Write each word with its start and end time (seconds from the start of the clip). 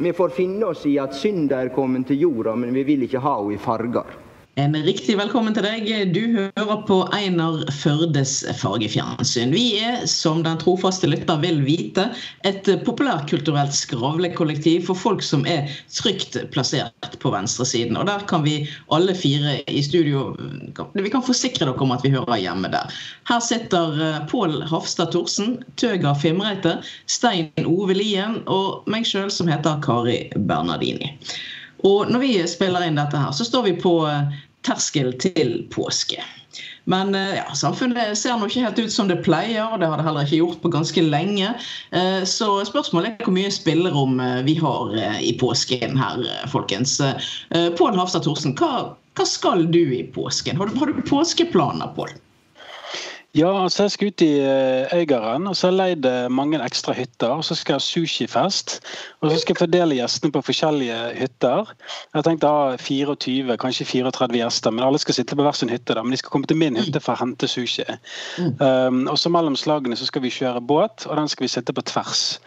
Vi 0.00 0.12
får 0.16 0.28
finne 0.32 0.70
oss 0.72 0.86
i 0.88 0.94
at 0.96 1.12
synd 1.12 1.52
er 1.52 1.68
kommet 1.74 2.06
til 2.08 2.22
jorda, 2.22 2.54
men 2.56 2.72
vi 2.72 2.86
vil 2.88 3.02
ikke 3.04 3.20
ha 3.20 3.34
henne 3.36 3.58
i 3.58 3.60
farger. 3.60 4.14
En 4.58 4.74
riktig 4.74 5.14
velkommen 5.14 5.54
til 5.54 5.62
deg. 5.62 5.84
Du 6.10 6.24
hører 6.34 6.80
på 6.88 6.96
Einar 7.14 7.60
Førdes 7.70 8.40
fargefjernsyn. 8.58 9.52
Vi 9.54 9.76
er, 9.78 10.00
som 10.10 10.40
den 10.42 10.58
trofaste 10.58 11.06
lytter 11.06 11.38
vil 11.38 11.60
vite, 11.62 12.08
et 12.42 12.66
populærkulturelt 12.82 13.76
skravlekollektiv 13.76 14.88
for 14.88 14.98
folk 14.98 15.22
som 15.22 15.46
er 15.46 15.70
trygt 15.94 16.34
plassert 16.50 17.14
på 17.22 17.30
venstresiden. 17.30 17.94
Og 18.00 18.08
der 18.10 18.26
kan 18.26 18.42
vi 18.42 18.64
alle 18.90 19.14
fire 19.14 19.60
i 19.70 19.84
studio 19.86 20.34
Vi 20.98 21.14
kan 21.14 21.22
forsikre 21.22 21.68
dere 21.68 21.86
om 21.86 21.94
at 21.94 22.02
vi 22.02 22.10
hører 22.16 22.42
hjemme 22.42 22.72
der. 22.74 22.90
Her 23.30 23.40
sitter 23.44 24.02
eh, 24.02 24.18
Pål 24.26 24.64
Hafstad 24.66 25.14
Thorsen, 25.14 25.60
Tøga 25.78 26.16
Fimreite, 26.18 26.80
Stein 27.06 27.52
Ove 27.62 27.94
Lien 27.94 28.42
og 28.50 28.90
meg 28.90 29.06
sjøl 29.06 29.30
som 29.30 29.48
heter 29.48 29.78
Kari 29.86 30.24
Bernardini. 30.34 31.14
Og 31.86 32.10
når 32.12 32.20
vi 32.20 32.32
spiller 32.50 32.84
inn 32.84 32.98
dette 32.98 33.16
her, 33.16 33.32
så 33.32 33.46
står 33.46 33.68
vi 33.70 33.78
på 33.80 33.94
eh, 34.08 34.40
terskel 34.66 35.12
til 35.20 35.64
påske. 35.72 36.22
Men 36.90 37.14
eh, 37.14 37.36
ja, 37.38 37.46
samfunnet 37.54 38.18
ser 38.18 38.38
nå 38.38 38.48
ikke 38.50 38.64
helt 38.64 38.80
ut 38.80 38.94
som 38.94 39.10
det 39.10 39.20
pleier, 39.26 39.66
og 39.66 39.80
det 39.80 39.90
har 39.90 40.00
det 40.00 40.06
heller 40.06 40.26
ikke 40.26 40.40
gjort 40.40 40.62
på 40.62 40.72
ganske 40.74 41.04
lenge. 41.06 41.52
Eh, 41.96 42.22
så 42.28 42.48
spørsmålet 42.68 43.12
er 43.12 43.28
hvor 43.28 43.36
mye 43.36 43.52
spillerom 43.54 44.18
vi 44.46 44.56
har 44.60 44.96
i 45.20 45.34
påsken 45.40 45.98
her, 46.00 46.24
folkens. 46.52 46.98
Pål 47.78 48.00
Hafstad 48.00 48.26
Thorsen, 48.26 48.56
hva, 48.58 48.96
hva, 49.18 49.28
skal 49.28 49.68
du 49.70 49.82
i 49.96 50.02
påsken? 50.14 50.58
Har 50.60 50.70
du, 50.70 50.80
har 50.80 50.90
du 50.90 51.00
påskeplaner, 51.06 51.94
Pål? 51.96 52.12
Ja, 53.34 53.50
altså 53.62 53.84
jeg 53.86 53.92
skal 53.94 54.10
ut 54.10 54.22
i 54.26 54.30
uh, 54.42 54.90
Øygarden 54.98 55.46
og 55.46 55.54
så 55.56 55.68
har 55.68 55.74
jeg 55.76 55.78
leid 56.02 56.06
uh, 56.10 56.30
mange 56.32 56.58
ekstra 56.64 56.92
hytter. 56.92 57.28
og 57.28 57.44
Så 57.44 57.54
skal 57.54 57.72
jeg 57.72 57.78
ha 57.78 57.84
sushifest. 57.84 58.80
Og 59.20 59.30
så 59.30 59.38
skal 59.38 59.54
jeg 59.54 59.60
fordele 59.60 59.98
gjestene 60.00 60.32
på 60.34 60.42
forskjellige 60.42 60.96
hytter. 61.14 61.70
Jeg 62.10 62.18
har 62.18 62.26
tenkt 62.26 62.46
å 62.48 62.50
ha 62.50 62.76
24, 62.80 63.56
kanskje 63.62 63.86
34 63.86 64.40
gjester, 64.40 64.74
men 64.74 64.86
alle 64.86 64.98
skal 64.98 65.14
sitte 65.14 65.38
på 65.38 65.46
hver 65.46 65.54
sin 65.54 65.70
hytte. 65.70 65.94
da, 65.94 66.02
Men 66.02 66.10
de 66.10 66.18
skal 66.18 66.34
komme 66.34 66.50
til 66.50 66.58
min 66.58 66.76
hytte 66.80 66.98
for 67.00 67.14
å 67.14 67.22
hente 67.22 67.46
sushi. 67.46 67.86
Mm. 68.38 68.50
Um, 68.58 69.00
og 69.12 69.18
så 69.18 69.30
mellom 69.30 69.54
slagene 69.56 69.96
så 69.96 70.10
skal 70.10 70.26
vi 70.26 70.34
kjøre 70.34 70.60
båt, 70.60 71.06
og 71.06 71.16
den 71.16 71.30
skal 71.30 71.46
vi 71.46 71.54
sitte 71.54 71.76
på 71.76 71.86
tvers 71.86 72.40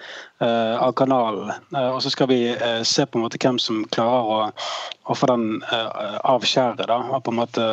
av 0.44 0.92
kanalen. 1.00 1.52
og 1.72 2.02
så 2.04 2.10
skal 2.10 2.28
vi 2.28 2.40
se 2.84 3.06
på 3.06 3.18
en 3.18 3.24
måte 3.24 3.40
hvem 3.42 3.60
som 3.62 3.84
klarer 3.96 4.30
å, 4.30 4.38
å 5.08 5.16
få 5.16 5.30
den 5.32 5.62
avskjæret, 6.28 6.86
da, 6.90 6.98
og 7.10 7.24
på 7.24 7.34
en 7.34 7.40
måte 7.40 7.68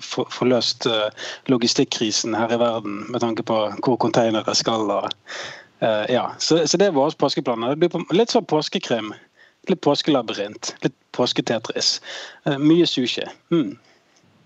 få, 0.00 0.26
få 0.30 0.48
løst 0.50 0.86
logistikkrisen 1.50 2.36
her 2.38 2.54
i 2.54 2.60
verden 2.60 3.02
med 3.08 3.24
tanke 3.24 3.44
på 3.46 3.58
hvor 3.82 3.98
containere 4.02 4.54
skal. 4.58 4.90
Og, 4.90 5.10
ja. 6.12 6.28
så, 6.38 6.62
så, 6.66 6.78
det 6.78 6.90
er 6.90 6.98
våre 6.98 7.14
påskeplaner. 7.18 7.74
Det 7.74 7.88
blir 7.88 8.16
litt 8.16 8.34
sånn 8.34 8.46
påskekrim. 8.48 9.12
Litt 9.70 9.82
påskelabyrint. 9.82 10.74
Litt 10.82 10.94
påsketetris. 11.16 11.96
Mye 12.58 12.86
sushi. 12.88 13.26
Mm. 13.54 13.76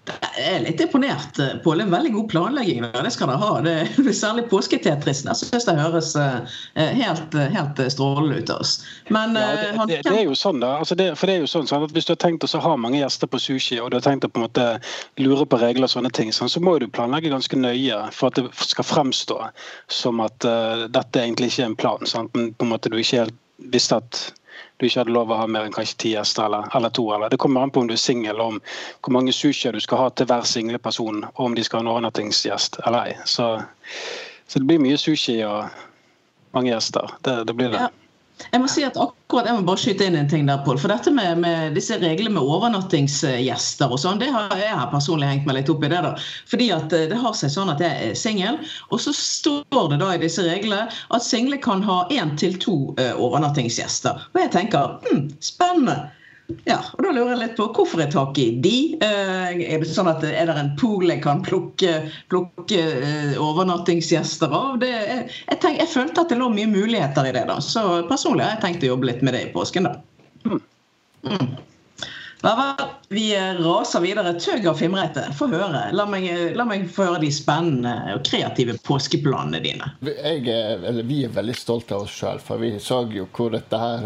Jeg 0.07 0.53
er 0.53 0.63
litt 0.63 0.81
imponert, 0.83 1.39
eh, 1.43 1.57
Pål. 1.65 1.81
En 1.83 1.91
veldig 1.91 2.13
god 2.15 2.29
planlegging. 2.31 2.85
Det 2.93 3.13
skal 3.15 3.31
dere 3.31 3.41
ha. 3.41 3.51
Det 3.65 3.75
er 3.83 4.13
særlig 4.15 4.47
påsketetrisen. 4.51 5.31
Jeg 5.33 5.41
syns 5.41 5.67
det 5.67 5.75
høres 5.79 6.13
eh, 6.21 6.61
helt, 7.01 7.35
helt 7.35 7.81
strålende 7.93 8.39
ut 8.39 8.53
oss. 8.55 8.77
Men, 9.09 9.35
ja, 9.35 9.49
det, 9.57 9.69
eh, 9.73 9.83
det, 9.91 10.01
det, 10.07 10.15
er 10.21 10.25
jo 10.29 10.37
sånn 10.39 10.63
da, 10.63 10.77
altså 10.83 10.99
det, 10.99 11.09
for 11.19 11.31
det 11.31 11.39
er 11.39 11.45
jo 11.45 11.51
sånn, 11.51 11.67
sånn, 11.71 11.87
at 11.89 11.95
Hvis 11.97 12.09
du 12.09 12.15
har 12.15 12.21
tenkt 12.23 12.47
å 12.47 12.63
ha 12.63 12.75
mange 12.79 13.01
gjester 13.01 13.31
på 13.31 13.41
sushi, 13.43 13.81
og 13.83 13.91
du 13.91 13.99
har 13.99 14.07
tenkt 14.07 14.29
å 14.29 14.31
på 14.31 14.43
en 14.43 14.47
måte 14.47 14.69
lure 15.23 15.47
på 15.49 15.61
regler, 15.63 15.89
og 15.89 15.95
sånne 15.97 16.13
ting, 16.15 16.33
sånn, 16.35 16.53
så 16.53 16.63
må 16.63 16.77
du 16.83 16.87
planlegge 16.87 17.33
ganske 17.33 17.59
nøye 17.59 18.01
for 18.15 18.31
at 18.31 18.39
det 18.39 18.47
skal 18.71 18.87
fremstå 18.87 19.41
som 19.93 20.23
at 20.25 20.47
uh, 20.47 20.87
dette 20.93 21.23
egentlig 21.23 21.51
ikke 21.53 21.65
er 21.65 21.71
en 21.73 21.79
plan. 21.79 22.09
Sant? 22.09 22.33
Men 22.37 22.53
på 22.55 22.67
en 22.67 22.75
måte 22.75 22.93
du 22.93 22.99
ikke 23.01 23.25
helt 23.25 23.43
visste 23.73 23.99
at 23.99 24.27
du 24.77 24.87
ikke 24.87 25.01
hadde 25.01 25.15
lov 25.15 25.33
å 25.33 25.39
ha 25.41 25.47
mer 25.49 25.67
enn 25.67 25.75
kanskje 25.75 25.99
ti 26.03 26.13
gjester 26.13 26.47
eller, 26.47 26.69
eller, 26.77 26.93
to. 26.93 27.07
Eller. 27.15 27.33
Det 27.33 27.41
kommer 27.41 27.65
an 27.65 27.73
på 27.73 27.81
om 27.81 27.89
du 27.89 27.95
er 27.97 28.01
singel, 28.01 28.41
om 28.43 28.59
hvor 29.01 29.17
mange 29.17 29.33
sushier 29.33 29.73
du 29.73 29.81
skal 29.81 30.03
ha 30.05 30.09
til 30.13 30.29
hver 30.29 30.45
single 30.49 30.81
person, 30.83 31.25
og 31.35 31.45
om 31.49 31.57
de 31.57 31.65
skal 31.65 31.81
ha 31.81 31.87
en 31.87 31.93
overnattingsgjest 31.95 32.81
eller 32.85 33.13
ei. 33.13 33.15
Så, 33.25 33.49
så, 34.47 34.59
det 34.59 34.67
blir 34.69 34.83
mye 34.85 34.99
sushi 35.01 35.39
og 35.49 35.71
mange 36.57 36.75
gjester. 36.75 37.17
Det, 37.25 37.39
det 37.49 37.57
blir 37.57 37.73
det. 37.73 37.87
Ja. 37.87 38.06
Jeg 38.53 38.61
må 38.61 38.69
si 38.69 38.83
at 38.85 38.97
akkurat, 39.01 39.47
jeg 39.49 39.57
må 39.57 39.65
bare 39.67 39.81
skyte 39.81 40.07
inn 40.07 40.17
en 40.19 40.29
ting 40.29 40.45
der, 40.49 40.61
Pål. 40.65 40.79
For 40.81 40.93
dette 40.93 41.13
med, 41.15 41.41
med, 41.41 41.77
disse 41.77 41.97
reglene 42.03 42.35
med 42.37 42.45
overnattingsgjester 42.45 43.93
og 43.93 44.01
sånn, 44.03 44.21
det 44.21 44.29
har 44.35 44.53
jeg 44.61 44.89
personlig 44.93 45.31
hengt 45.31 45.49
meg 45.49 45.59
litt 45.61 45.73
opp 45.73 45.85
i 45.87 45.91
det. 45.93 46.03
da. 46.05 46.13
Fordi 46.51 46.69
at 46.77 46.97
eh, 46.97 47.07
det 47.13 47.21
har 47.23 47.37
seg 47.39 47.55
sånn 47.55 47.73
at 47.73 47.83
jeg 47.83 48.11
er 48.11 48.19
singel, 48.19 48.61
og 48.91 49.03
så 49.03 49.15
står 49.17 49.93
det 49.93 50.01
da 50.03 50.13
i 50.15 50.21
disse 50.23 50.45
reglene 50.45 50.87
at 50.91 51.25
single 51.25 51.61
kan 51.65 51.85
ha 51.87 52.03
én 52.13 52.37
til 52.41 52.59
to 52.61 52.77
eh, 53.01 53.15
overnattingsgjester. 53.17 54.29
Og 54.35 54.43
jeg 54.45 54.53
tenker 54.57 54.99
hm, 55.09 55.27
spennende. 55.45 55.99
Ja, 56.67 56.79
og 56.95 57.03
Da 57.03 57.11
lurer 57.11 57.33
jeg 57.33 57.41
litt 57.41 57.57
på 57.59 57.67
hvorfor 57.75 58.03
jeg 58.03 58.13
tak 58.15 58.39
i 58.39 58.47
de? 58.63 58.77
Eh, 59.03 59.63
er 59.67 59.83
det 59.83 59.89
sånn 59.91 60.11
at 60.11 60.23
er 60.27 60.47
det 60.47 60.57
en 60.61 60.73
pool 60.79 61.09
jeg 61.11 61.23
kan 61.25 61.43
plukke, 61.47 61.97
plukke 62.31 62.83
eh, 62.83 63.35
overnattingsgjester 63.43 64.55
av? 64.55 64.77
Det, 64.83 64.91
jeg, 64.95 65.25
jeg, 65.43 65.61
tenk, 65.63 65.81
jeg, 65.83 65.91
følte 65.91 66.23
at 66.23 66.31
det 66.31 66.39
lå 66.39 66.51
mye 66.55 66.71
muligheter 66.71 67.27
i 67.27 67.35
det. 67.35 67.47
da, 67.51 67.59
Så 67.63 67.83
personlig 68.11 68.47
har 68.47 68.57
jeg 68.57 68.65
tenkt 68.67 68.87
å 68.87 68.93
jobbe 68.95 69.11
litt 69.11 69.25
med 69.27 69.35
det 69.35 69.47
i 69.49 69.53
påsken. 69.55 69.91
da. 69.91 69.97
Mm. 71.27 71.49
Vi 73.09 73.27
raser 73.59 74.03
videre. 74.03 74.35
Tøg 74.41 74.67
og 74.69 74.77
Fimreite, 74.79 75.25
få 75.39 75.49
høre. 75.51 75.87
La 75.97 76.07
meg, 76.11 76.27
la 76.59 76.67
meg, 76.69 76.89
få 76.93 77.07
høre 77.09 77.21
de 77.23 77.31
spennende 77.35 77.95
og 78.17 78.25
kreative 78.27 78.77
påskeplanene 78.87 79.63
dine. 79.65 79.93
Er, 80.05 81.01
vi 81.07 81.23
er 81.25 81.35
veldig 81.35 81.57
stolte 81.57 81.97
av 81.97 82.07
oss 82.07 82.17
sjøl, 82.17 82.43
for 82.43 82.63
vi 82.63 82.75
så 82.83 83.05
jo 83.15 83.29
hvor 83.37 83.55
dette 83.55 83.81
her 83.81 84.05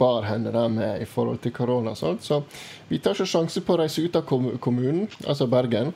bar 0.00 0.26
henne 0.28 0.66
med 0.72 1.04
i 1.04 1.08
forhold 1.08 1.42
til 1.44 1.54
korona. 1.56 1.94
og 1.94 2.24
Så 2.24 2.42
vi 2.88 2.98
tar 2.98 3.14
ikke 3.14 3.30
sjanse 3.36 3.62
på 3.64 3.76
å 3.76 3.82
reise 3.84 4.02
ut 4.02 4.18
av 4.18 4.26
kommunen, 4.26 5.06
altså 5.26 5.46
Bergen. 5.50 5.94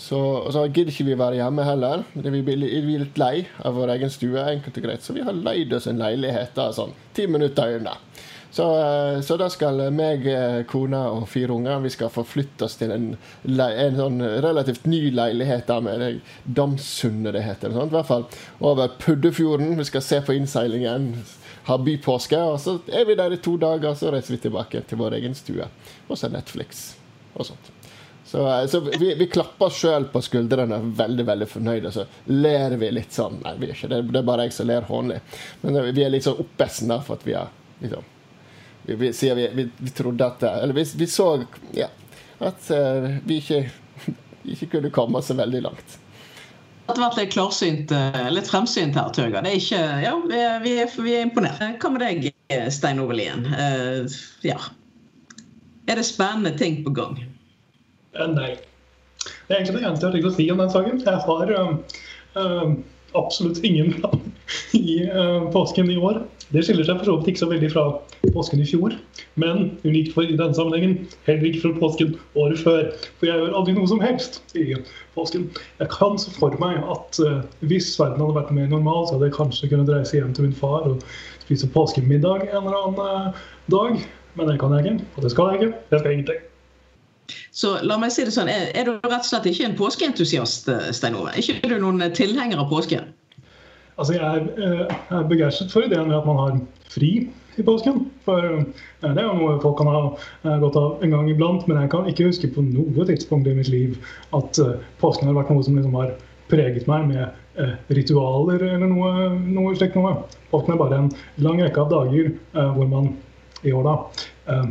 Så, 0.00 0.18
så 0.52 0.62
gidder 0.70 0.94
ikke 0.94 1.10
vi 1.10 1.16
være 1.18 1.36
hjemme 1.42 1.64
heller. 1.66 2.04
Vi 2.14 2.40
blir 2.40 2.56
litt 2.56 3.18
lei 3.20 3.42
av 3.66 3.74
vår 3.76 3.98
egen 3.98 4.12
stue, 4.12 4.40
enkelt 4.40 4.78
og 4.80 4.86
greit. 4.86 5.04
Så 5.04 5.12
vi 5.12 5.24
har 5.26 5.36
leid 5.36 5.74
oss 5.76 5.90
en 5.90 6.00
leilighet 6.00 6.54
da, 6.56 6.70
sånn 6.72 6.94
ti 7.16 7.26
minutter 7.28 7.76
unna. 7.76 7.98
Så, 8.52 8.80
eh, 8.80 9.20
så, 9.20 9.36
da 9.36 9.46
skal 9.50 9.78
meg, 9.94 10.26
eh, 10.26 10.62
kona 10.66 11.04
og 11.14 11.28
fire 11.30 11.54
unger 11.54 11.84
vi 11.84 11.92
skal 11.94 12.10
forflytte 12.10 12.66
oss 12.66 12.74
til 12.80 12.90
en, 12.90 13.12
en 13.46 13.98
sånn 13.98 14.18
relativt 14.42 14.88
ny 14.90 15.04
leilighet 15.14 15.68
der 15.70 15.84
med 15.86 16.20
Damsundet 16.44 17.36
det 17.38 17.44
heter. 17.46 17.70
Sånt, 17.76 17.94
I 17.94 17.98
hvert 18.00 18.10
fall 18.10 18.26
over 18.58 18.90
Puddefjorden. 18.98 19.76
Vi 19.78 19.86
skal 19.86 20.02
se 20.02 20.20
på 20.26 20.34
innseilingen, 20.34 21.12
ha 21.70 21.78
bypåske. 21.78 22.42
Og 22.42 22.58
så 22.60 22.80
er 22.90 23.06
vi 23.06 23.18
der 23.22 23.38
i 23.38 23.42
to 23.42 23.54
dager, 23.60 23.94
så 23.94 24.10
reiser 24.10 24.34
vi 24.34 24.42
tilbake 24.48 24.82
til 24.82 24.98
vår 24.98 25.20
egen 25.20 25.38
stue. 25.38 25.70
Og 26.08 26.18
så 26.18 26.32
Netflix 26.32 26.88
og 27.36 27.46
sånt. 27.52 27.70
Så, 28.26 28.42
eh, 28.50 28.66
så 28.66 28.82
vi, 28.90 29.14
vi, 29.14 29.26
klapper 29.30 29.70
sjøl 29.70 30.10
på 30.10 30.26
skuldrene, 30.26 30.82
veldig 30.98 31.26
veldig 31.26 31.52
fornøyde. 31.54 31.94
Så 31.94 32.10
ler 32.34 32.74
vi 32.82 32.90
litt 32.98 33.14
sånn. 33.14 33.44
Nei, 33.44 33.54
vi 33.62 33.70
er 33.70 33.78
ikke 33.78 33.94
det. 33.94 34.08
Det 34.10 34.24
er 34.24 34.32
bare 34.34 34.50
jeg 34.50 34.58
som 34.58 34.74
ler 34.74 34.90
hånlig. 34.90 35.22
Men 35.62 35.84
vi 35.94 36.02
er 36.02 36.10
litt 36.18 36.26
sånn 36.26 36.42
oppesen 36.42 36.98
for 36.98 37.14
at 37.14 37.30
vi 37.30 37.38
har 37.38 37.54
liksom 37.78 38.16
vi, 38.82 38.94
vi, 38.94 39.48
vi, 39.54 39.68
vi, 39.76 39.90
trodde 39.90 40.26
at 40.26 40.42
Eller 40.42 40.74
vi, 40.74 40.84
vi 40.96 41.06
så 41.06 41.44
ja, 41.76 41.86
at 42.38 42.70
uh, 42.70 43.10
vi 43.24 43.40
ikke, 43.40 43.70
ikke 44.54 44.66
kunne 44.76 44.90
komme 44.90 45.22
så 45.22 45.36
veldig 45.38 45.62
langt. 45.62 45.98
Det 46.90 46.96
hadde 46.96 47.04
vært 47.04 47.18
litt 47.20 47.34
klarsynt, 47.36 47.92
eh, 47.94 48.24
litt 48.34 48.48
fremsynt 48.50 48.96
her, 48.98 49.12
Tøga. 49.14 49.44
Det 49.44 49.50
er 49.52 49.58
ikke, 49.60 49.82
ja, 50.02 50.14
vi 50.26 50.38
er, 50.42 50.56
vi, 50.64 50.72
er, 50.82 50.94
vi 51.04 51.12
er 51.14 51.28
imponert. 51.28 51.60
Hva 51.78 51.90
med 51.94 52.02
deg, 52.02 52.24
Stein 52.74 52.98
Ove 52.98 53.14
Lien? 53.14 53.44
Uh, 53.46 54.10
ja. 54.42 54.56
Er 55.86 56.00
det 56.00 56.06
spennende 56.08 56.50
ting 56.58 56.80
på 56.82 56.90
gang? 56.96 57.14
Nei. 58.32 58.56
Det 59.20 59.54
er 59.54 59.60
egentlig 59.60 59.76
det 59.76 59.86
eneste 59.86 60.08
jeg 60.08 60.08
har 60.08 60.16
tenkt 60.16 60.30
å 60.32 60.34
si 60.34 60.48
om 60.50 60.64
den 60.64 60.72
saken. 60.74 60.98
Jeg 61.04 61.22
har 61.28 61.54
uh, 61.54 62.02
uh, 62.40 62.74
absolutt 63.20 63.62
ingen 63.62 63.94
plan 64.00 64.26
i 64.80 64.98
påsken 65.54 65.94
i 65.94 66.00
år. 66.00 66.24
Det 66.50 66.64
skiller 66.66 66.86
seg 66.86 66.98
for 66.98 67.06
så 67.06 67.14
vidt 67.18 67.30
ikke 67.30 67.42
så 67.44 67.48
veldig 67.50 67.70
fra 67.70 67.84
påsken 68.34 68.62
i 68.62 68.66
fjor, 68.66 68.94
men 69.38 69.68
unikt 69.84 70.10
for 70.16 70.26
i 70.26 70.34
denne 70.34 70.56
sammenhengen 70.56 70.96
heller 71.28 71.46
ikke 71.46 71.62
fra 71.62 71.72
påsken 71.78 72.16
året 72.42 72.58
før. 72.58 72.88
For 73.20 73.30
jeg 73.30 73.38
gjør 73.38 73.56
aldri 73.60 73.74
noe 73.76 73.90
som 73.90 74.02
helst 74.02 74.40
i 74.58 74.74
påsken. 75.14 75.46
Jeg 75.78 75.92
kan 75.94 76.18
se 76.18 76.34
for 76.34 76.58
meg 76.62 76.82
at 76.82 77.22
uh, 77.22 77.40
hvis 77.70 77.92
verden 78.00 78.24
hadde 78.24 78.38
vært 78.40 78.54
mer 78.56 78.70
normal, 78.72 79.06
så 79.06 79.16
hadde 79.16 79.30
jeg 79.30 79.38
kanskje 79.38 79.70
kunnet 79.70 79.92
reise 79.94 80.18
hjem 80.18 80.34
til 80.34 80.48
min 80.48 80.58
far 80.58 80.90
og 80.90 81.06
spise 81.44 81.70
påskemiddag 81.70 82.48
en 82.48 82.64
eller 82.64 82.80
annen 82.82 83.02
uh, 83.30 83.42
dag. 83.70 84.02
Men 84.38 84.50
det 84.50 84.60
kan 84.62 84.74
jeg 84.74 84.86
ikke, 84.86 85.10
og 85.16 85.26
det 85.26 85.34
skal 85.34 85.52
jeg 85.52 85.60
ikke. 85.60 85.74
Jeg 85.90 86.02
skal 86.02 86.18
ingenting. 86.18 86.46
Så 87.54 87.76
la 87.86 87.96
meg 87.98 88.12
si 88.14 88.26
det 88.26 88.34
sånn, 88.34 88.50
er, 88.50 88.68
er 88.78 88.86
du 88.86 88.92
rett 89.06 89.22
og 89.22 89.28
slett 89.28 89.46
ikke 89.50 89.66
en 89.68 89.78
påskeentusiast, 89.78 90.68
eh, 90.70 90.90
Stein 90.94 91.18
Ove? 91.18 91.32
Er 91.34 91.42
ikke 91.42 91.70
du 91.70 91.78
noen 91.82 92.02
tilhenger 92.16 92.62
av 92.62 92.70
påsken? 92.70 93.10
Altså, 93.98 94.14
jeg 94.14 94.22
er, 94.22 94.46
eh, 94.64 94.96
er 95.18 95.28
begeistret 95.28 95.72
for 95.72 95.84
ideen 95.84 96.08
med 96.08 96.16
at 96.16 96.26
man 96.26 96.38
har 96.40 96.58
fri 96.92 97.10
i 97.58 97.64
påsken. 97.66 98.06
For 98.24 98.38
eh, 98.40 98.64
det 99.02 99.20
er 99.20 99.26
jo 99.26 99.36
noe 99.38 99.58
folk 99.62 99.78
kan 99.80 99.90
ha 99.90 100.02
eh, 100.08 100.56
godt 100.62 100.78
av 100.80 101.04
en 101.04 101.14
gang 101.16 101.30
iblant. 101.30 101.66
Men 101.68 101.82
jeg 101.82 101.92
kan 101.92 102.08
ikke 102.08 102.28
huske 102.30 102.50
på 102.54 102.64
noe 102.64 103.06
tidspunkt 103.08 103.50
i 103.50 103.56
mitt 103.56 103.70
liv 103.72 103.98
at 104.36 104.60
påsken 105.02 105.30
har 105.30 105.38
vært 105.38 105.52
noe 105.52 105.66
som 105.66 105.78
liksom 105.78 105.96
har 106.00 106.14
preget 106.50 106.88
meg 106.90 107.06
med 107.06 107.90
ritualer 107.92 108.62
eller 108.64 108.88
noe, 108.90 109.26
noe 109.44 109.74
slikt 109.78 109.98
noe. 109.98 110.16
Påsken 110.50 110.74
er 110.74 110.80
bare 110.80 111.02
en 111.02 111.10
lang 111.44 111.60
rekke 111.60 111.82
av 111.82 111.90
dager 111.92 112.30
hvor 112.74 112.88
man 112.90 113.12
i 113.62 113.74
år, 113.76 113.84
da, 113.84 114.62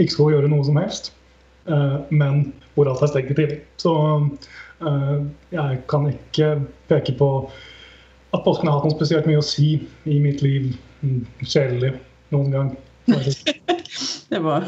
ikke 0.00 0.14
skal 0.14 0.32
gjøre 0.32 0.48
noe 0.50 0.64
som 0.64 0.78
helst, 0.80 1.10
men 2.08 2.40
hvor 2.74 2.88
alt 2.90 3.04
er 3.04 3.12
stengt 3.12 3.34
i 3.34 3.36
tillegg. 3.36 3.60
Så 3.82 3.92
jeg 5.52 5.82
kan 5.92 6.08
ikke 6.10 6.48
peke 6.90 7.14
på 7.20 7.30
at 8.30 8.44
påsken 8.44 8.68
har 8.70 8.78
hatt 8.78 8.88
noe 8.88 8.96
spesielt 8.96 9.26
mye 9.28 9.40
å 9.40 9.46
si 9.46 9.74
i 10.06 10.20
mitt 10.22 10.44
liv 10.44 10.72
Kjedelig 11.40 11.94
noen 12.34 12.50
gang. 12.52 12.72
det, 14.30 14.38
var, 14.38 14.64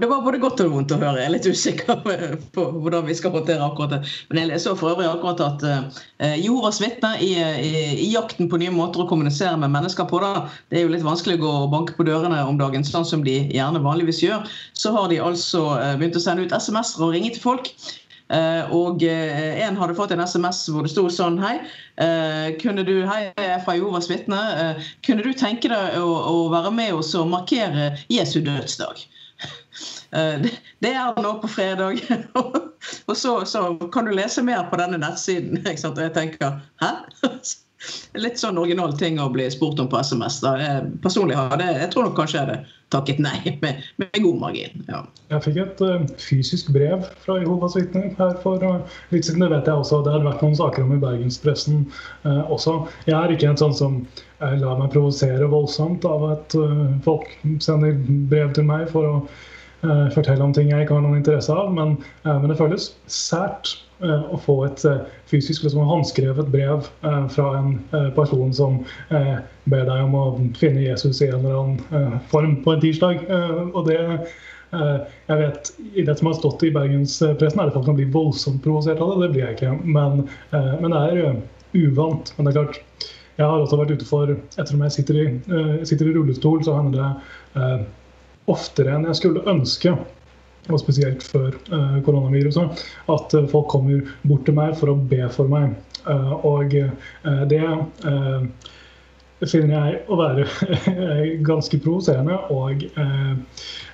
det, 0.00 0.06
var, 0.06 0.22
både 0.24 0.40
godt 0.42 0.60
og 0.64 0.72
vondt 0.72 0.92
å 0.92 0.98
høre. 1.00 1.20
Jeg 1.20 1.28
er 1.28 1.32
litt 1.32 1.46
usikker 1.46 2.00
på 2.54 2.64
hvordan 2.74 3.06
vi 3.06 3.16
skal 3.16 3.32
håndtere 3.36 3.64
akkurat 3.64 3.94
det. 3.94 4.00
Men 4.32 4.50
jeg 4.50 4.62
så 4.64 4.74
for 4.78 4.92
øvrig 4.92 5.06
akkurat 5.08 5.40
at 5.46 5.64
uh, 5.64 6.34
jordas 6.42 6.80
vitner 6.82 7.22
i, 7.24 7.30
i, 7.38 7.70
i, 7.94 8.08
jakten 8.12 8.50
på 8.50 8.60
nye 8.60 8.74
måter 8.74 9.04
å 9.04 9.08
kommunisere 9.10 9.56
med 9.62 9.72
mennesker 9.74 10.08
på, 10.10 10.20
da, 10.24 10.48
det 10.68 10.80
er 10.80 10.88
jo 10.88 10.92
litt 10.96 11.06
vanskelig 11.06 11.38
å 11.38 11.44
gå 11.44 11.54
og 11.62 11.70
banke 11.76 11.96
på 11.96 12.08
dørene 12.08 12.42
om 12.44 12.60
dagen, 12.60 12.84
sånn 12.86 13.06
som 13.08 13.24
de 13.26 13.38
gjerne 13.54 13.84
vanligvis 13.84 14.24
gjør, 14.26 14.44
så 14.76 14.92
har 14.98 15.08
de 15.12 15.22
altså 15.22 15.64
uh, 15.78 15.94
begynt 15.96 16.18
å 16.18 16.26
sende 16.26 16.44
ut 16.44 16.58
SMS-er 16.58 17.06
og 17.06 17.16
ringe 17.16 17.32
til 17.36 17.46
folk. 17.46 17.72
Uh, 18.28 18.68
og 18.76 19.00
uh, 19.08 19.60
en 19.64 19.76
hadde 19.80 19.94
fått 19.96 20.10
en 20.12 20.20
SMS 20.20 20.66
hvor 20.68 20.84
det 20.84 20.90
sto 20.92 21.06
sånn 21.08 21.38
Hei, 21.40 21.54
uh, 21.96 22.50
kunne 22.60 22.84
du, 22.84 22.98
hei, 23.08 23.30
jeg 23.30 23.46
er 23.54 23.62
fra 23.64 23.76
Jehovas 23.78 24.10
vitne. 24.10 24.40
kunne 25.06 25.24
du 25.24 25.32
tenke 25.32 25.70
deg 25.72 25.96
å, 25.96 26.08
å, 26.28 26.34
være 26.52 26.72
med 26.76 26.98
oss 26.98 27.14
og 27.16 27.30
markere 27.32 27.94
Jesu 28.12 28.42
dødsdag? 28.44 29.00
det 30.84 30.92
er 30.92 31.22
nå 31.22 31.32
på 31.40 31.48
fredag. 31.52 32.02
og 33.08 33.16
så, 33.16 33.38
så, 33.48 33.62
kan 33.94 34.08
du 34.08 34.12
lese 34.12 34.44
mer 34.44 34.68
på 34.68 34.80
denne 34.80 35.00
nettsiden. 35.00 35.62
Og 35.88 36.02
jeg 36.02 36.12
tenker 36.16 36.60
Hæ? 36.82 36.92
litt 38.18 38.40
sånn 38.40 38.58
original 38.58 38.96
ting 38.98 39.20
å 39.22 39.28
bli 39.30 39.46
spurt 39.54 39.78
om 39.80 39.88
på 39.88 40.00
SMS. 40.02 40.40
Da. 40.42 40.82
Personlig 41.04 41.38
hadde 41.38 41.68
jeg 41.78 41.92
tror 41.94 42.08
nok 42.08 42.18
kanskje 42.18 42.40
jeg 42.40 42.48
hadde 42.48 42.77
takket 42.94 43.20
nei 43.22 43.58
med, 43.62 43.82
med 43.96 44.22
god 44.22 44.40
margin. 44.40 44.84
Ja. 44.88 45.02
Jeg 45.32 45.44
fikk 45.44 45.58
et 45.64 45.82
uh, 45.84 46.06
fysisk 46.22 46.70
brev 46.74 47.04
fra 47.24 47.38
Jehovas 47.40 47.76
vitner 47.76 48.08
her 48.18 48.38
for 48.44 48.62
uh, 48.64 48.96
litt 49.12 49.28
siden. 49.28 49.44
Det 49.44 49.50
vet 49.52 49.68
jeg 49.68 49.82
også. 49.82 50.00
Det 50.06 50.14
har 50.14 50.24
vært 50.26 50.44
noen 50.44 50.56
saker 50.58 50.86
om 50.86 50.94
i 50.96 51.02
bergenspressen 51.02 51.84
uh, 52.24 52.44
også. 52.48 52.80
Jeg 53.08 53.16
er 53.18 53.34
ikke 53.34 53.52
en 53.52 53.60
sånn 53.60 53.76
som 53.76 54.00
lar 54.38 54.76
meg 54.78 54.92
provosere 54.92 55.48
voldsomt 55.50 56.04
av 56.06 56.22
at 56.28 56.54
folk 57.02 57.24
sender 57.58 57.96
brev 58.30 58.52
til 58.54 58.68
meg 58.68 58.84
for 58.92 59.08
å 59.08 59.14
fortelle 60.14 60.46
om 60.46 60.52
ting 60.54 60.70
jeg 60.70 60.84
ikke 60.84 60.94
har 60.94 61.02
noen 61.02 61.18
interesse 61.18 61.50
av. 61.50 61.72
Men, 61.74 61.96
men 62.22 62.46
det 62.46 62.54
føles 62.60 62.86
sært 63.10 63.72
å 63.98 64.38
få 64.38 64.60
et 64.68 64.84
fysisk 65.30 65.64
liksom, 65.64 65.86
håndskrevet 65.88 66.50
brev 66.52 66.86
eh, 67.04 67.24
fra 67.34 67.48
en 67.58 67.74
person 68.16 68.52
som 68.54 68.78
ber 69.68 69.84
deg 69.88 70.04
om 70.04 70.14
å 70.16 70.24
finne 70.58 70.86
Jesus 70.86 71.20
i 71.22 71.28
en 71.28 71.40
eller 71.40 71.58
annen 71.58 72.20
form 72.32 72.58
på 72.64 72.74
en 72.74 72.84
tirsdag. 72.84 73.26
og 73.72 73.82
det 73.88 73.98
jeg 74.68 75.36
vet, 75.40 75.70
I 75.96 76.02
det 76.04 76.14
som 76.18 76.28
har 76.28 76.34
stått 76.36 76.62
i 76.66 76.72
bergenspressen, 76.72 77.60
er 77.60 77.70
det 77.70 77.72
folk 77.72 77.86
som 77.88 77.96
blir 77.96 78.10
voldsomt 78.12 78.60
provosert 78.64 79.00
av 79.00 79.14
det. 79.14 79.22
Det 79.22 79.28
blir 79.32 79.44
jeg 79.46 79.56
ikke. 79.56 79.70
Men, 79.84 80.26
men, 80.52 80.92
det 80.92 81.00
er 81.06 81.38
uvant. 81.72 82.34
Men 82.36 82.44
det 82.44 82.52
er 82.52 82.58
klart, 82.58 83.06
jeg 83.38 83.48
har 83.48 83.64
også 83.64 83.78
vært 83.80 83.94
ute 83.96 84.08
for 84.08 84.34
Ettersom 84.34 84.84
jeg 84.84 84.96
sitter 84.98 85.20
i, 85.22 85.26
sitter 85.88 86.10
i 86.10 86.12
rullestol, 86.18 86.60
så 86.66 86.76
hender 86.76 87.00
det 87.00 87.64
oftere 88.52 88.94
enn 88.96 89.08
jeg 89.08 89.20
skulle 89.20 89.44
ønske 89.50 89.94
og 90.68 90.80
spesielt 90.82 91.24
før 91.24 91.54
uh, 91.72 91.98
koronaviruset, 92.06 92.82
at 93.14 93.36
folk 93.52 93.68
kommer 93.72 94.00
bort 94.28 94.44
til 94.48 94.56
meg 94.58 94.76
for 94.78 94.92
å 94.92 94.98
be 95.10 95.28
for 95.34 95.50
meg. 95.50 95.76
Uh, 96.06 96.34
og 96.46 96.74
det 97.50 97.62
finner 99.50 99.74
jeg 99.74 100.00
å 100.10 100.18
være 100.18 100.46
ganske 101.50 101.78
provoserende 101.82 102.38
og, 102.54 102.82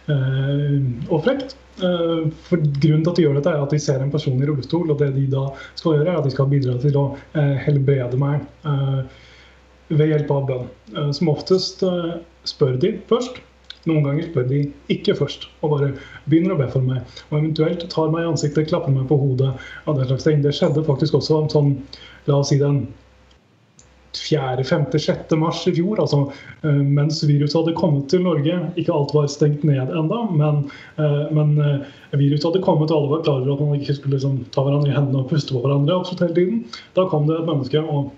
og 0.08 1.18
frekt. 1.26 1.52
For 1.74 2.62
Grunnen 2.62 3.02
til 3.02 3.10
at 3.10 3.18
de 3.18 3.24
gjør 3.26 3.36
dette, 3.36 3.52
er 3.52 3.64
at 3.64 3.74
de 3.74 3.80
ser 3.82 4.00
en 4.00 4.12
person 4.12 4.40
i 4.40 4.46
rullestol, 4.48 4.88
og 4.94 5.00
det 5.02 5.10
de 5.16 5.26
da 5.32 5.48
skal 5.74 5.98
gjøre, 5.98 6.12
er 6.12 6.20
at 6.20 6.28
de 6.28 6.32
skal 6.32 6.48
bidra 6.48 6.78
til 6.80 6.96
å 6.96 7.04
helbrede 7.66 8.20
meg 8.20 8.46
ved 9.90 10.14
hjelp 10.14 10.32
av 10.32 10.46
bønn. 10.48 10.70
Som 11.18 11.32
oftest 11.34 11.84
spør 12.48 12.78
de 12.80 12.94
først 13.10 13.42
noen 13.90 14.04
ganger 14.06 14.28
spør 14.30 14.48
de 14.50 14.64
ikke 14.92 15.16
først, 15.18 15.48
og 15.62 15.76
bare 15.76 15.92
begynner 16.30 16.54
å 16.54 16.60
be 16.60 16.68
for 16.72 16.84
meg. 16.84 17.04
Og 17.30 17.38
eventuelt 17.40 17.86
tar 17.92 18.12
meg 18.12 18.24
i 18.24 18.32
ansiktet, 18.32 18.68
klapper 18.70 18.94
meg 18.94 19.08
på 19.10 19.18
hodet 19.20 19.54
og 19.84 19.96
den 19.98 20.10
slags 20.10 20.28
ting. 20.28 20.44
Det 20.44 20.54
skjedde 20.56 20.86
faktisk 20.86 21.18
også 21.20 21.44
sånn, 21.52 21.74
la 22.28 22.40
oss 22.40 22.52
si 22.52 22.60
den 22.62 22.86
4., 24.14 24.64
5., 24.64 24.84
6. 24.98 25.36
mars 25.36 25.64
i 25.68 25.74
fjor, 25.74 25.98
altså 26.00 26.20
uh, 26.28 26.82
mens 26.82 27.20
viruset 27.26 27.58
hadde 27.58 27.76
kommet 27.78 28.08
til 28.12 28.22
Norge. 28.24 28.58
Ikke 28.80 28.94
alt 28.94 29.14
var 29.16 29.28
stengt 29.30 29.64
ned 29.66 29.90
enda, 29.90 30.20
men, 30.30 30.64
uh, 31.00 31.24
men 31.34 31.54
uh, 31.58 31.94
viruset 32.14 32.48
hadde 32.48 32.64
kommet, 32.64 32.92
og 32.92 33.00
alle 33.00 33.14
var 33.16 33.24
klar 33.26 33.42
over 33.42 33.56
at 33.56 33.64
man 33.64 33.80
ikke 33.80 33.98
skulle 33.98 34.18
liksom, 34.18 34.38
ta 34.54 34.64
hverandre 34.66 34.92
i 34.92 34.96
hendene 34.96 35.24
og 35.24 35.32
puste 35.32 35.54
på 35.54 35.64
hverandre 35.64 35.98
absolutt 35.98 36.28
hele 36.28 36.38
tiden. 36.38 36.62
Da 36.98 37.08
kom 37.10 37.26
det 37.30 37.40
et 37.40 37.48
menneske 37.50 37.82
og 37.82 38.12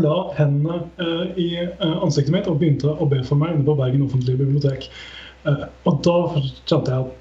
la 0.00 0.32
hendene 0.38 0.80
eh, 0.96 1.24
i 1.36 1.48
eh, 1.62 1.96
ansiktet 2.02 2.32
mitt 2.34 2.48
og 2.48 2.60
begynte 2.60 2.92
å 2.92 3.08
be 3.08 3.20
for 3.26 3.40
meg 3.40 3.56
inne 3.56 3.66
på 3.66 3.76
Bergen 3.78 4.06
offentlige 4.06 4.40
bibliotek. 4.40 4.88
Eh, 5.48 5.66
og 5.88 6.00
da 6.06 6.16
kjente 6.38 6.94
jeg 6.94 7.02
at 7.02 7.18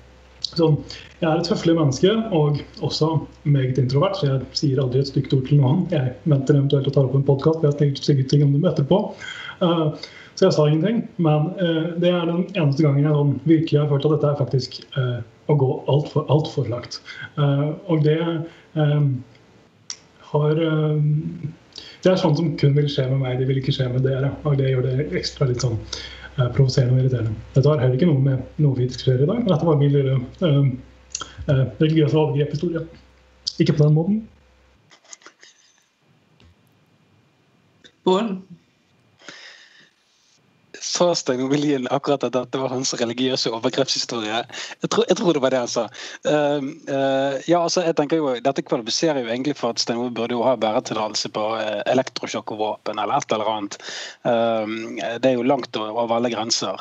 sånn, 0.51 0.77
jeg 1.21 1.29
er 1.29 1.41
et 1.41 1.51
høflig 1.51 1.75
menneske 1.77 2.13
og 2.35 2.61
også 2.83 3.11
meget 3.43 3.79
introvert, 3.81 4.17
så 4.19 4.29
jeg 4.29 4.47
sier 4.57 4.81
aldri 4.83 5.03
et 5.03 5.11
stygt 5.11 5.35
ord 5.35 5.45
til 5.47 5.61
noen. 5.61 5.85
Jeg 5.93 6.15
venter 6.23 6.57
eventuelt 6.57 6.89
å 6.89 6.95
ta 6.95 7.05
opp 7.05 7.15
en 7.17 7.27
podkast, 7.27 7.63
jeg 7.63 7.71
har 7.71 8.01
sikkert 8.01 8.31
ting 8.33 8.43
om 8.47 8.55
dem 8.55 8.67
etterpå. 8.67 8.99
Så 9.61 10.47
jeg 10.47 10.55
sa 10.55 10.65
ingenting. 10.65 11.03
Men 11.21 11.51
det 12.01 12.09
er 12.09 12.25
den 12.25 12.47
eneste 12.57 12.83
gangen 12.83 13.05
jeg 13.05 13.15
sånn, 13.15 13.35
virkelig 13.45 13.79
har 13.79 13.91
følt 13.91 14.07
at 14.09 14.15
dette 14.15 14.31
er 14.31 14.41
faktisk 14.41 14.79
å 15.45 15.57
gå 15.61 15.69
altfor 15.93 16.25
alt 16.33 16.49
for 16.51 16.73
langt. 16.73 16.99
Og 17.37 18.03
det 18.03 18.17
har 20.33 20.63
det 22.01 22.09
er 22.11 22.17
sånt 22.17 22.39
som 22.39 22.49
kun 22.57 22.73
vil 22.77 22.89
skje 22.89 23.05
med 23.11 23.21
meg, 23.21 23.37
det 23.37 23.47
vil 23.49 23.59
ikke 23.61 23.73
skje 23.75 23.87
med 23.93 24.05
dere. 24.07 24.31
Og 24.49 24.57
det 24.57 24.71
gjør 24.71 24.87
det 24.87 25.07
ekstra 25.19 25.47
litt 25.49 25.61
sånn 25.61 25.77
uh, 25.77 26.47
provoserende 26.55 26.97
og 26.97 27.03
irriterende. 27.03 27.35
Dette 27.53 27.69
har 27.69 27.83
heller 27.83 27.99
ikke 27.99 28.09
noe 28.09 28.23
med 28.25 28.61
noe 28.63 28.77
vi 28.79 28.87
diskuterer 28.89 29.21
i 29.21 29.29
dag, 29.29 29.41
men 29.43 29.51
dette 29.51 29.67
var 29.67 29.77
min 29.77 29.93
lille 29.93 30.17
uh, 30.17 30.71
uh, 31.51 31.65
religiøse 31.81 32.17
overgrep-historie. 32.17 32.85
Ikke 33.61 33.75
på 33.75 33.85
den 33.85 33.97
måten. 33.97 34.23
Bård? 38.07 38.33
Sa 40.91 41.15
Stein 41.15 41.47
Wiljen 41.49 41.87
akkurat 41.91 42.23
at 42.27 42.35
dette 42.35 42.59
var 42.59 42.73
hans 42.73 42.91
religiøse 42.99 43.51
overgrepshistorie. 43.55 44.41
Jeg 44.83 44.91
tror, 44.91 45.05
jeg 45.07 45.17
tror 45.19 45.37
det 45.37 45.43
var 45.43 45.53
det 45.53 45.61
han 45.63 45.71
sa. 45.71 45.85
Uh, 46.27 46.59
uh, 46.91 47.37
ja, 47.47 47.61
altså, 47.61 47.85
jeg 47.87 47.95
tenker 47.99 48.19
jo, 48.19 48.33
Dette 48.43 48.65
kvalifiserer 48.65 49.23
jo 49.23 49.31
egentlig 49.31 49.55
for 49.59 49.71
at 49.71 49.81
Stein 49.81 50.01
Ove 50.01 50.11
burde 50.17 50.35
jo 50.35 50.43
ha 50.45 50.57
bæretillatelse 50.59 51.31
på 51.31 51.45
uh, 51.55 52.57
våpen, 52.61 52.99
eller 52.99 53.15
et 53.15 53.31
eller 53.31 53.51
annet. 53.53 53.79
Uh, 54.27 54.67
det 55.23 55.31
er 55.31 55.37
jo 55.37 55.47
langt 55.47 55.77
over 55.77 56.15
alle 56.15 56.31
grenser. 56.33 56.77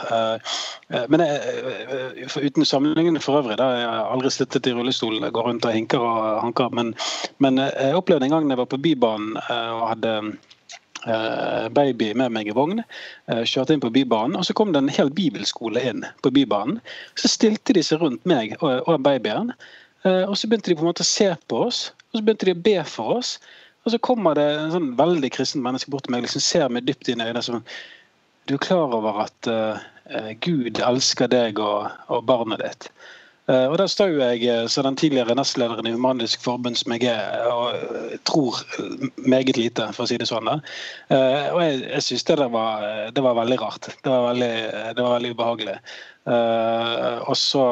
men 1.09 1.21
jeg, 1.21 2.29
uten 2.37 2.65
sammenligning 2.65 3.21
for 3.23 3.39
øvrig, 3.39 3.59
da 3.59 3.69
jeg 3.79 4.05
aldri 4.13 4.31
sittet 4.31 4.67
i 4.67 4.75
rullestol, 4.75 5.19
går 5.21 5.47
rundt 5.47 5.65
og 5.65 5.75
hinker 5.75 6.03
og 6.03 6.41
hanker, 6.43 6.71
men, 6.75 6.95
men 7.39 7.59
jeg 7.59 7.97
opplevde 7.97 8.27
en 8.27 8.35
gang 8.35 8.49
da 8.49 8.57
jeg 8.57 8.63
var 8.65 8.71
på 8.71 8.83
Bybanen 8.83 9.37
og 9.39 9.89
hadde 9.93 10.15
Eh, 10.21 10.60
baby 11.73 12.11
med 12.15 12.33
meg 12.35 12.49
i 12.51 12.55
vogn. 12.57 12.83
Eh, 13.31 13.43
kjørte 13.49 13.77
inn 13.77 13.83
på 13.83 13.93
Bybanen, 13.95 14.37
og 14.37 14.45
så 14.45 14.57
kom 14.57 14.73
det 14.75 14.83
en 14.83 14.93
hel 14.93 15.13
bibelskole 15.17 15.83
inn 15.91 16.05
på 16.25 16.33
Bybanen. 16.35 16.81
Så 17.21 17.31
stilte 17.33 17.77
de 17.77 17.85
seg 17.85 18.03
rundt 18.03 18.27
meg 18.29 18.57
og, 18.61 18.83
og 18.87 19.01
babyen, 19.07 19.55
eh, 20.05 20.25
og 20.27 20.37
så 20.37 20.51
begynte 20.51 20.73
de 20.73 20.77
på 20.79 20.85
en 20.85 20.91
måte 20.91 21.07
å 21.07 21.09
se 21.09 21.31
på 21.49 21.65
oss. 21.69 21.87
Og 22.11 22.21
så 22.21 22.25
begynte 22.27 22.51
de 22.51 22.57
å 22.57 22.65
be 22.69 22.77
for 22.89 23.21
oss. 23.21 23.39
Og 23.87 23.95
så 23.95 24.03
kommer 24.05 24.37
det 24.37 24.45
en 24.45 24.75
sånn 24.75 24.91
veldig 24.99 25.31
kristen 25.33 25.65
menneske 25.65 25.93
bort 25.93 26.05
til 26.05 26.13
meg 26.17 26.27
liksom 26.27 26.45
ser 26.45 26.69
meg 26.69 26.85
dypt 26.89 27.09
inn 27.09 27.23
i 27.23 27.31
øynene 27.31 27.45
som 27.47 27.65
Du 28.49 28.57
er 28.57 28.65
klar 28.65 28.93
over 28.97 29.21
at 29.23 29.47
uh, 29.47 29.79
Gud 30.43 30.81
elsker 30.83 31.29
deg 31.31 31.61
og, 31.63 31.87
og 32.11 32.25
barnet 32.27 32.61
ditt. 32.65 32.89
Eh, 33.51 33.67
og 33.67 33.79
Der 33.79 33.89
står 33.91 34.13
jeg 34.21 34.45
eh, 34.47 34.67
som 34.71 34.87
den 34.87 34.97
tidligere 35.01 35.35
nestlederen 35.35 35.89
i 35.89 35.95
Humanisk 35.95 36.43
Forbund 36.45 36.79
som 36.79 36.93
jeg 36.95 37.09
er, 37.11 37.49
og 37.51 37.75
eh, 37.75 38.19
tror 38.29 38.61
meget 39.17 39.57
lite, 39.57 39.89
for 39.97 40.05
å 40.05 40.11
si 40.11 40.19
det 40.21 40.29
sånn. 40.31 40.51
Og 40.51 41.59
jeg, 41.65 41.83
jeg 41.83 42.07
syns 42.07 42.27
det, 42.29 42.39
var, 42.55 42.87
det 43.17 43.25
var 43.25 43.39
veldig 43.41 43.61
rart. 43.63 43.91
Det 44.05 44.13
var 44.13 44.29
veldig, 44.31 44.55
det 44.95 45.03
var 45.07 45.17
veldig 45.17 45.35
ubehagelig. 45.35 45.77
Og 46.29 47.37
så, 47.37 47.63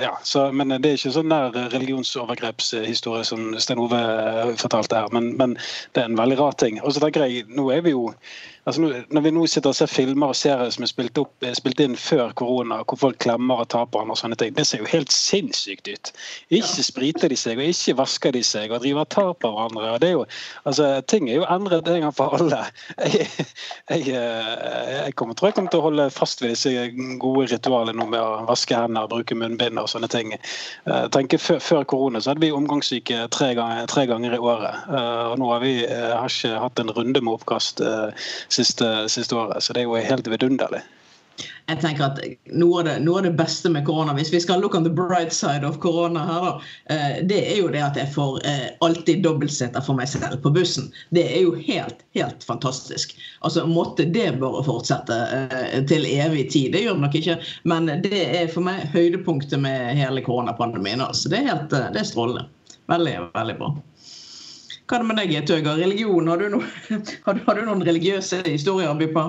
ja, 0.00 0.14
så, 0.24 0.46
men 0.52 0.68
Det 0.68 0.88
er 0.88 0.96
ikke 0.96 1.12
sånn 1.12 1.32
der 1.32 1.52
religionsovergrepshistorie 1.74 3.26
som 3.28 3.50
Sten 3.60 3.82
Ove 3.82 4.00
fortalte 4.60 5.02
her, 5.02 5.12
men, 5.12 5.34
men, 5.36 5.58
det 5.94 6.04
er 6.04 6.08
en 6.08 6.18
veldig 6.18 6.38
rar 6.40 6.56
ting. 6.56 6.80
Og 6.80 6.94
så 6.94 7.02
tenker 7.04 7.26
jeg, 7.28 7.44
nå 7.52 7.68
er 7.74 7.84
vi 7.84 7.92
jo 7.92 8.08
altså, 8.64 8.80
Når 9.10 9.24
vi 9.24 9.32
nå 9.34 9.46
sitter 9.50 9.72
og 9.72 9.76
ser 9.76 9.90
filmer 9.90 10.32
og 10.32 10.38
serier 10.38 10.70
som 10.72 10.84
er 10.84 10.90
spilt, 10.90 11.18
opp, 11.20 11.32
spilt 11.56 11.80
inn 11.82 11.96
før 11.98 12.32
korona, 12.38 12.80
hvor 12.88 13.00
folk 13.00 13.20
klemmer 13.22 13.62
og 13.62 13.70
tar 13.72 13.86
på 13.86 13.98
hverandre 13.98 14.16
og 14.16 14.20
sånne 14.20 14.38
ting, 14.40 14.54
det 14.56 14.66
ser 14.68 14.84
jo 14.84 14.90
helt 14.90 15.12
sinnssykt 15.14 15.90
ut. 15.90 16.12
Ikke 16.60 16.84
spriter 16.86 17.32
de 17.32 17.38
seg, 17.40 17.60
og 17.60 17.72
ikke 17.72 17.96
vasker 18.00 18.36
de 18.36 18.42
seg, 18.46 18.72
og 18.72 18.84
driver 18.84 19.04
og 19.04 19.12
tar 19.12 19.32
på 19.42 19.52
hverandre. 19.54 19.94
og 19.94 20.00
det 20.02 20.10
er 20.10 20.16
jo, 20.18 20.24
altså, 20.64 20.90
Ting 21.10 21.30
er 21.30 21.40
jo 21.40 21.48
endret 21.50 21.88
en 21.88 22.06
gang 22.06 22.14
for 22.14 22.36
alle. 22.38 22.64
Jeg, 23.90 24.06
jeg, 24.06 24.12
jeg 24.12 25.14
kommer, 25.18 25.34
tror 25.34 25.48
jeg 25.48 25.54
kommer 25.56 25.72
til 25.72 25.80
å 25.80 25.86
holde 25.88 26.04
fast 26.14 26.42
ved 26.42 26.52
disse 26.52 26.70
gode 27.18 27.48
ritualene 27.50 27.89
nå 27.96 28.06
med 28.10 28.20
å 28.20 28.44
vaske 28.48 28.76
hender, 28.76 29.08
bruke 29.10 29.36
munnbind 29.38 29.80
og 29.80 29.88
sånne 29.92 30.10
ting. 30.12 30.34
Tenker 31.14 31.40
Før, 31.40 31.58
før 31.64 31.84
korona 31.88 32.20
så 32.20 32.32
hadde 32.32 32.44
vi 32.44 32.52
omgangssyke 32.54 33.26
tre 33.32 33.52
ganger, 33.58 33.86
tre 33.90 34.06
ganger 34.10 34.36
i 34.36 34.42
året. 34.42 34.86
og 34.90 35.38
nå 35.40 35.50
har 35.52 35.62
vi 35.64 35.74
har 35.88 36.28
ikke 36.28 36.60
hatt 36.60 36.82
en 36.82 36.92
runde 36.94 37.22
med 37.22 37.38
oppkast 37.38 37.80
siste, 38.48 38.90
siste 39.08 39.36
året. 39.36 39.62
Så 39.62 39.72
det 39.72 39.84
er 39.84 39.88
jo 39.88 40.00
helt 40.10 40.28
vidunderlig. 40.30 40.82
Jeg 41.70 41.80
tenker 41.82 42.06
at 42.06 42.20
noe 42.50 42.80
av, 42.80 42.86
det, 42.88 42.96
noe 43.04 43.20
av, 43.20 43.26
det, 43.28 43.32
beste 43.38 43.70
med 43.72 43.86
korona, 43.86 44.14
hvis 44.16 44.32
vi 44.34 44.40
skal 44.42 44.60
look 44.62 44.74
on 44.74 44.86
the 44.86 44.92
bright 44.92 45.32
side 45.32 45.66
of 45.66 45.78
korona 45.82 46.24
her, 46.26 46.46
da, 46.46 46.52
eh, 46.94 47.18
det 47.30 47.40
er 47.52 47.60
jo 47.60 47.70
det 47.72 47.82
at 47.84 47.98
jeg 48.00 48.12
får 48.14 48.40
eh, 48.48 48.68
alltid 48.84 49.22
dobbeltseter 49.26 49.84
for 49.86 49.98
meg 49.98 50.10
selv 50.10 50.40
på 50.44 50.52
bussen. 50.54 50.90
Det 51.16 51.24
er 51.28 51.44
jo 51.46 51.54
helt, 51.56 52.04
helt 52.18 52.46
fantastisk. 52.46 53.14
Altså, 53.40 53.66
Måtte 53.70 54.04
det 54.04 54.28
bare 54.40 54.64
fortsette 54.66 55.20
eh, 55.36 55.76
til 55.90 56.08
evig 56.10 56.48
tid. 56.52 56.72
Det 56.74 56.84
gjør 56.84 56.98
det 56.98 57.06
nok 57.06 57.20
ikke, 57.20 57.38
men 57.70 57.92
det 58.06 58.24
er 58.24 58.50
for 58.52 58.66
meg 58.66 58.88
høydepunktet 58.94 59.62
med 59.62 59.94
hele 60.00 60.24
koronapandemien. 60.26 61.02
Altså. 61.04 61.30
Det 61.32 61.42
er 61.42 61.52
helt, 61.52 61.70
det 61.70 62.02
er 62.02 62.08
strålende. 62.08 62.48
Veldig, 62.90 63.16
veldig 63.36 63.56
bra. 63.60 63.74
Hva 64.90 64.98
er 64.98 65.04
det 65.04 65.06
med 65.06 65.18
deg, 65.20 65.34
Tøger? 65.46 65.76
Religion, 65.78 66.26
har 66.26 66.40
du, 66.40 66.48
noen, 66.50 66.70
har, 67.26 67.36
du, 67.38 67.60
noen 67.62 67.84
religiøse 67.86 68.40
historier 68.48 68.90
å 68.90 68.96
by 68.98 69.06
på? 69.14 69.22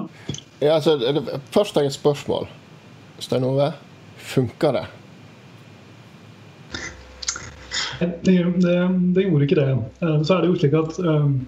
Ja, 0.62 0.76
altså, 0.78 0.98
først 1.52 1.76
har 1.76 1.86
jeg 1.86 1.90
et 1.92 1.98
spørsmål. 1.98 2.48
Stein 3.22 3.46
Ove, 3.46 3.72
funker 4.18 4.76
det? 4.78 4.84
Det, 8.02 8.36
det? 8.62 8.76
det, 9.16 9.24
gjorde 9.26 9.48
ikke 9.48 9.58
det. 9.58 9.72
Eh, 10.02 10.20
så 10.26 10.36
er 10.36 10.42
det 10.42 10.52
jo 10.52 10.60
slik 10.62 10.78
at 10.78 11.00
um, 11.02 11.40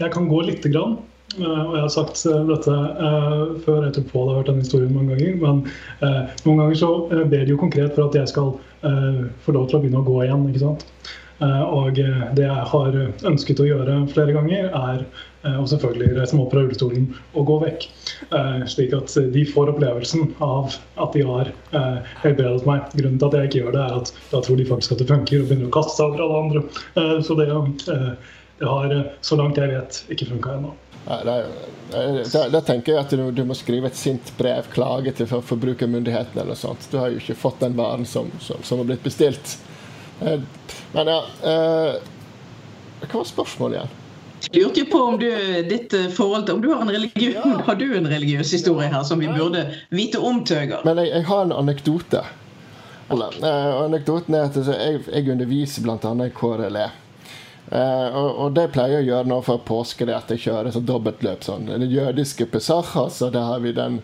jeg 0.00 0.12
kan 0.12 0.28
gå 0.28 0.40
lite 0.44 0.72
grann. 0.72 0.98
Og 1.38 1.74
jeg 1.76 1.82
har 1.84 1.90
sagt 1.92 2.22
dette 2.24 2.74
før, 3.64 3.82
jeg 3.84 3.92
tror 3.94 4.04
på 4.10 4.22
det, 4.22 4.30
har 4.30 4.38
hørt 4.38 4.48
den 4.48 4.62
historien 4.62 4.94
mange 4.96 5.12
ganger. 5.12 5.34
Men 5.42 5.58
noen 6.46 6.62
ganger 6.62 6.78
så 6.80 6.88
ber 7.12 7.44
de 7.44 7.52
jo 7.52 7.58
konkret 7.60 7.92
for 7.94 8.08
at 8.08 8.16
jeg 8.16 8.30
skal 8.32 8.54
få 9.44 9.54
lov 9.54 9.68
til 9.68 9.76
å 9.76 9.82
begynne 9.82 10.00
å 10.00 10.06
gå 10.08 10.22
igjen. 10.24 10.46
ikke 10.48 10.62
sant? 10.62 10.86
Eh, 11.38 11.62
og 11.62 11.98
eh, 12.02 12.22
det 12.34 12.46
jeg 12.46 12.66
har 12.72 12.96
ønsket 13.30 13.60
å 13.62 13.68
gjøre 13.68 13.98
flere 14.10 14.34
ganger, 14.34 14.70
er 14.74 15.04
og 15.44 15.50
eh, 15.50 15.68
selvfølgelig 15.72 16.08
reise 16.16 16.36
meg 16.36 16.44
opp 16.44 16.54
fra 16.54 16.64
rullestolen 16.64 17.06
og 17.34 17.46
gå 17.50 17.58
vekk. 17.64 17.86
Slik 18.70 18.96
at 18.96 19.14
de 19.34 19.44
får 19.48 19.72
opplevelsen 19.74 20.32
av 20.44 20.74
at 20.98 21.14
de 21.14 21.22
har 21.28 21.52
helbredet 22.24 22.66
meg. 22.68 22.88
Grunnen 22.98 23.20
til 23.20 23.28
at 23.28 23.38
jeg 23.38 23.50
ikke 23.50 23.62
gjør 23.62 23.76
det, 23.76 23.84
er 23.84 24.00
at 24.02 24.12
da 24.32 24.42
tror 24.44 24.58
de 24.58 24.66
faktisk 24.68 24.96
at 24.96 25.04
det 25.04 25.08
funker, 25.12 25.44
og 25.44 25.52
begynner 25.52 25.70
å 25.70 25.76
kaste 25.78 25.96
seg 25.96 26.10
over 26.10 26.24
alle 26.26 26.42
andre. 26.42 27.22
Så 27.24 27.38
det, 27.38 27.48
det 28.58 28.68
har, 28.68 28.98
så 29.24 29.38
langt 29.38 29.60
jeg 29.60 29.72
vet, 29.72 30.02
ikke 30.14 30.30
funka 30.34 30.58
ennå. 30.58 30.74
Da 31.08 32.60
tenker 32.66 32.92
jeg 32.92 33.00
at 33.00 33.14
du, 33.14 33.22
du, 33.32 33.44
må 33.48 33.56
skrive 33.56 33.88
et 33.88 33.96
sint 33.96 34.32
brev, 34.36 34.66
klage 34.74 35.14
til 35.16 35.30
forbrukermyndighetene 35.30 36.42
eller 36.42 36.52
noe 36.52 36.60
sånt. 36.60 36.90
Du 36.92 36.98
har 37.00 37.14
jo 37.14 37.22
ikke 37.22 37.38
fått 37.38 37.62
den 37.64 37.78
varen 37.78 38.04
som, 38.08 38.28
som, 38.44 38.60
som 38.66 38.82
har 38.82 38.90
blitt 38.90 39.06
bestilt. 39.06 39.56
Eh, 40.20 40.40
men 40.92 41.06
ja 41.06 41.18
eh, 41.46 41.96
Hva 43.04 43.20
var 43.20 43.28
spørsmålet 43.28 43.78
igjen? 43.78 43.96
Jeg 44.46 44.62
lurte 44.62 44.84
på 44.84 44.98
om 45.02 45.16
du, 45.18 45.28
ditt 45.68 45.94
eh, 45.94 46.08
forhold 46.14 46.46
til, 46.46 46.54
om 46.54 46.62
du 46.62 46.68
har 46.72 46.82
en 46.82 46.90
religion, 46.90 47.34
ja. 47.34 47.62
har 47.66 47.74
du 47.74 47.88
en 47.96 48.08
religiøs 48.08 48.52
historie 48.52 48.88
her 48.92 49.02
som 49.04 49.20
vi 49.20 49.28
burde 49.28 49.66
vite 49.90 50.20
om, 50.22 50.44
Tøger? 50.44 50.84
Men 50.86 51.02
jeg, 51.02 51.12
jeg 51.16 51.26
har 51.28 51.42
en 51.46 51.56
anekdote. 51.56 52.22
Eller, 53.10 53.34
uh, 53.42 53.84
anekdoten 53.84 54.36
er 54.36 54.48
at 54.48 54.56
altså, 54.56 54.74
jeg, 54.76 55.02
jeg 55.08 55.30
underviser 55.32 55.84
bl.a. 55.84 56.14
i 56.26 56.32
KRLE. 56.36 56.88
Uh, 57.68 58.08
og, 58.16 58.28
og, 58.28 58.52
det 58.56 58.68
pleier 58.72 58.98
jeg 58.98 59.06
å 59.06 59.08
gjøre 59.10 59.30
nå 59.32 59.38
for 59.44 59.64
påske, 59.68 60.06
det 60.08 60.16
at 60.16 60.30
jeg 60.32 60.46
kjører 60.46 60.72
så 60.72 60.80
dobbeltløp. 60.84 61.44
sånn, 61.44 61.68
Den 61.68 61.88
jødiske 61.92 62.48
pesach, 62.52 62.94
så 63.12 63.32
da 63.32 63.44
har 63.50 63.64
vi 63.64 63.74
den 63.76 64.00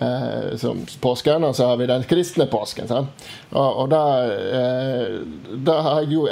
eh, 0.00 0.56
som 0.60 0.80
påsken, 1.00 1.44
og 1.44 1.56
så 1.56 1.66
har 1.70 1.76
vi 1.80 1.88
den 1.90 2.04
kristne 2.08 2.46
påsken. 2.50 2.90
Og, 2.92 3.68
og, 3.68 3.84
da, 3.92 4.02
eh, 4.58 5.18
da 5.66 5.76
har 5.86 6.00
jeg 6.02 6.12
jo 6.14 6.24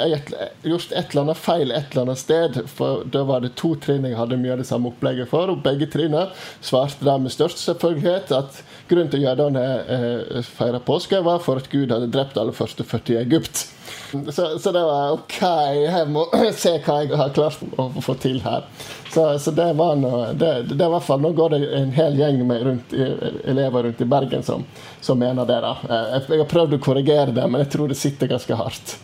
gjort 0.71 0.91
et 0.91 1.11
eller 1.11 1.23
annet 1.25 1.41
feil 1.41 1.71
et 1.71 1.91
eller 1.91 2.07
annet 2.07 2.21
sted. 2.21 2.59
For 2.71 3.05
da 3.13 3.23
var 3.27 3.45
det 3.45 3.55
to 3.59 3.75
trinn 3.83 4.07
jeg 4.07 4.19
hadde 4.19 4.39
mye 4.41 4.55
av 4.57 4.63
det 4.63 4.69
samme 4.69 4.91
opplegget 4.91 5.31
for, 5.31 5.53
og 5.53 5.63
begge 5.65 5.89
trinnene 5.93 6.29
svarte 6.61 7.05
da 7.07 7.17
med 7.21 7.33
størst 7.33 7.63
selvfølgelighet 7.63 8.33
at 8.35 8.61
grunnen 8.87 9.11
til 9.11 9.23
at 9.23 9.31
jødene 9.31 9.65
eh, 9.87 10.43
feira 10.47 10.81
påske, 10.83 11.21
var 11.25 11.41
for 11.43 11.61
at 11.61 11.71
Gud 11.71 11.91
hadde 11.93 12.11
drept 12.13 12.39
alle 12.39 12.55
første 12.55 12.85
fødte 12.87 13.15
i 13.15 13.21
Egypt. 13.23 13.67
Så, 14.11 14.59
så, 14.59 14.71
det 14.71 14.83
var 14.83 15.11
OK, 15.11 15.41
jeg 15.75 16.07
må 16.07 16.23
se 16.55 16.77
hva 16.85 17.01
jeg 17.03 17.17
har 17.19 17.33
klart 17.35 17.59
å 17.75 17.89
få 18.03 18.15
til 18.21 18.39
her. 18.45 18.63
Så, 19.11 19.25
så 19.39 19.51
det 19.55 19.67
var 19.79 19.97
noe 19.99 20.31
det, 20.37 20.51
det, 20.69 20.79
er 20.79 20.91
hvert 20.93 21.07
fall, 21.07 21.21
Nå 21.23 21.33
går 21.35 21.55
det 21.55 21.61
en 21.79 21.91
hel 21.95 22.19
gjeng 22.19 22.41
med 22.47 22.65
rundt, 22.67 22.95
elever 23.47 23.87
rundt 23.87 24.03
i 24.03 24.09
Bergen 24.09 24.43
som, 24.47 24.65
som 25.01 25.19
mener 25.19 25.47
det. 25.49 25.59
da. 25.63 25.75
Jeg, 25.91 26.23
jeg 26.31 26.43
har 26.43 26.51
prøvd 26.51 26.77
å 26.77 26.83
korrigere 26.83 27.35
det, 27.35 27.47
men 27.47 27.63
jeg 27.65 27.71
tror 27.75 27.91
det 27.91 27.99
sitter 27.99 28.31
ganske 28.31 28.59
hardt. 28.63 28.97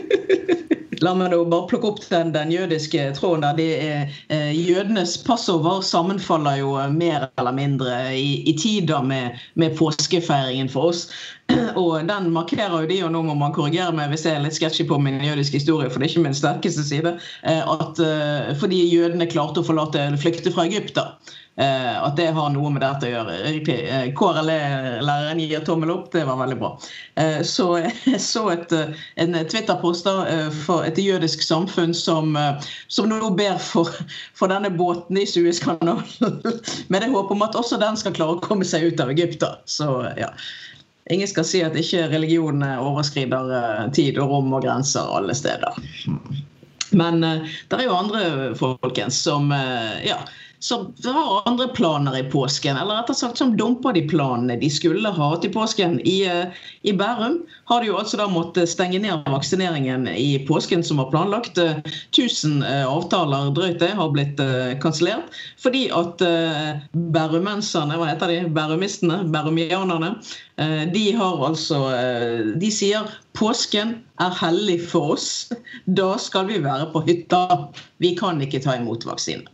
La 1.00 1.14
meg 1.16 1.32
bare 1.32 1.66
plukke 1.70 1.88
opp 1.88 2.00
den, 2.10 2.32
den 2.34 2.52
jødiske 2.52 3.10
tråden. 3.16 3.40
der. 3.40 3.56
De, 3.56 3.68
eh, 4.28 4.52
jødenes 4.52 5.16
passover 5.24 5.80
sammenfaller 5.80 6.60
jo 6.60 6.74
mer 6.92 7.28
eller 7.38 7.52
mindre 7.56 8.16
i, 8.16 8.42
i 8.44 8.56
tider 8.58 9.02
med, 9.02 9.38
med, 9.54 9.76
påskefeiringen 9.78 10.68
for 10.68 10.92
oss. 10.92 11.08
Og 11.80 12.04
den 12.08 12.30
markerer 12.30 12.82
jo 12.82 12.90
de, 12.90 13.00
og 13.04 13.12
nå 13.12 13.22
må 13.26 13.34
man 13.34 13.54
korrigere 13.56 13.94
meg 13.96 14.12
hvis 14.12 14.26
jeg 14.28 14.36
er 14.36 14.44
litt 14.44 14.54
sketsjy 14.54 14.84
på 14.86 15.00
min 15.02 15.18
jødiske 15.24 15.58
historie, 15.58 15.90
for 15.90 15.98
det 15.98 16.06
er 16.06 16.12
ikke 16.12 16.26
min 16.28 16.36
sterkeste 16.36 16.84
side, 16.86 17.16
eh, 17.42 17.62
at 17.64 17.98
eh, 18.04 18.52
fordi 18.60 18.84
jødene 18.92 19.26
klarte 19.30 19.64
å 19.64 19.66
forlate, 19.66 20.04
flykte 20.20 20.52
fra 20.54 20.68
Egypt. 20.68 20.94
da. 21.00 21.16
Eh, 21.60 22.04
at 22.04 22.16
det 22.16 22.30
har 22.32 22.48
noe 22.54 22.70
med 22.72 22.80
dette 22.80 23.04
å 23.04 23.10
gjøre. 23.10 23.34
Riktig. 23.44 23.76
Eh, 23.84 24.06
KRLE-læreren 24.16 25.42
gir 25.42 25.60
tommel 25.66 25.92
opp, 25.92 26.06
det 26.14 26.22
var 26.24 26.38
veldig 26.40 26.56
bra. 26.60 26.70
Eh, 27.20 27.42
så 27.44 27.66
jeg 27.82 28.20
så 28.30 28.46
et, 28.54 28.72
en 29.20 29.36
Twitter-post 29.44 30.08
for 30.64 30.88
et 30.88 31.00
jødisk 31.00 31.44
samfunn 31.44 31.92
som, 31.96 32.32
som 32.88 33.10
nå 33.10 33.28
ber 33.36 33.60
for, 33.60 33.92
for, 34.32 34.48
denne 34.48 34.72
båten 34.72 35.20
i 35.20 35.26
Suezkanalen. 35.28 36.00
Med 36.92 37.04
det 37.04 37.12
håp 37.12 37.34
om 37.34 37.44
at 37.44 37.58
også 37.58 37.80
den 37.82 38.00
skal 38.00 38.16
klare 38.16 38.38
å 38.38 38.44
komme 38.44 38.64
seg 38.64 38.88
ut 38.88 39.04
av 39.04 39.12
Egypt. 39.12 39.44
Så 39.68 39.92
ja. 40.16 40.32
Ingen 41.12 41.28
skal 41.28 41.44
si 41.44 41.60
at 41.66 41.76
ikke 41.76 42.08
religion 42.08 42.62
overskrider 42.64 43.90
tid 43.96 44.16
og 44.22 44.32
rom 44.32 44.52
og 44.54 44.64
grenser 44.64 45.12
alle 45.12 45.34
steder. 45.36 45.76
Men 46.96 47.20
det 47.20 47.76
er 47.76 47.84
jo 47.84 47.96
andre 47.96 48.54
folkens 48.58 49.18
som 49.26 49.50
ja, 50.06 50.20
som 50.62 50.94
har 51.04 51.48
andre 51.48 51.68
planer 51.68 52.18
i 52.18 52.22
påsken, 52.22 52.76
eller 52.76 52.94
rettere 52.94 53.16
sagt 53.16 53.38
som 53.38 53.56
dumper 53.56 53.94
de 53.96 54.02
planene 54.08 54.58
de 54.60 54.68
skulle 54.70 55.08
ha 55.16 55.28
til 55.40 55.52
påsken. 55.54 55.96
I, 56.04 56.18
eh, 56.28 56.58
I, 56.82 56.92
Bærum 56.92 57.38
har 57.70 57.80
de 57.80 57.88
jo 57.88 57.96
altså 57.96 58.18
da 58.20 58.26
måttet 58.28 58.68
stenge 58.68 58.98
ned 59.00 59.24
vaksineringen 59.32 60.04
i 60.12 60.44
påsken 60.48 60.84
som 60.84 61.00
var 61.00 61.08
planlagt. 61.14 61.56
1000 61.56 62.60
eh, 62.60 62.84
avtaler 62.84 63.48
drøyt 63.56 63.80
det 63.80 63.88
har 63.96 64.12
blitt 64.12 64.40
eh, 64.44 64.74
kansellert 64.82 65.32
fordi 65.60 65.86
at 65.96 66.20
bærumenserne, 67.14 67.96
hva 67.96 68.10
heter 68.10 68.28
de, 68.32 68.38
bærumistene, 68.52 69.22
bærumianerne, 69.32 70.14
de 70.92 71.04
har 71.16 71.40
altså 71.46 71.78
De 72.60 72.70
sier 72.72 73.08
påsken 73.36 73.94
er 74.20 74.34
hellig 74.40 74.80
for 74.90 75.14
oss. 75.14 75.30
Da 75.86 76.12
skal 76.20 76.48
vi 76.50 76.60
være 76.64 76.90
på 76.92 77.04
hytta. 77.06 77.46
Vi 78.04 78.12
kan 78.18 78.40
ikke 78.44 78.60
ta 78.64 78.76
imot 78.76 79.08
vaksine. 79.08 79.48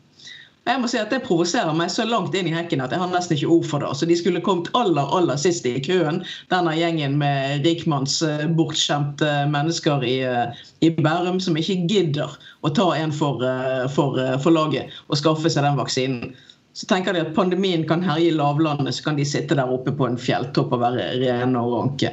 Jeg 0.67 0.81
må 0.83 0.89
si 0.91 0.99
at 0.99 1.13
Det 1.15 1.23
provoserer 1.23 1.75
meg 1.79 1.93
så 1.95 2.05
langt 2.09 2.35
inn 2.35 2.49
i 2.51 2.55
hekken 2.55 2.83
at 2.83 2.91
jeg 2.95 2.99
har 2.99 3.11
nesten 3.13 3.37
ikke 3.37 3.51
ord 3.55 3.69
for 3.71 3.85
det. 3.85 3.93
Så 3.99 4.09
De 4.11 4.17
skulle 4.19 4.43
kommet 4.45 4.71
aller 4.79 5.13
aller 5.15 5.39
sist 5.39 5.67
i 5.69 5.77
køen, 5.83 6.23
denne 6.51 6.75
gjengen 6.75 7.15
med 7.21 7.67
rikmannsbortskjemte 7.67 9.31
mennesker 9.53 10.03
i, 10.07 10.17
eh, 10.27 10.65
i, 10.83 10.91
Bærum 10.97 11.39
som 11.43 11.59
ikke 11.59 11.79
gidder 11.87 12.35
å 12.67 12.73
ta 12.75 12.91
en 12.97 13.15
for, 13.15 13.43
eh, 13.47 13.87
for, 13.95 14.19
eh, 14.19 14.37
for 14.43 14.51
laget 14.51 14.91
og 15.09 15.21
skaffe 15.21 15.51
seg 15.53 15.63
den 15.63 15.79
vaksinen. 15.79 16.35
Så 16.77 16.85
tenker 16.91 17.15
de 17.15 17.23
at 17.23 17.35
pandemien 17.35 17.87
kan 17.89 18.03
herje 18.05 18.35
lavlandet, 18.37 18.95
så 18.95 19.05
kan 19.05 19.17
de 19.17 19.25
sitte 19.25 19.57
der 19.57 19.71
oppe 19.71 19.95
på 19.97 20.07
en 20.11 20.19
fjelltopp 20.21 20.75
og 20.77 20.83
være 20.83 21.07
rene 21.23 21.57
og 21.57 21.73
ranke. 21.73 22.11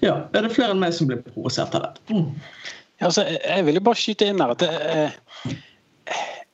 Ja, 0.00 0.22
Er 0.32 0.46
det 0.46 0.54
flere 0.54 0.70
enn 0.72 0.80
meg 0.80 0.94
som 0.94 1.10
blir 1.10 1.20
provosert 1.20 1.74
av 1.74 1.82
dette? 1.82 2.00
Mm. 2.08 2.30
Ja, 3.00 3.06
altså, 3.06 3.26
jeg 3.26 3.64
vil 3.66 3.74
jo 3.74 3.80
bare 3.80 4.00
skyte 4.00 4.30
inn 4.30 4.40
her 4.40 4.54
at 4.54 4.64
det, 4.64 5.12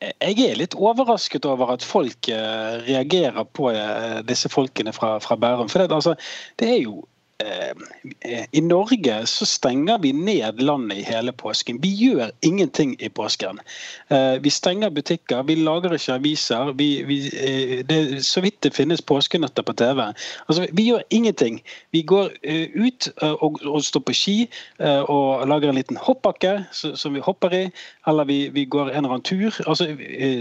jeg 0.04 0.44
er 0.44 0.58
litt 0.60 0.76
overrasket 0.76 1.46
over 1.48 1.72
at 1.72 1.84
folk 1.84 2.28
eh, 2.28 2.72
reagerer 2.84 3.46
på 3.56 3.70
eh, 3.72 4.18
disse 4.28 4.50
folkene 4.52 4.92
fra, 4.92 5.16
fra 5.24 5.38
Bærum. 5.40 5.70
For 5.72 5.82
det, 5.82 5.94
altså, 5.94 6.16
det, 6.60 6.68
er 6.74 6.82
jo 6.82 7.00
I 8.52 8.60
Norge 8.64 9.26
så 9.28 9.46
stenger 9.46 9.98
vi 9.98 10.12
ned 10.12 10.62
landet 10.62 10.98
i 10.98 11.02
hele 11.04 11.32
påsken. 11.32 11.78
Vi 11.82 11.90
gjør 11.92 12.30
ingenting 12.40 12.96
i 13.00 13.08
påsken. 13.08 13.60
Eh, 14.08 14.38
vi 14.40 14.50
stenger 14.50 14.90
butikker, 14.90 15.42
vi 15.42 15.54
lager 15.60 15.92
ikke 15.92 16.16
aviser. 16.16 16.72
Vi, 16.78 17.02
vi, 17.04 17.18
det 17.88 17.98
er 17.98 18.22
så 18.24 18.40
vidt 18.40 18.62
det 18.64 18.72
finnes 18.74 19.02
påskenøtter 19.04 19.66
på 19.66 19.74
TV. 19.76 20.00
Altså, 20.48 20.66
vi 20.72 20.86
gjør 20.88 21.04
ingenting. 21.10 21.60
Vi 21.92 22.02
går 22.02 22.30
eh, 22.42 22.72
ut 22.74 23.08
eh, 23.22 23.34
og, 23.44 23.60
og, 23.66 23.84
står 23.84 24.04
på 24.06 24.16
ski 24.16 24.36
eh, 24.80 25.02
og 25.02 25.46
lager 25.48 25.70
en 25.70 25.78
liten 25.78 26.00
hoppbakke 26.00 26.54
som 26.72 27.14
vi 27.14 27.24
hopper 27.24 27.54
i, 27.54 27.62
eller 28.08 28.28
vi, 28.28 28.38
vi, 28.54 28.64
går 28.64 28.90
en 28.90 29.04
eller 29.04 29.18
annen 29.18 29.26
tur. 29.26 29.60
Altså, 29.66 29.90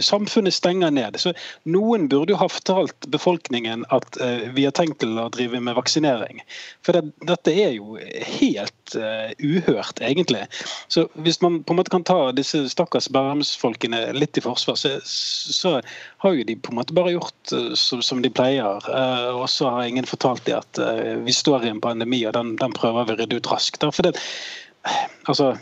samfunnet 0.02 0.54
stenger 0.56 0.94
ned. 0.96 1.20
Så 1.20 1.36
noen 1.68 2.10
burde 2.10 2.36
jo 2.36 2.40
ha 2.40 2.50
fortalt 2.52 3.10
befolkningen 3.12 3.86
at 3.96 4.18
vi 4.56 4.66
har 4.66 4.74
tenkt 4.75 5.02
til 5.04 5.18
å 5.20 5.28
drive 5.34 5.60
med 5.62 5.75
vaksinering. 5.78 6.42
For 6.86 6.94
det, 6.94 7.15
dette 7.25 7.54
er 7.58 7.74
jo 7.74 7.98
helt 7.98 8.96
uh, 9.00 9.32
uhørt, 9.42 10.01
egentlig. 10.06 10.44
Så 10.92 11.08
hvis 11.25 11.39
man 11.42 11.63
på 11.65 11.74
en 11.74 11.80
måte 11.80 11.94
kan 11.94 12.06
ta 12.06 12.30
disse 12.38 12.62
stakkars 12.70 13.10
Bærumsfolkene 13.13 14.04
litt 14.13 14.38
i 14.38 14.44
forsvar, 14.46 14.77
så, 14.77 14.94
så, 15.04 15.80
har 16.24 16.36
jo 16.38 16.46
de 16.46 16.58
på 16.58 16.74
en 16.74 16.80
måte 16.80 16.96
bare 16.98 17.15
gjort 17.15 17.56
uh, 17.56 17.72
som, 17.80 18.04
som, 18.06 18.22
de 18.22 18.30
pleier. 18.30 18.86
Uh, 18.86 19.42
og 19.42 19.48
så 19.50 19.72
har 19.74 19.89
ingen 19.89 20.10
fortalt 20.10 20.46
dem 20.46 20.62
at 20.62 20.82
vi 21.25 21.34
står 21.34 21.65
i 21.65 21.74
en 21.74 21.82
pandemi, 21.82 22.22
og 22.30 22.36
den, 22.38 22.54
den 22.62 22.75
prøver 22.75 23.10
vi 23.10 23.15
å 23.15 23.24
rydde 23.24 23.42
ut 23.42 23.50
raskt. 23.50 23.82
Da. 23.82 23.89
For 23.96 24.06
det, 24.06 24.20
altså 25.25 25.56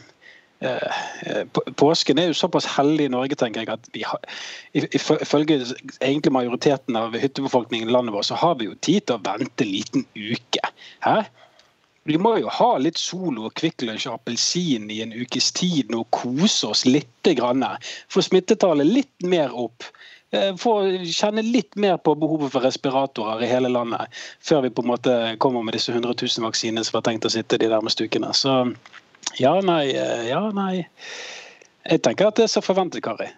Påsken 1.80 2.20
er 2.22 2.30
jo 2.30 2.38
såpass 2.38 2.68
heldig 2.78 3.10
i 3.10 3.14
Norge, 3.14 3.38
tenker 3.40 3.64
jeg, 3.64 3.74
at 3.74 3.90
vi 3.96 4.04
har, 4.08 4.20
ifølge 4.74 5.60
egentlig 6.00 6.34
majoriteten 6.36 6.98
av 7.00 7.18
hyttebefolkningen 7.20 7.90
i 7.90 7.96
landet 7.96 8.16
vårt, 8.16 8.30
så 8.30 8.40
har 8.40 8.56
vi 8.60 8.70
jo 8.70 8.78
tid 8.80 9.08
til 9.08 9.18
å 9.18 9.24
vente 9.26 9.66
en 9.66 9.74
liten 9.74 10.06
uke. 10.16 10.72
Hæ? 11.04 11.24
Vi 12.04 12.18
må 12.20 12.34
jo 12.42 12.50
ha 12.52 12.74
litt 12.84 13.00
Solo 13.00 13.48
og 13.48 13.54
Kvikk 13.60 13.86
Lunsj 13.88 14.10
og 14.10 14.18
appelsin 14.18 14.90
i 14.92 15.00
en 15.06 15.14
ukes 15.16 15.54
tid 15.56 15.92
nå 15.92 16.04
kose 16.12 16.74
oss 16.74 16.84
litt. 16.88 17.10
Grann. 17.24 17.64
Få 18.12 18.20
smittetallet 18.20 18.90
litt 18.90 19.24
mer 19.24 19.54
opp. 19.56 19.86
Eh, 20.36 20.50
få 20.60 20.74
kjenne 21.08 21.40
litt 21.46 21.78
mer 21.80 21.96
på 22.04 22.16
behovet 22.20 22.52
for 22.52 22.66
respiratorer 22.66 23.46
i 23.46 23.48
hele 23.48 23.70
landet 23.72 24.12
før 24.44 24.66
vi 24.66 24.72
på 24.76 24.84
en 24.84 24.90
måte 24.90 25.14
kommer 25.44 25.64
med 25.64 25.78
disse 25.78 25.94
100 25.94 26.18
000 26.18 26.44
vaksinene 26.44 26.84
som 26.84 26.98
var 26.98 27.06
tenkt 27.08 27.28
å 27.30 27.32
sitte 27.32 27.60
de 27.62 27.70
nærmeste 27.72 28.10
ukene. 28.10 28.34
Så 28.36 28.58
ja, 29.40 29.54
nei, 29.66 29.86
eh, 29.92 30.28
ja, 30.30 30.44
nei. 30.56 30.88
Jeg 31.84 32.04
tenker 32.06 32.30
at 32.30 32.40
det 32.40 32.48
er 32.48 32.54
så 32.54 32.64
forventet, 32.64 33.04
Kari. 33.06 33.30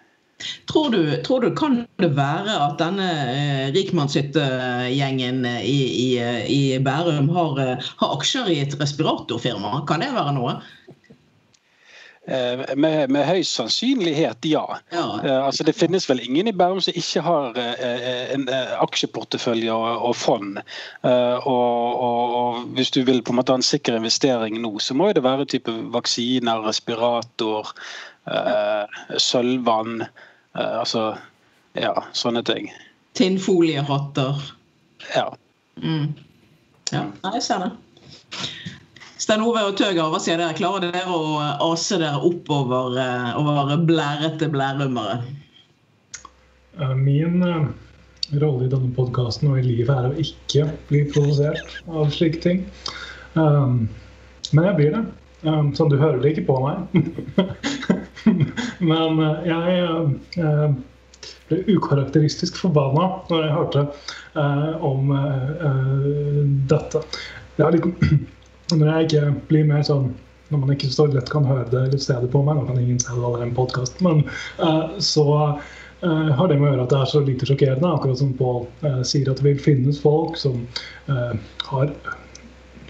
Tror 0.68 0.90
du, 0.92 1.22
tror 1.24 1.40
du, 1.40 1.54
kan 1.56 1.78
det 2.02 2.10
være 2.16 2.52
at 2.52 2.76
denne 2.80 3.06
eh, 3.32 3.68
rikmannshyttegjengen 3.72 5.44
eh, 5.48 5.62
i, 5.64 5.78
i, 6.02 6.08
i, 6.52 6.60
Bærum 6.84 7.30
har, 7.32 7.60
eh, 7.62 7.86
har, 8.02 8.10
aksjer 8.18 8.50
i 8.52 8.58
et 8.66 8.76
respiratorfirma? 8.80 9.80
Kan 9.88 10.04
det 10.04 10.12
være 10.12 10.34
noe? 10.36 10.58
Eh, 12.26 12.76
med, 12.76 13.10
med, 13.10 13.22
høy 13.22 13.44
sannsynlighet, 13.46 14.46
ja. 14.50 14.64
ja. 14.90 15.04
Eh, 15.24 15.44
altså, 15.46 15.62
det 15.64 15.76
finnes 15.78 16.08
vel 16.10 16.24
ingen 16.24 16.50
i 16.50 16.54
Bærum 16.56 16.80
som 16.82 16.96
ikke 16.98 17.22
har 17.22 17.58
eh, 17.62 18.32
en 18.34 18.48
aksjeportefølje 18.82 19.70
og, 19.70 20.08
og 20.08 20.16
fond. 20.18 20.58
Og, 21.06 21.46
og, 21.46 22.34
og, 22.40 22.64
hvis 22.74 22.90
du 22.90 23.04
vil 23.06 23.22
på 23.22 23.30
en 23.30 23.38
måte 23.38 23.54
ha 23.54 23.60
en 23.60 23.66
sikker 23.66 24.00
investering 24.00 24.58
nå, 24.58 24.72
så 24.82 24.96
må 24.98 25.12
det 25.14 25.22
være 25.22 25.46
type 25.54 25.70
vaksiner, 25.94 26.66
respirator, 26.66 27.70
sølvvann. 29.22 30.02
Altså 30.56 31.12
ja, 31.78 31.94
sånne 32.16 32.42
ting. 32.48 32.72
Tinnfoliehatter. 33.14 34.40
Ja. 35.14 35.28
Mm. 35.78 36.16
Ja, 36.90 37.06
jeg 37.36 37.44
ser 37.46 37.68
det. 37.68 37.74
Stein 39.26 39.42
Ove 39.42 39.58
og 39.66 39.72
Tøger, 39.74 40.06
hva 40.06 40.20
sier 40.22 40.38
dere? 40.38 40.54
Klarer 40.54 40.92
dere 40.94 41.10
å 41.10 41.40
ase 41.72 41.96
dere 41.98 42.20
oppover 42.22 42.92
og 42.94 43.48
over 43.50 43.72
blærete 43.82 44.46
blærumere? 44.52 45.16
Eh, 46.78 46.92
min 46.94 47.42
eh, 47.42 47.64
rolle 48.38 48.68
i 48.68 48.70
denne 48.70 48.92
podkasten 48.94 49.50
og 49.50 49.58
i 49.58 49.64
livet 49.64 49.90
er 49.90 50.06
å 50.06 50.20
ikke 50.22 50.68
bli 50.92 51.00
provosert 51.10 51.74
av 51.90 52.12
slike 52.14 52.38
ting. 52.44 52.62
Men 53.34 54.62
jeg 54.68 54.76
blir 54.78 54.94
det. 54.94 55.02
Så 55.74 55.88
du 55.90 55.98
hører 55.98 56.22
det 56.22 56.36
ikke 56.36 56.46
på 56.52 56.60
meg. 56.62 56.86
men 58.92 59.18
jeg 59.50 60.38
ble 61.50 61.60
ukarakteristisk 61.74 62.62
forbanna 62.62 63.10
når 63.26 63.42
jeg 63.42 63.58
hørte 63.58 63.84
om 64.86 65.12
dette. 66.70 67.04
Det 67.58 67.66
er 67.66 67.78
litt 67.80 68.34
når 68.74 68.86
jeg 68.90 69.06
ikke 69.06 69.34
blir 69.50 69.68
mer 69.68 69.84
sånn 69.86 70.14
når 70.48 70.62
man 70.62 70.74
ikke 70.76 70.90
så 70.94 71.06
lett 71.10 71.30
kan 71.32 71.46
høre 71.46 71.66
det 71.70 71.80
eller 71.88 72.02
se 72.02 72.16
det 72.22 72.30
på 72.30 72.42
meg, 72.46 72.58
nå 72.58 72.66
kan 72.68 72.78
ingen 72.78 73.00
se 73.02 73.10
det 73.10 73.18
allerede 73.18 73.48
en 73.48 73.56
podkast, 73.56 73.98
men 74.04 74.22
uh, 74.60 74.94
så 75.02 75.26
uh, 75.34 76.28
har 76.38 76.50
det 76.50 76.58
med 76.60 76.68
å 76.68 76.72
gjøre 76.72 76.84
at 76.86 76.92
det 76.92 77.00
er 77.00 77.10
så 77.10 77.22
lite 77.26 77.48
sjokkerende. 77.48 77.90
Akkurat 77.90 78.20
som 78.20 78.34
Pål 78.38 78.62
uh, 78.84 79.02
sier 79.06 79.30
at 79.32 79.42
det 79.42 79.48
vil 79.48 79.58
finnes 79.62 79.98
folk 80.02 80.38
som 80.38 80.62
har 81.66 81.90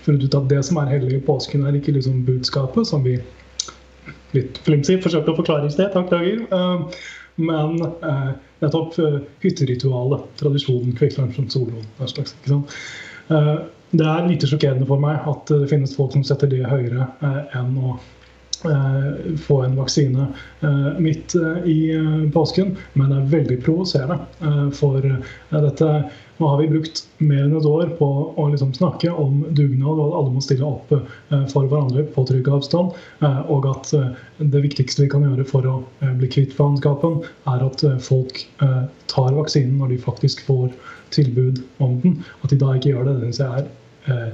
funnet 0.05 0.27
ut 0.27 0.37
at 0.39 0.51
det 0.53 0.61
som 0.69 0.79
er 0.81 0.93
hellig 0.93 1.17
i 1.17 1.25
påsken, 1.25 1.65
er 1.67 1.79
ikke 1.79 1.97
liksom 1.97 2.25
budskapet, 2.29 2.87
som 2.89 3.07
vi 3.07 3.17
litt 4.37 4.61
flimsig 4.67 5.01
forsøkte 5.03 5.33
å 5.33 5.39
forklare 5.39 5.71
i 5.71 5.73
sted. 5.73 5.91
Takk, 5.95 6.13
Dager. 6.13 6.45
men 7.37 7.81
nettopp 8.63 8.95
hytteritualet, 9.43 10.29
tradisjonen, 10.41 10.95
Kvikk 10.97 11.19
Lunsj 11.19 11.41
som 11.41 11.49
soloen. 11.53 11.89
Slags, 12.05 12.37
ikke 12.37 12.53
sant? 12.53 12.77
Det 13.29 14.07
er 14.07 14.27
lite 14.27 14.49
sjokkerende 14.51 14.87
for 14.89 15.01
meg 15.03 15.27
at 15.31 15.51
det 15.53 15.71
finnes 15.71 15.95
folk 15.97 16.15
som 16.17 16.25
setter 16.27 16.51
det 16.51 16.67
høyere 16.67 17.07
eh, 17.25 17.59
enn 17.59 17.77
å 17.79 17.95
eh, 18.69 19.35
få 19.47 19.61
en 19.63 19.77
vaksine 19.79 20.29
eh, 20.67 20.89
midt 21.03 21.37
i 21.71 21.79
påsken. 22.35 22.75
Men 22.99 23.13
det 23.13 23.21
er 23.21 23.33
veldig 23.37 23.59
provoserende. 23.67 24.19
For 24.77 25.07
dette 25.55 25.91
nå 26.39 26.49
har 26.51 26.59
vi 26.61 26.69
brukt 26.71 27.03
mer 27.19 27.45
enn 27.45 27.57
et 27.57 27.69
år 27.69 27.93
på 27.99 28.09
å 28.37 28.49
liksom 28.53 28.75
snakke 28.77 29.13
om 29.13 29.43
dugnad, 29.57 29.97
og 29.97 30.03
at 30.09 30.17
alle 30.21 30.35
må 30.35 30.43
stille 30.45 30.67
opp 30.69 30.93
for 31.53 31.69
hverandre 31.71 32.05
på 32.13 32.27
trygg 32.29 32.51
avstand. 32.53 32.93
Og 33.53 33.69
at 33.71 33.93
det 34.39 34.63
viktigste 34.65 35.07
vi 35.07 35.11
kan 35.15 35.25
gjøre 35.25 35.47
for 35.49 35.69
å 35.71 35.77
bli 36.21 36.29
kvitt 36.33 36.53
faenskapen, 36.57 37.23
er 37.49 37.65
at 37.65 37.87
folk 38.05 38.43
tar 39.13 39.33
vaksinen 39.39 39.79
når 39.81 39.95
de 39.95 40.03
faktisk 40.05 40.45
får 40.47 40.69
tilbud 41.15 41.63
om 41.79 42.01
den. 42.03 42.21
At 42.43 42.53
de 42.53 42.61
da 42.61 42.75
ikke 42.77 42.93
gjør 42.93 43.09
det, 43.09 43.17
det 43.21 43.31
syns 43.31 43.43
jeg 43.43 43.63
er 43.63 43.71
eh, 44.13 44.29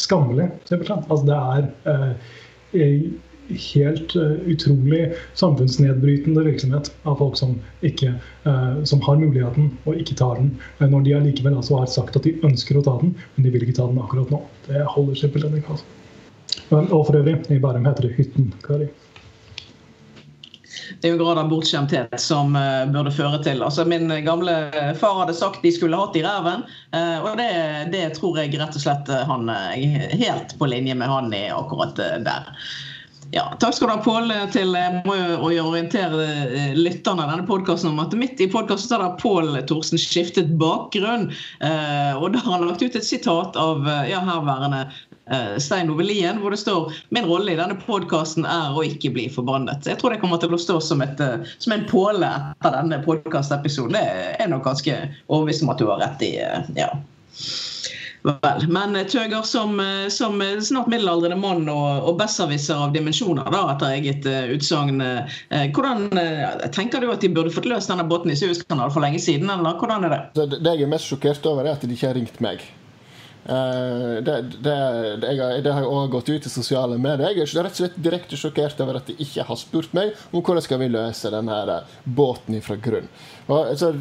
skammelig. 0.00 0.48
Altså, 0.72 1.22
det 1.28 1.38
er 1.38 1.68
eh, 1.92 3.06
helt 3.48 4.16
uh, 4.16 4.36
utrolig 4.50 5.12
samfunnsnedbrytende 5.34 6.44
virksomhet 6.46 6.90
av 7.02 7.18
folk 7.20 7.36
som, 7.38 7.56
ikke, 7.86 8.14
uh, 8.46 8.82
som 8.88 9.02
har 9.04 9.20
muligheten 9.20 9.70
og 9.84 10.00
ikke 10.00 10.16
tar 10.20 10.40
den, 10.40 10.52
uh, 10.80 10.88
når 10.88 11.06
de 11.06 11.16
allikevel 11.20 11.58
altså 11.60 11.82
har 11.82 11.92
sagt 11.92 12.16
at 12.16 12.26
de 12.26 12.36
ønsker 12.46 12.80
å 12.80 12.84
ta 12.86 12.96
den, 13.02 13.14
men 13.36 13.46
de 13.46 13.54
vil 13.54 13.66
ikke 13.66 13.78
ta 13.80 13.88
den 13.90 14.02
akkurat 14.02 14.32
nå. 14.34 14.42
Det 14.68 14.84
holder 14.96 15.20
simpelthen 15.20 15.60
ikke. 15.60 15.76
Altså. 15.76 16.84
Og 16.84 17.00
for 17.06 17.16
øvrig, 17.18 17.38
i 17.50 17.60
Bærum 17.60 17.88
heter 17.88 18.08
det 18.08 18.14
Hytten, 18.18 18.52
Kari 18.64 18.88
det 21.00 21.08
er 21.08 21.14
jo 21.14 21.20
grad 21.20 21.38
av 21.40 21.50
bortskjemthet 21.50 22.14
som 22.20 22.56
uh, 22.56 22.84
burde 22.92 23.12
føre 23.14 23.40
til. 23.44 23.62
Altså, 23.64 23.84
Min 23.88 24.08
gamle 24.26 24.54
far 25.00 25.18
hadde 25.22 25.36
sagt 25.36 25.64
de 25.64 25.72
skulle 25.74 25.98
hatt 25.98 26.16
i 26.18 26.24
ræven, 26.24 26.64
uh, 26.96 27.18
og 27.24 27.38
det, 27.40 27.50
det, 27.94 28.06
tror 28.18 28.40
jeg 28.40 28.54
rett 28.60 28.76
og 28.76 28.84
slett 28.84 29.12
eh, 29.12 29.24
han 29.28 29.48
er 29.52 30.10
helt 30.14 30.56
på 30.58 30.68
linje 30.70 30.96
med 30.98 31.10
han 31.10 31.32
i 31.36 31.46
akkurat 31.52 31.96
der. 31.98 32.50
Ja, 33.34 33.48
takk 33.58 33.74
skal 33.74 33.90
du 33.90 33.92
ha, 33.96 34.02
Pål. 34.04 34.30
Jeg 34.30 35.00
må 35.02 35.16
jo 35.50 35.64
orientere 35.66 36.74
lytterne 36.78 37.24
av 37.24 37.32
denne 37.32 37.48
podkasten 37.48 37.90
om 37.90 37.98
at 38.04 38.14
midt 38.14 38.38
i 38.38 38.46
podkasten 38.50 39.02
har 39.02 39.16
Pål 39.18 39.56
Thorsen 39.66 39.98
skiftet 39.98 40.52
bakgrunn. 40.60 41.32
og 42.20 42.28
da 42.30 42.44
har 42.44 42.60
han 42.60 42.68
lagt 42.68 42.84
ut 42.84 42.94
et 42.94 43.06
sitat 43.06 43.58
av 43.58 43.82
ja, 44.06 44.22
herværende 44.22 44.84
Eh, 45.30 45.58
Stein 45.58 45.90
Ove 45.90 46.02
Lien, 46.02 46.38
hvor 46.40 46.50
det 46.50 46.56
står 46.56 46.92
min 47.08 47.24
rolle 47.24 47.52
i 47.52 47.56
denne 47.56 47.76
podkasten 47.86 48.44
er 48.44 48.76
å 48.76 48.84
ikke 48.84 49.12
bli 49.14 49.28
forbannet. 49.32 49.86
Jeg 49.88 49.96
tror 50.00 50.12
det 50.12 50.20
kommer 50.20 50.40
til 50.42 50.52
å 50.52 50.60
stå 50.60 50.80
som, 50.84 51.00
et, 51.04 51.20
eh, 51.20 51.46
som 51.58 51.72
en 51.72 51.86
påle 51.88 52.28
etter 52.28 52.76
denne 52.76 53.00
podkastepisoden. 53.06 53.96
Det 53.96 54.42
er 54.44 54.50
nok 54.52 54.66
ganske 54.68 54.98
overbevist 55.28 55.64
om 55.64 55.72
at 55.72 55.80
du 55.80 55.88
har 55.88 56.02
rett 56.04 56.26
i. 56.26 56.34
Eh, 56.44 56.68
ja. 56.76 56.90
Vel, 58.24 58.62
men 58.72 58.96
Tøger, 59.04 59.42
som, 59.44 59.76
som 60.08 60.38
snart 60.64 60.86
middelaldrende 60.88 61.36
mann 61.36 61.66
og, 61.68 62.06
og 62.08 62.16
besserwisser 62.22 62.78
av 62.86 62.94
dimensjoner, 62.94 63.50
da, 63.52 63.64
etter 63.74 63.98
eget 63.98 64.28
utsagn, 64.54 65.02
hvordan 65.76 66.06
tenker 66.72 67.04
du 67.04 67.10
at 67.12 67.20
de 67.20 67.28
burde 67.36 67.52
fått 67.52 67.68
løst 67.68 67.92
denne 67.92 68.06
båten 68.08 68.32
i 68.32 68.38
Suezkanalen 68.38 68.94
for 68.94 69.04
lenge 69.04 69.20
siden? 69.20 69.52
eller 69.52 69.76
hvordan 69.76 70.08
er 70.08 70.14
det? 70.14 70.22
Det, 70.54 70.62
jeg 70.64 70.86
er 70.86 70.94
mest 70.94 71.12
sjokkert 71.12 71.44
over, 71.52 71.68
er 71.68 71.76
at 71.76 71.84
de 71.84 71.92
ikke 71.92 72.08
har 72.08 72.16
ringt 72.16 72.40
meg. 72.44 72.64
Det, 73.44 74.24
det, 74.64 74.72
det, 75.20 75.32
jeg, 75.36 75.62
det, 75.64 75.72
har 75.72 75.84
også 75.84 76.12
gått 76.14 76.28
ut 76.32 76.46
i 76.46 76.52
sosiale 76.52 76.96
medier. 76.96 77.34
Jeg 77.36 77.44
er 77.44 77.66
rett 77.66 77.76
og 77.76 77.80
slett 77.82 77.98
direkte 78.00 78.38
sjokkert 78.40 78.80
over 78.80 79.02
at 79.02 79.10
de 79.10 79.18
ikke 79.20 79.44
har 79.44 79.58
spurt 79.60 79.92
meg 79.96 80.14
om 80.30 80.40
hvordan 80.40 80.64
skal 80.64 80.80
vi 80.80 80.88
løse 80.88 81.32
denne 81.32 81.58
eh, 81.74 81.92
båten 82.04 82.56
fra 82.64 82.78
grunn. 82.80 83.10
Og, 83.50 83.58
altså, 83.74 83.92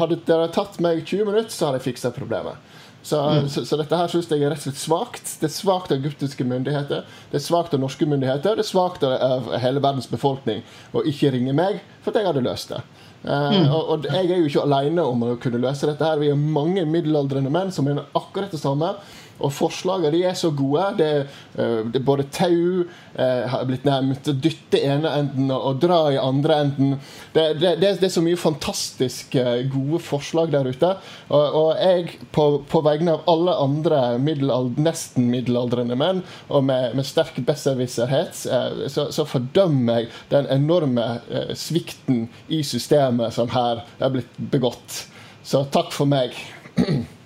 hadde 0.00 0.20
det 0.24 0.40
tatt 0.56 0.80
meg 0.84 1.04
20 1.04 1.28
minutter, 1.28 1.52
så 1.52 1.68
hadde 1.68 1.82
jeg 1.82 1.90
fiksa 1.90 2.14
problemet. 2.16 2.56
Så, 3.02 3.18
så, 3.48 3.62
så 3.64 3.78
dette 3.78 3.96
her 3.96 4.10
synes 4.10 4.26
jeg 4.28 4.42
er 4.42 4.50
rett 4.52 4.60
og 4.60 4.68
slett 4.68 4.80
svakt. 4.80 5.34
Det 5.40 5.48
er 5.48 5.54
svakt 5.54 5.92
av 5.94 6.00
egyptiske 6.00 6.44
myndigheter, 6.44 7.06
det 7.30 7.38
er 7.38 7.44
svakt 7.44 7.76
av 7.76 7.80
norske 7.80 8.08
myndigheter, 8.08 8.58
det 8.58 8.66
er 8.66 8.68
svakt 8.68 9.06
av 9.06 9.52
hele 9.62 9.80
verdens 9.80 10.10
befolkning 10.10 10.64
å 10.92 11.04
ikke 11.06 11.32
ringe 11.32 11.54
meg 11.56 11.78
for 12.02 12.12
at 12.12 12.20
jeg 12.20 12.30
hadde 12.32 12.44
løst 12.44 12.74
det. 12.74 12.82
Uh, 13.18 13.64
og, 13.74 13.88
og, 13.90 14.04
jeg 14.06 14.28
er 14.30 14.38
jo 14.38 14.46
ikke 14.46 14.62
alene 14.62 15.02
om 15.02 15.24
å 15.26 15.32
kunne 15.42 15.58
løse 15.62 15.88
dette. 15.88 16.06
her 16.06 16.20
Vi 16.20 16.30
er 16.30 16.38
mange 16.38 16.84
middelaldrende 16.86 17.50
menn 17.50 17.72
som 17.74 17.88
mener 17.88 18.06
akkurat 18.18 18.52
det 18.54 18.60
samme. 18.62 18.92
Og 19.38 19.52
forslagene 19.54 20.12
de 20.14 20.22
er 20.26 20.36
så 20.38 20.50
gode. 20.54 20.84
Det, 20.98 21.10
det 21.54 22.00
er 22.00 22.06
både 22.06 22.26
tau 22.34 22.84
uh, 22.84 23.44
har 23.52 23.66
blitt 23.68 23.86
nevnt, 23.86 24.30
dytte 24.42 24.80
ene 24.82 25.12
enden 25.20 25.52
og, 25.54 25.78
dra 25.82 26.00
i 26.12 26.18
andre 26.20 26.58
enden. 26.64 26.94
Det, 27.34 27.44
det, 27.60 27.74
det, 27.82 27.92
er 28.08 28.12
så 28.12 28.22
mye 28.24 28.38
fantastisk 28.40 29.36
gode 29.72 30.00
forslag 30.02 30.52
der 30.54 30.68
ute. 30.68 30.92
Og, 31.28 31.58
og 31.60 31.68
jeg, 31.78 32.18
på, 32.34 32.46
på, 32.70 32.82
vegne 32.86 33.14
av 33.14 33.28
alle 33.30 33.54
andre 33.62 34.00
middelald, 34.22 34.78
nesten 34.82 35.28
middelaldrende 35.32 35.98
menn, 35.98 36.24
og 36.48 36.64
med, 36.66 36.96
med 36.98 37.06
sterk 37.06 37.38
besserwisserhet, 37.46 38.34
så, 38.38 39.08
så, 39.14 39.26
fordømmer 39.28 40.02
jeg 40.02 40.10
den 40.32 40.48
enorme 40.52 41.06
svikten 41.58 42.26
i 42.48 42.62
systemet 42.66 43.36
som 43.36 43.52
her 43.54 43.84
er 43.98 44.14
blitt 44.14 44.40
begått. 44.52 45.04
Så 45.48 45.64
takk 45.72 45.94
for 45.94 46.10
meg. 46.10 46.34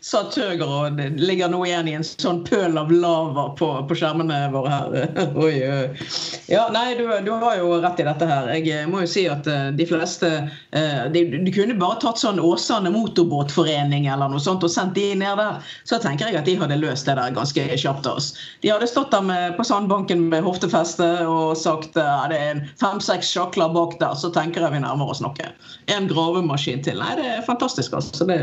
sa 0.00 0.22
Tøger, 0.32 0.64
og 0.64 1.00
ligger 1.20 1.50
nå 1.52 1.60
igjen 1.66 1.88
i 1.90 1.94
en 1.98 2.04
sånn 2.04 2.40
pøl 2.46 2.78
av 2.80 2.88
lava 2.92 3.50
på, 3.58 3.68
på 3.88 3.96
skjermene 3.98 4.38
våre 4.52 4.72
her. 4.72 4.94
Oi, 5.44 5.56
oi. 5.60 6.06
Ja, 6.48 6.66
nei, 6.72 6.94
du, 6.96 7.04
du, 7.26 7.30
har 7.42 7.58
jo 7.60 7.76
rett 7.82 8.00
i 8.00 8.06
dette 8.06 8.28
her. 8.28 8.48
Jeg 8.56 8.70
eh, 8.72 8.86
må 8.88 9.02
jo 9.04 9.10
si 9.10 9.26
at 9.30 9.46
eh, 9.50 9.68
de 9.76 9.86
fleste 9.86 10.30
eh, 10.40 11.02
de, 11.12 11.24
Du 11.44 11.50
kunne 11.54 11.76
bare 11.80 12.00
tatt 12.02 12.20
sånn 12.20 12.40
Åsane 12.42 12.92
motorbåtforening 12.94 14.08
eller 14.10 14.32
noe 14.32 14.42
sånt 14.42 14.64
og 14.66 14.72
sendt 14.72 14.96
de 14.96 15.10
ned 15.20 15.40
der. 15.40 15.60
Så 15.88 16.00
tenker 16.02 16.30
jeg 16.30 16.40
at 16.40 16.48
de 16.48 16.56
hadde 16.60 16.80
løst 16.80 17.08
det 17.08 17.18
der 17.20 17.36
ganske 17.36 17.66
kjapt. 17.76 18.08
Oss. 18.10 18.32
De 18.64 18.70
hadde 18.72 18.88
stått 18.88 19.12
der 19.12 19.24
med, 19.26 19.58
på 19.58 19.66
sandbanken 19.68 20.24
med 20.32 20.46
hoftefeste 20.46 21.06
og 21.28 21.52
sagt 21.60 21.98
ja, 22.00 22.24
det 22.30 22.38
er 22.40 22.62
fem-seks 22.80 23.28
sjakler 23.34 23.68
bak 23.74 23.98
der, 24.00 24.16
så 24.16 24.30
tenker 24.32 24.64
jeg 24.64 24.74
vi 24.78 24.80
nærmer 24.82 25.12
oss 25.12 25.20
noe. 25.20 25.50
En 25.92 26.08
gravemaskin 26.10 26.80
til. 26.86 26.98
Nei, 27.02 27.18
det 27.20 27.28
er 27.36 27.44
fantastisk, 27.46 27.94
altså. 28.00 28.24
Det 28.30 28.40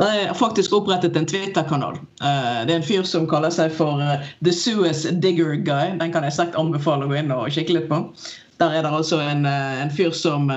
det 0.00 0.08
er 0.08 0.30
faktisk 0.34 0.72
opprettet 0.72 1.16
en 1.16 1.26
Twitter-kanal. 1.28 1.98
Eh, 2.24 2.60
det 2.64 2.72
er 2.72 2.78
en 2.78 2.86
fyr 2.86 3.04
som 3.04 3.26
kaller 3.28 3.52
seg 3.52 3.74
for 3.76 4.00
eh, 4.00 4.22
The 4.40 4.54
Suez 4.56 5.02
Digger 5.20 5.58
Guy. 5.60 5.92
Den 6.00 6.14
kan 6.14 6.24
jeg 6.24 6.36
sterkt 6.38 6.56
anbefale 6.56 7.04
å 7.04 7.10
gå 7.10 7.18
inn 7.20 7.34
og 7.34 7.50
kikke 7.52 7.76
litt 7.76 7.90
på. 7.90 7.98
Der 8.62 8.78
er 8.78 8.86
det 8.86 8.94
altså 8.96 9.20
en, 9.20 9.44
eh, 9.48 9.82
en 9.82 9.92
fyr 9.92 10.16
som 10.16 10.48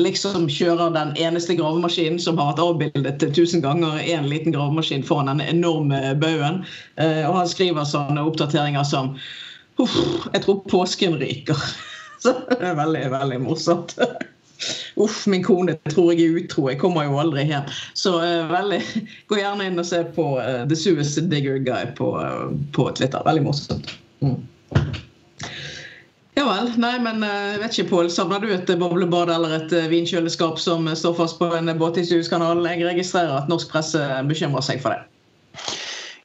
liksom 0.00 0.46
kjører 0.48 0.94
den 0.94 1.10
eneste 1.20 1.52
gravemaskinen 1.52 2.16
som 2.16 2.38
har 2.40 2.54
vært 2.54 2.62
avbildet 2.64 3.26
tusen 3.36 3.60
ganger. 3.60 3.98
En 4.08 4.24
liten 4.24 4.54
gravemaskin 4.54 5.04
foran 5.04 5.28
den 5.28 5.42
enorme 5.44 6.14
baugen. 6.16 6.62
Og 6.96 7.34
han 7.36 7.50
skriver 7.50 7.84
sånne 7.84 8.24
oppdateringer 8.24 8.88
som 8.88 9.12
Uff, 9.76 9.92
jeg 10.32 10.46
tror 10.46 10.62
påsken 10.72 11.20
ryker. 11.20 11.60
Så 12.24 12.32
det 12.48 12.72
er 12.72 12.80
veldig, 12.80 13.04
veldig 13.12 13.42
morsomt. 13.44 13.98
Uff, 14.96 15.26
min 15.30 15.44
kone 15.44 15.76
tror 15.90 16.12
jeg 16.12 16.26
er 16.26 16.38
utro. 16.40 16.68
Jeg 16.70 16.80
kommer 16.80 17.06
jo 17.06 17.18
aldri 17.22 17.44
hjem. 17.48 17.68
Så 17.98 18.16
uh, 18.18 18.50
veldig, 18.50 18.80
gå 19.30 19.40
gjerne 19.40 19.68
inn 19.70 19.80
og 19.80 19.86
se 19.86 20.02
på 20.16 20.32
uh, 20.38 20.62
The 20.70 20.78
Suicide 20.78 21.30
Digger 21.32 21.60
Guy 21.66 21.92
på, 21.98 22.14
uh, 22.18 22.50
på 22.76 22.88
Twitter. 22.98 23.22
Veldig 23.26 23.44
morsomt. 23.46 23.94
Mm. 24.24 24.40
Ja 26.38 26.46
vel. 26.46 26.72
Nei, 26.80 26.94
men 27.02 27.24
jeg 27.26 27.60
vet 27.60 27.76
ikke, 27.76 27.90
Pål. 27.90 28.10
Savner 28.14 28.42
du 28.42 28.50
et 28.54 28.70
boblebad 28.80 29.32
eller 29.34 29.58
et 29.58 29.74
vinkjøleskap 29.92 30.60
som 30.62 30.88
står 30.96 31.18
fast 31.18 31.40
på 31.40 31.50
en 31.56 31.72
båthuskanal? 31.78 32.64
Jeg 32.70 32.86
registrerer 32.86 33.42
at 33.42 33.50
norsk 33.50 33.72
presse 33.72 34.00
bekymrer 34.30 34.64
seg 34.64 34.82
for 34.82 34.94
det. 34.94 35.79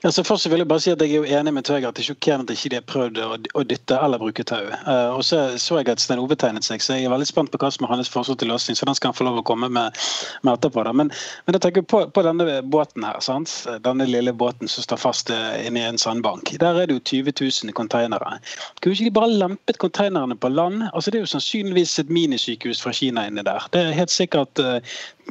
Altså, 0.05 0.23
først 0.23 0.49
vil 0.49 0.61
jeg 0.61 0.67
bare 0.69 0.81
si 0.83 0.91
at 0.93 1.01
jeg 1.01 1.15
er 1.15 1.15
jo 1.15 1.39
enig 1.39 1.51
med 1.53 1.63
Tøger 1.65 1.87
at 1.87 1.97
det 1.97 2.03
er 2.03 2.11
sjokkerende 2.11 2.53
at 2.53 2.59
ikke 2.59 2.69
de 2.69 2.77
har 2.77 2.83
prøvd 2.85 3.15
å, 3.57 3.63
dytte 3.65 3.97
eller 4.05 4.21
bruke 4.21 4.43
tau. 4.45 4.67
Uh, 4.85 5.15
og 5.17 5.23
så 5.25 5.39
så 5.57 5.79
jeg 5.79 5.89
at 5.89 6.03
Stein 6.03 6.19
Ove 6.21 6.35
tegnet 6.37 6.67
seg, 6.67 6.83
så 6.83 6.93
jeg 6.93 7.07
er 7.07 7.13
veldig 7.13 7.25
spent 7.25 7.49
på 7.49 7.57
hva 7.57 7.71
som 7.73 7.87
er 7.87 7.93
hans 7.95 8.11
forslag 8.13 8.37
til 8.37 8.51
løsning. 8.53 8.77
Så 8.77 8.85
den 8.85 8.97
skal 8.99 9.09
han 9.09 9.17
få 9.17 9.25
lov 9.25 9.39
å 9.41 9.45
komme 9.49 9.69
med, 9.73 9.97
med 10.45 10.51
etterpå. 10.53 10.83
Da. 10.85 10.93
Men, 10.93 11.09
men 11.47 11.57
jeg 11.57 11.63
tenker 11.65 11.87
på, 11.89 12.03
på, 12.13 12.25
denne 12.27 12.59
båten 12.75 13.07
her, 13.07 13.17
sant? 13.25 13.55
denne 13.87 14.05
lille 14.05 14.33
båten 14.33 14.69
som 14.69 14.85
står 14.85 15.01
fast 15.01 15.33
uh, 15.33 15.55
inne 15.65 15.81
i 15.81 15.87
en 15.89 15.97
sandbank. 15.97 16.53
Der 16.61 16.83
er 16.83 16.85
det 16.85 16.99
jo 16.99 17.03
20 17.25 17.33
000 17.41 17.73
konteinere. 17.73 18.37
Kunne 18.83 18.93
ikke 18.93 19.09
de 19.09 19.15
bare 19.17 19.33
lempet 19.41 19.81
konteinerne 19.81 20.37
på 20.37 20.53
land? 20.53 20.85
Altså, 20.91 21.09
det 21.09 21.23
er 21.23 21.25
jo 21.25 21.33
sannsynligvis 21.33 21.97
et 22.03 22.13
minisykehus 22.13 22.85
fra 22.85 22.93
Kina 22.93 23.25
inni 23.25 23.41
der. 23.47 23.65
Det 23.73 23.81
er 23.81 23.97
helt 24.03 24.13
sikkert 24.13 24.61
uh, 24.61 24.77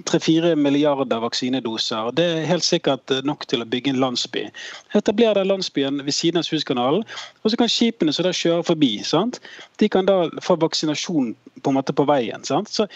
3-4 0.02 0.54
milliarder 0.58 1.20
vaksinedoser. 1.22 2.10
Det 2.10 2.24
er 2.24 2.48
helt 2.48 2.66
sikkert 2.66 3.12
nok 3.24 3.46
til 3.46 3.62
å 3.62 3.68
bygge 3.68 3.92
en 3.92 4.00
landsby. 4.02 4.48
Etablere 4.94 5.38
den 5.40 5.52
landsbyen 5.52 6.02
ved 6.04 6.16
siden 6.16 6.40
av 6.42 6.48
Suezkanalen, 6.48 7.04
og 7.42 7.50
så 7.50 7.60
kan 7.60 7.70
skipene 7.70 8.12
som 8.12 8.26
der 8.26 8.36
kjører 8.36 8.66
forbi, 8.66 8.96
sant? 9.06 9.40
de 9.80 9.88
kan 9.88 10.06
da 10.06 10.28
få 10.42 10.56
vaksinasjon 10.62 11.34
på 11.64 11.72
en 11.72 11.78
måte 11.78 11.96
på 11.96 12.06
veien. 12.08 12.44
Sant? 12.46 12.70
Så 12.70 12.86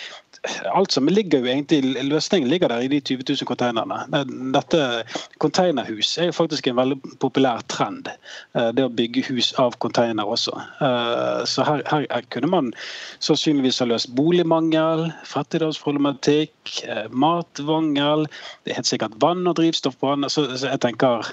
alt 0.70 0.92
som 0.92 1.08
ligger 1.10 1.42
jo 1.42 1.48
egentlig, 1.50 2.04
Løsningen 2.06 2.50
ligger 2.50 2.70
der 2.70 2.84
i 2.84 2.90
de 2.92 3.00
20 3.00 3.24
000 3.28 3.48
konteinerne. 3.48 3.98
Dette 4.54 4.82
Konteinerhus 5.42 6.12
er 6.18 6.30
jo 6.30 6.36
faktisk 6.36 6.68
en 6.68 6.78
veldig 6.78 6.98
populær 7.22 7.62
trend. 7.72 8.10
Eh, 8.54 8.70
det 8.76 8.86
å 8.86 8.92
bygge 8.92 9.24
hus 9.28 9.50
av 9.60 9.76
konteiner 9.82 10.28
også. 10.28 10.54
Eh, 10.84 11.42
så 11.48 11.66
her, 11.66 11.82
her, 11.90 12.28
kunne 12.34 12.52
man 12.52 12.70
sannsynligvis 13.24 13.80
ha 13.82 13.88
løst 13.90 14.12
boligmangel, 14.18 15.08
fattigdomsproblematikk, 15.28 16.54
eh, 16.86 17.06
matvangel. 17.10 18.28
Det 18.62 18.74
er 18.74 18.80
helt 18.82 18.92
sikkert 18.92 19.18
vann 19.22 19.46
og 19.46 19.58
drivstoff 19.58 19.98
på 19.98 20.14
den. 20.14 20.30
Så 20.30 20.48
jeg 20.54 20.80
tenker 20.84 21.26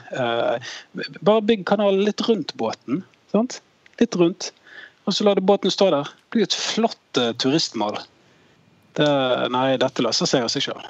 Bare 1.25 1.43
bygg 1.43 1.65
kanalen 1.67 2.05
litt 2.07 2.21
rundt 2.27 2.53
båten. 2.57 3.03
Sant? 3.33 3.59
Litt 3.99 4.15
rundt. 4.19 4.51
Og 5.05 5.13
så 5.13 5.25
lar 5.27 5.37
du 5.37 5.45
båten 5.45 5.73
stå 5.73 5.91
der. 5.93 6.09
Det 6.09 6.35
blir 6.35 6.47
et 6.47 6.57
flott 6.57 7.23
turistmål. 7.41 7.99
Det, 8.95 9.09
nei, 9.53 9.67
dette 9.81 10.05
løser 10.05 10.29
seg 10.29 10.45
av 10.45 10.53
seg 10.53 10.65
sjøl. 10.65 10.85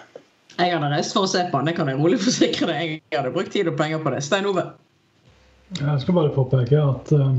Jeg 0.55 0.71
hadde 0.71 0.89
reist 0.91 1.15
for 1.15 1.27
å 1.27 1.29
se 1.29 1.41
på 1.51 1.59
den, 1.59 1.67
det 1.67 1.75
kan 1.75 1.89
jeg 1.91 1.99
rolig 1.99 2.19
forsikre 2.23 2.69
deg. 2.69 2.95
Jeg 3.11 3.17
hadde 3.19 3.33
brukt 3.35 3.51
tid 3.51 3.67
og 3.67 3.75
penger 3.79 3.99
på 4.03 4.13
det. 4.13 4.21
Stein 4.23 4.47
Ove? 4.47 4.63
Jeg 5.81 6.01
skal 6.03 6.15
bare 6.15 6.31
påpeke 6.35 6.79
at 6.79 7.11
uh, 7.17 7.33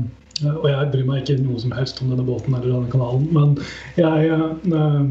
Og 0.51 0.67
jeg 0.69 0.89
bryr 0.93 1.07
meg 1.07 1.23
ikke 1.23 1.39
noe 1.41 1.61
som 1.63 1.73
helst 1.73 2.01
om 2.03 2.11
denne 2.11 2.25
båten 2.27 2.53
eller 2.53 2.69
denne 2.75 2.91
kanalen, 2.91 3.25
men 3.33 3.55
jeg 3.97 4.35
uh, 4.69 5.07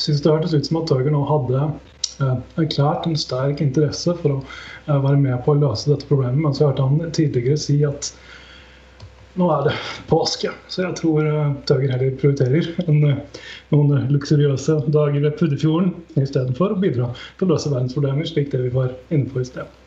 syns 0.00 0.22
det 0.22 0.32
hørtes 0.32 0.54
ut 0.54 0.68
som 0.68 0.78
at 0.80 0.88
Torger 0.88 1.12
nå 1.12 1.20
hadde 1.28 1.66
uh, 2.22 2.38
erklært 2.62 3.08
en 3.10 3.18
sterk 3.20 3.60
interesse 3.60 4.14
for 4.22 4.38
å 4.38 4.40
uh, 4.40 4.96
være 5.02 5.18
med 5.20 5.42
på 5.44 5.52
å 5.52 5.60
løse 5.60 5.90
dette 5.90 6.08
problemet, 6.08 6.40
men 6.40 6.56
så 6.56 6.70
hørte 6.70 6.86
han 6.86 7.12
tidligere 7.16 7.60
si 7.60 7.82
at 7.84 8.14
nå 9.38 9.48
er 9.54 9.68
det 9.68 9.74
påske, 10.10 10.50
så 10.68 10.82
jeg 10.86 10.96
tror 10.98 11.26
uh, 11.26 11.52
Tøger 11.68 11.94
heller 11.94 12.16
prioriterer 12.18 12.70
en, 12.86 13.02
uh, 13.06 13.42
noen 13.70 14.08
luksuriøse 14.10 14.80
dager 14.90 15.22
ved 15.22 15.36
Puddefjorden 15.38 15.92
istedenfor 16.18 16.74
å 16.74 16.80
bidra 16.82 17.12
til 17.38 17.46
å 17.46 17.52
løse 17.54 17.70
verdensproblemer, 17.70 18.26
slik 18.26 18.50
det 18.54 18.64
vi 18.64 18.74
var 18.74 18.96
inne 19.10 19.30
på 19.30 19.44
i 19.44 19.46
sted. 19.46 19.79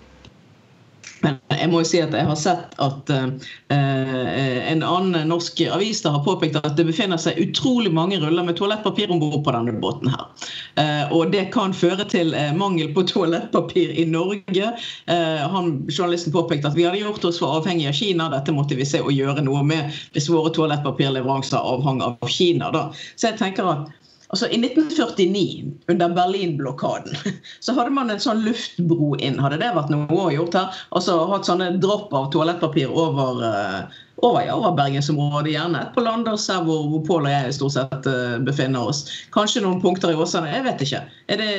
Men 1.24 1.40
jeg 1.56 1.70
må 1.72 1.80
jo 1.82 1.88
si 1.88 2.02
at 2.04 2.14
jeg 2.16 2.28
har 2.28 2.40
sett 2.40 2.74
at 2.84 3.12
uh, 3.14 3.28
en 3.72 4.84
annen 4.84 5.30
norsk 5.30 5.62
avis 5.72 6.04
har 6.04 6.20
påpekt 6.26 6.58
at 6.60 6.76
det 6.78 6.86
befinner 6.90 7.22
seg 7.22 7.40
utrolig 7.40 7.94
mange 7.96 8.20
ruller 8.20 8.44
med 8.44 8.58
toalettpapir 8.60 9.12
om 9.14 9.22
bord 9.22 9.40
på 9.46 9.54
denne 9.56 9.76
båten. 9.84 10.12
her. 10.12 10.28
Uh, 10.76 11.16
og 11.16 11.32
det 11.32 11.46
kan 11.56 11.76
føre 11.76 12.06
til 12.12 12.36
uh, 12.36 12.52
mangel 12.58 12.92
på 12.96 13.06
toalettpapir 13.08 13.96
i 13.96 14.06
Norge. 14.10 14.74
han, 15.08 15.68
journalisten 15.90 16.34
påpekte 16.34 16.70
at 16.70 16.78
vi 16.78 16.86
hadde 16.86 17.02
gjort 17.02 17.26
oss 17.28 17.40
for 17.42 17.60
avhengig 17.60 17.88
av 17.90 17.98
Kina. 17.98 18.30
Dette 18.34 18.54
måtte 18.56 18.78
vi 18.80 18.88
se 18.88 19.02
å 19.02 19.14
gjøre 19.14 19.44
noe 19.46 19.64
med 19.68 19.96
hvis 20.14 20.30
våre 20.32 20.52
toalettpapirleveranser 20.56 21.60
avhang 21.60 22.02
av 22.04 22.20
Kina. 22.30 22.72
Da. 22.74 22.88
Så 23.16 23.32
jeg 23.32 23.40
tenker 23.42 23.70
at 23.70 23.92
Altså 24.34 24.48
I 24.50 24.58
1949, 24.58 25.74
under 25.94 26.10
Berlin-blokaden, 26.10 27.14
så 27.60 27.76
hadde 27.78 27.94
man 27.94 28.10
en 28.10 28.22
sånn 28.24 28.42
luftbro 28.42 29.12
inn. 29.22 29.38
Hadde 29.38 29.60
det 29.62 29.70
vært 29.76 29.92
noe 29.94 30.10
å 30.10 30.32
gjort 30.34 30.58
her? 30.58 30.80
Altså 30.98 31.20
Hatt 31.30 31.46
sånne 31.46 31.68
dropp 31.84 32.10
av 32.18 32.32
toalettpapir 32.34 32.90
over, 32.90 33.44
uh, 33.46 34.02
over, 34.26 34.42
ja, 34.48 34.58
over 34.58 34.74
bergensområdet, 34.80 35.54
gjerne 35.54 35.86
på 35.94 36.02
Landås, 36.02 36.48
her 36.50 36.66
hvor, 36.66 36.88
hvor 36.90 37.06
Pål 37.06 37.30
og 37.30 37.36
jeg 37.36 37.58
stort 37.60 37.78
sett 37.78 38.10
uh, 38.10 38.40
befinner 38.42 38.90
oss. 38.90 39.06
Kanskje 39.38 39.62
noen 39.68 39.84
punkter 39.86 40.16
i 40.16 40.18
Åsane. 40.18 40.50
Jeg 40.50 40.66
vet 40.66 40.82
ikke. 40.88 41.04
Det, 41.30 41.52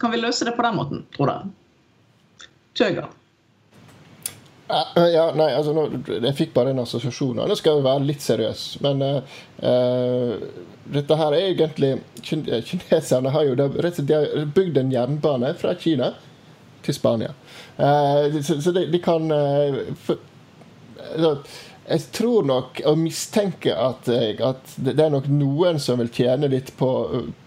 kan 0.00 0.16
vi 0.16 0.24
løse 0.24 0.48
det 0.48 0.56
på 0.56 0.64
den 0.64 0.80
måten, 0.80 1.04
tror 1.12 1.34
dere? 1.34 1.52
Tøger? 2.80 3.12
Ja, 4.72 5.24
nei, 5.36 5.50
altså 5.52 5.74
nå, 5.76 5.86
Jeg 6.14 6.34
fikk 6.38 6.52
bare 6.56 6.72
en 6.72 6.82
assosiasjon. 6.82 7.42
Nå 7.48 7.56
skal 7.58 7.78
jeg 7.78 7.86
være 7.86 8.06
litt 8.08 8.24
seriøs. 8.24 8.64
Men 8.84 9.02
uh, 9.04 10.36
dette 10.96 11.18
her 11.20 11.36
er 11.36 11.48
egentlig 11.50 11.94
Kineserne 12.24 13.32
har 13.34 13.48
jo 13.48 13.56
de 13.58 13.66
har 14.14 14.46
bygd 14.56 14.80
en 14.80 14.94
jernbane 14.94 15.52
fra 15.60 15.74
Kina 15.78 16.14
til 16.86 16.96
Spania. 16.96 17.34
Uh, 17.76 18.40
så, 18.40 18.60
så 18.64 18.72
de, 18.74 18.86
de, 18.92 19.02
kan 19.02 19.28
uh, 19.28 19.82
for, 20.06 20.22
jeg 21.82 22.04
tror 22.14 22.46
nok 22.46 22.80
og 22.88 22.98
mistenker 23.00 23.76
at, 23.76 24.08
at, 24.08 24.74
det 24.78 24.96
er 24.96 25.12
nok 25.12 25.26
noen 25.32 25.80
som 25.82 26.00
vil 26.00 26.12
tjene 26.14 26.48
litt 26.52 26.72
på, 26.78 26.88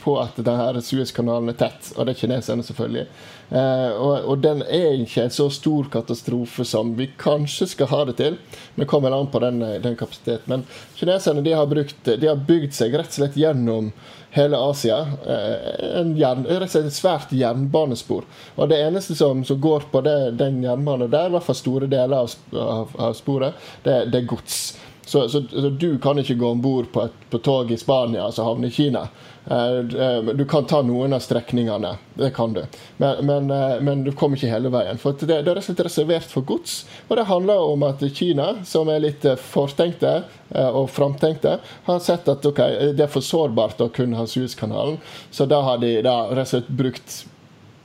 på 0.01 0.17
at 0.21 0.37
denne 0.37 0.83
Suezkanalen 0.83 1.53
er 1.53 1.59
tett, 1.59 1.93
og 1.95 2.05
det 2.05 2.15
er 2.15 2.19
kineserne, 2.19 2.65
selvfølgelig. 2.67 3.07
Eh, 3.49 3.91
og, 3.91 4.25
og, 4.25 4.37
den 4.41 4.63
er 4.63 4.95
ikke 5.03 5.27
en 5.27 5.33
så 5.33 5.47
stor 5.53 5.89
katastrofe 5.93 6.65
som 6.65 6.95
vi 6.97 7.11
kanskje 7.21 7.69
skal 7.75 7.91
ha 7.91 8.03
det 8.09 8.17
til. 8.21 8.37
Vi 8.75 8.87
kommer 8.89 9.13
an 9.13 9.29
på 9.31 9.41
den, 9.43 9.61
den 9.83 9.97
kapasiteten. 9.99 10.49
Men 10.49 10.65
kineserne 10.97 11.45
de 11.45 11.53
har, 11.53 11.69
brukt, 11.69 11.99
de 12.05 12.29
har 12.29 12.45
bygd 12.47 12.73
seg 12.75 12.97
rett 12.97 13.13
og 13.13 13.19
slett 13.19 13.37
gjennom 13.39 13.91
hele 14.35 14.57
Asia. 14.57 14.99
Eh, 15.27 15.99
en 15.99 16.15
jern, 16.17 16.43
rett 16.49 16.67
og 16.67 16.73
slett 16.73 16.89
et 16.89 16.97
svært 16.97 17.35
jernbanespor. 17.35 18.25
Og 18.55 18.71
det 18.71 18.81
eneste 18.83 19.15
som, 19.15 19.45
som 19.47 19.61
går 19.61 19.87
på 19.91 20.01
det, 20.05 20.17
den 20.41 20.63
jernbanen 20.65 21.11
der, 21.11 21.29
i 21.29 21.37
hvert 21.37 21.47
fall 21.47 21.59
store 21.61 21.91
deler 21.91 22.25
av, 22.25 22.33
av, 22.51 22.97
av 23.09 23.15
sporet, 23.15 23.55
det, 23.85 24.01
det, 24.11 24.23
er 24.23 24.27
gods. 24.33 24.59
Så, 25.05 25.27
så, 25.29 25.43
så, 25.51 25.69
du 25.69 25.99
kan 26.01 26.19
ikke 26.19 26.35
gå 26.41 26.49
om 26.49 26.65
bord 26.65 26.89
på 26.91 27.05
et 27.05 27.21
på 27.29 27.39
tog 27.45 27.71
i 27.71 27.77
Spania 27.77 28.25
altså 28.25 28.45
havne 28.47 28.71
i 28.71 28.73
Kina. 28.73 29.05
Eh, 29.47 29.77
eh, 29.77 30.23
du 30.23 30.45
kan 30.45 30.65
ta 30.65 30.81
noen 30.81 31.13
av 31.13 31.19
strekningene, 31.19 31.97
det 32.13 32.29
kan 32.29 32.53
du. 32.53 32.63
Men, 32.97 33.25
men, 33.25 33.51
eh, 33.51 33.81
men 33.81 34.03
du 34.03 34.11
kommer 34.11 34.37
ikke 34.37 34.49
hele 34.49 34.71
veien. 34.73 34.97
For 34.97 35.13
det, 35.13 35.27
det 35.29 35.51
er 35.51 35.59
rett 35.59 35.61
og 35.61 35.67
slett 35.67 35.83
reservert 35.85 36.33
for 36.33 36.47
gods. 36.47 36.79
Og 37.07 37.19
det 37.19 37.27
handler 37.29 37.61
om 37.61 37.85
at 37.85 38.01
Kina, 38.17 38.47
som 38.65 38.89
er 38.89 39.03
litt 39.03 39.27
fortenkte 39.41 40.15
og 40.55 40.89
framtenkte, 40.93 41.59
har 41.85 42.01
sett 42.01 42.27
at 42.31 42.45
okay, 42.45 42.91
det 42.97 43.05
er 43.05 43.11
for 43.11 43.25
sårbart 43.25 43.81
å 43.85 43.91
kunne 43.93 44.17
ha 44.17 44.25
Suezkanalen. 44.29 44.97
Så 45.31 45.45
da 45.49 45.61
har 45.65 45.81
de 45.81 45.93
da 46.05 46.17
rett 46.31 46.47
og 46.47 46.53
slett 46.55 46.75
brukt 46.81 47.21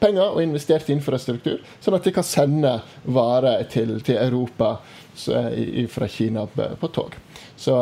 penger 0.00 0.32
og 0.32 0.40
investert 0.40 0.88
i 0.88 0.94
infrastruktur, 0.96 1.58
sånn 1.84 1.98
at 1.98 2.06
de 2.06 2.12
kan 2.16 2.24
sende 2.24 2.78
varer 3.04 3.66
til, 3.68 3.98
til 4.04 4.16
Europa 4.16 4.78
fra 5.92 6.08
Kina 6.08 6.46
på 6.48 6.88
tog. 6.88 7.16
Så, 7.52 7.74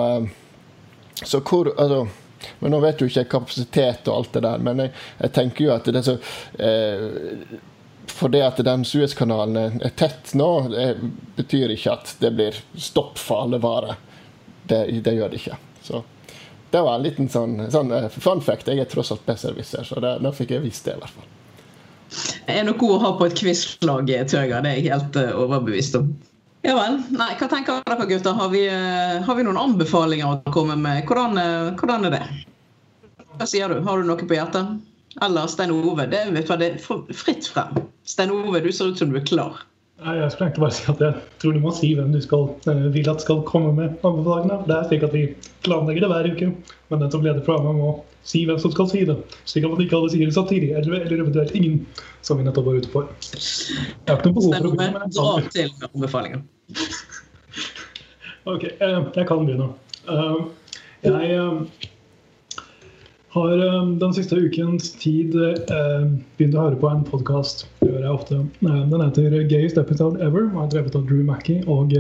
så 1.23 1.39
hvor 1.47 1.71
altså 1.77 2.09
men 2.59 2.75
Nå 2.75 2.81
vet 2.85 3.01
jo 3.03 3.09
ikke 3.11 3.27
kapasitet 3.39 4.09
og 4.09 4.21
alt 4.21 4.37
det 4.37 4.45
der, 4.47 4.63
men 4.63 4.85
jeg, 4.85 4.93
jeg 5.23 5.35
tenker 5.37 5.65
jo 5.65 5.73
at 5.75 5.89
det 5.89 6.01
er 6.01 6.07
så 6.07 6.17
eh, 6.63 7.57
For 8.13 8.33
det 8.33 8.45
at 8.47 8.61
den 8.67 8.85
Suezkanalen 8.89 9.81
er 9.83 9.97
tett 9.99 10.35
nå, 10.39 10.51
det 10.73 10.87
betyr 11.39 11.75
ikke 11.75 11.97
at 11.97 12.15
det 12.23 12.35
blir 12.37 12.61
stopp 12.79 13.19
for 13.21 13.45
alle 13.45 13.61
varer. 13.63 13.99
Det, 14.69 14.85
det 15.05 15.15
gjør 15.17 15.33
det 15.33 15.43
ikke. 15.43 15.59
Så 15.85 16.03
det 16.71 16.81
var 16.85 16.99
en 16.99 17.05
liten 17.05 17.29
sånn, 17.33 17.61
sånn 17.73 17.93
uh, 17.93 18.09
fun 18.13 18.43
fact. 18.45 18.69
Jeg 18.69 18.83
er 18.83 18.89
tross 18.91 19.13
alt 19.15 19.25
besserwisser, 19.29 19.87
så 19.89 20.01
det, 20.05 20.19
nå 20.25 20.33
fikk 20.37 20.57
jeg 20.57 20.65
visst 20.67 20.89
det, 20.89 20.99
i 20.99 21.03
hvert 21.03 21.15
fall. 21.15 21.29
Jeg 22.49 22.61
er 22.61 22.67
nok 22.69 22.81
god 22.81 22.95
å 22.97 22.99
ha 23.05 23.13
på 23.17 23.29
et 23.29 23.37
quizlag, 23.39 24.11
Tøger. 24.29 24.65
Det 24.65 24.73
er 24.73 24.81
jeg 24.81 24.91
helt 24.91 25.21
uh, 25.21 25.39
overbevist 25.45 25.97
om. 26.01 26.11
Ja 26.67 26.75
vel. 26.75 26.99
Nei, 27.15 27.31
hva 27.39 27.49
tenker 27.51 27.83
dere 27.87 28.07
gutter? 28.11 28.35
Har 28.35 28.51
vi, 28.51 28.65
eh, 28.67 29.23
har 29.23 29.39
vi 29.39 29.47
noen 29.47 29.61
anbefalinger 29.61 30.27
å 30.27 30.53
komme 30.53 30.77
med? 30.77 31.05
Hvordan, 31.07 31.39
eh, 31.39 31.71
hvordan, 31.79 32.07
er 32.07 32.17
det? 32.17 32.23
Hva 33.39 33.47
sier 33.47 33.71
du? 33.71 33.81
Har 33.87 33.99
du 33.99 34.09
noe 34.09 34.17
på 34.19 34.35
hjertet? 34.35 34.81
Eller 35.23 35.47
Stein 35.47 35.71
Ove? 35.71 36.07
Det, 36.11 36.25
vet 36.35 36.49
du, 36.49 36.57
det 36.57 36.71
er 36.75 37.15
fritt 37.15 37.47
frem. 37.47 37.79
Stein 38.05 38.35
Ove, 38.35 38.61
du 38.61 38.73
ser 38.73 38.91
ut 38.91 38.99
som 38.99 39.11
du 39.11 39.17
er 39.21 39.27
klar. 39.27 39.63
Nei, 40.03 40.17
Jeg 40.19 40.31
skulle 40.31 40.49
egentlig 40.49 40.63
bare 40.63 40.77
si 40.77 40.91
at 40.93 41.01
jeg 41.03 41.15
tror 41.43 41.55
du 41.55 41.61
må 41.63 41.73
si 41.75 41.95
hvem 41.95 42.13
du 42.15 42.21
skal, 42.23 42.51
eh, 42.71 42.85
vil 42.95 43.11
at 43.11 43.23
skal 43.23 43.43
komme 43.47 43.73
med 43.75 43.97
anbefalingene. 44.03 44.67
Det 44.67 44.77
er 44.77 44.91
slik 44.91 45.07
at 45.07 45.15
vi 45.15 45.25
planlegger 45.67 46.07
det 46.07 46.11
hver 46.13 46.31
uke, 46.35 46.53
men 46.91 47.01
den 47.03 47.11
som 47.11 47.23
leder 47.23 47.43
programmet, 47.47 47.79
må 47.79 47.97
si 48.29 48.45
hvem 48.49 48.61
som 48.61 48.73
skal 48.75 48.89
si 48.91 49.05
det. 49.09 49.17
Slik 49.49 49.67
at 49.67 49.73
man 49.73 49.83
ikke 49.85 49.97
alle 49.99 50.13
sier 50.13 50.29
det 50.29 50.37
samtidig, 50.37 50.73
eller, 50.77 51.01
eller 51.01 51.25
eventuelt 51.25 51.55
ingen, 51.57 51.81
som 52.27 52.41
vi 52.41 52.47
nettopp 52.47 52.69
var 52.69 52.81
ute 52.83 52.93
for. 52.93 53.09
Jeg 53.33 54.11
har 54.11 54.19
ikke 54.19 54.33
noe 54.33 54.41
behov 54.41 54.57
for 54.57 54.71
å 54.71 54.73
begynne. 54.77 55.13
Dra 55.17 55.29
til 55.55 55.71
med 55.79 55.89
anbefalingen. 55.95 56.49
OK, 58.49 58.65
eh, 58.65 58.99
jeg 59.17 59.29
kan 59.29 59.47
begynne. 59.47 59.71
Eh, 60.09 60.43
jeg 61.07 61.39
har 63.37 63.65
um, 63.79 63.91
den 64.01 64.15
siste 64.17 64.37
ukens 64.41 64.89
tid 64.99 65.35
begynt 65.37 66.57
å 66.57 66.63
høre 66.65 66.79
på 66.81 66.89
en 66.91 67.05
podkast. 67.07 67.67
Det 67.81 67.91
gjør 67.91 68.07
jeg 68.07 68.15
ofte. 68.15 68.39
Den 68.65 69.05
heter 69.05 69.37
'Gayest 69.51 69.79
Episode 69.79 70.21
Ever' 70.25 70.49
og 70.49 70.63
er 70.65 70.73
drevet 70.73 70.97
av 70.97 71.05
Drew 71.07 71.21
Mackey 71.29 71.61
og 71.69 71.93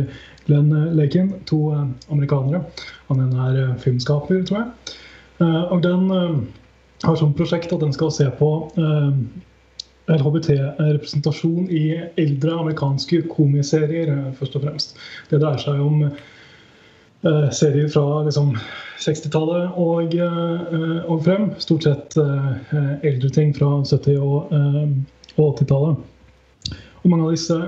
Glenn 0.49 0.73
Lakin. 0.97 1.35
To 1.53 1.69
amerikanere. 2.11 2.65
Han 3.13 3.21
ene 3.23 3.53
er 3.53 3.77
filmskaper, 3.85 4.43
tror 4.49 4.65
jeg. 4.65 4.97
Og 5.45 5.83
den 5.85 6.09
har 7.05 7.19
som 7.19 7.35
prosjekt 7.37 7.73
at 7.73 7.83
den 7.85 7.93
skal 7.95 8.11
se 8.15 8.27
på 8.39 8.49
LHBT-representasjon 10.09 11.69
i 11.71 11.85
eldre 12.19 12.57
amerikanske 12.59 13.23
komiserier, 13.31 14.11
først 14.39 14.57
og 14.59 14.65
fremst. 14.65 14.99
Det 15.31 15.39
dreier 15.43 15.61
seg 15.63 15.83
om 15.85 16.03
serier 17.55 17.91
fra 17.93 18.23
liksom, 18.27 18.55
60-tallet 19.03 19.79
og, 19.79 20.15
og, 21.07 21.19
frem. 21.27 21.51
Stort 21.63 21.87
sett 21.87 22.19
eldre 22.19 23.31
ting 23.35 23.55
fra 23.57 23.77
70- 23.83 24.19
og, 24.19 24.55
og 25.37 25.61
80-tallet. 25.61 26.79
Og 27.03 27.13
mange 27.13 27.29
av 27.29 27.35
disse 27.37 27.59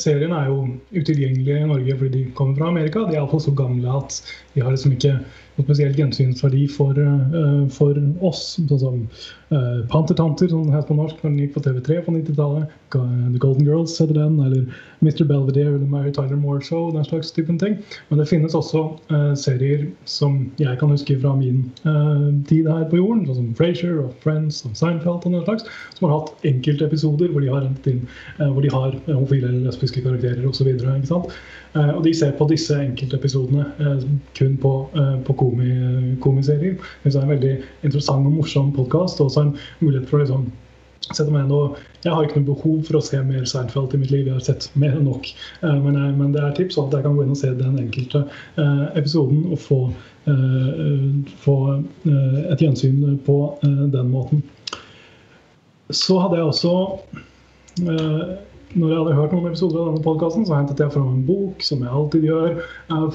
seriene 0.00 0.40
er 0.40 0.50
jo 0.50 0.58
utilgjengelige 0.94 1.62
i 1.62 1.70
Norge 1.70 1.96
fordi 2.00 2.12
de 2.16 2.34
kommer 2.38 2.58
fra 2.58 2.70
Amerika. 2.72 3.04
De 3.04 3.14
er 3.14 3.22
iallfall 3.22 3.44
så 3.44 3.54
gamle 3.56 3.96
at 4.02 4.20
de 4.54 4.62
har 4.62 4.74
liksom 4.74 4.94
ikke 4.96 5.16
noe 5.54 5.66
spesielt 5.68 5.98
gjensynsverdi 5.98 6.64
for, 6.70 6.98
for 7.74 7.98
oss. 8.26 8.42
Sånn 8.58 8.80
som 8.82 9.02
uh, 9.54 9.84
Pantertanter, 9.90 10.50
som 10.50 10.70
het 10.74 10.88
på 10.88 10.96
norsk, 10.98 11.20
når 11.22 11.30
den 11.30 11.42
gikk 11.44 11.54
på 11.56 11.62
TV3 11.66 12.00
på 12.06 12.14
90-tallet. 12.16 12.72
The 12.94 13.40
Golden 13.42 13.66
Girls 13.66 13.94
heter 13.98 14.14
den, 14.14 14.38
eller 14.42 14.66
Mr. 15.02 15.24
Belvedere 15.26 15.74
eller 15.74 15.86
Mary 15.90 16.12
Tyler 16.14 16.38
Moore 16.38 16.62
Show. 16.62 16.90
den 16.94 17.06
slags 17.06 17.32
typen 17.34 17.58
ting. 17.58 17.78
Men 18.08 18.22
det 18.22 18.28
finnes 18.30 18.54
også 18.54 18.84
uh, 19.12 19.34
serier 19.38 19.86
som 20.10 20.40
jeg 20.58 20.78
kan 20.80 20.90
huske 20.94 21.18
fra 21.22 21.34
min 21.38 21.64
uh, 21.86 22.30
tid 22.48 22.70
her 22.70 22.86
på 22.90 22.98
jorden, 22.98 23.24
sånn 23.28 23.40
som 23.40 23.54
Frasier 23.58 24.00
og 24.02 24.14
Friends 24.24 24.62
og 24.66 24.74
Seinfeld 24.78 25.26
og 25.26 25.38
den 25.38 25.46
slags, 25.46 25.70
som 25.98 26.08
har 26.08 26.18
hatt 26.18 26.48
enkeltepisoder 26.50 27.30
hvor 27.30 27.44
de 27.44 27.52
har 27.52 27.70
inn, 27.70 28.04
hvor 28.38 28.62
de 28.64 28.72
har 28.72 28.98
homofile 29.06 29.53
lesbiske 29.62 30.02
karakterer 30.04 30.44
osv. 30.48 30.70
Og 31.74 32.02
de 32.04 32.12
ser 32.14 32.34
på 32.38 32.46
disse 32.50 32.76
enkeltepisodene 32.78 33.64
kun 34.38 34.58
på, 34.62 34.74
på 35.26 35.38
komi, 35.38 35.70
komiserier. 36.22 36.76
Det 37.02 37.14
er 37.14 37.22
en 37.22 37.32
veldig 37.34 37.54
interessant 37.86 38.26
og 38.26 38.36
morsom 38.40 38.70
podkast. 38.76 39.20
Og 39.20 39.30
også 39.30 39.48
en 39.48 39.56
mulighet 39.80 40.08
for 40.10 40.18
å 40.18 40.24
liksom, 40.24 40.46
Jeg 42.04 42.12
har 42.12 42.24
ikke 42.24 42.40
noe 42.40 42.48
behov 42.48 42.78
for 42.86 42.96
å 42.96 43.04
se 43.04 43.20
mer 43.22 43.44
Seinfeld 43.44 43.94
i 43.94 44.00
mitt 44.00 44.10
liv. 44.10 44.26
Jeg 44.26 44.38
har 44.38 44.44
sett 44.44 44.70
mer 44.74 44.94
enn 44.96 45.04
nok. 45.08 45.28
Uh, 45.62 45.76
men, 45.82 45.98
jeg, 45.98 46.14
men, 46.16 46.32
det 46.32 46.42
er 46.42 46.56
tips 46.56 46.78
at 46.80 46.94
jeg 46.94 47.04
kan 47.04 47.16
gå 47.16 47.24
inn 47.24 47.34
og 47.34 47.40
se 47.40 47.52
den 47.58 47.78
enkelte 47.80 48.24
uh, 48.56 48.86
episoden 48.96 49.44
og 49.50 49.60
få, 49.60 49.80
få 51.44 51.54
et 52.48 52.62
gjensyn 52.64 53.18
på 53.26 53.34
den 53.92 54.08
måten. 54.08 54.40
Så 55.92 56.16
hadde 56.22 56.38
jeg 56.38 56.48
også 56.48 56.72
når 58.74 58.90
jeg 58.90 58.98
hadde 58.98 59.16
hørt 59.18 59.34
noen 59.34 59.50
episoder 59.50 59.80
av 59.80 59.90
denne 59.90 60.04
podkasten, 60.04 60.46
så 60.46 60.56
hentet 60.58 60.82
jeg 60.82 60.92
fram 60.94 61.10
en 61.12 61.26
bok, 61.26 61.62
som 61.64 61.82
jeg 61.84 61.94
alltid 61.94 62.26
gjør, 62.28 62.58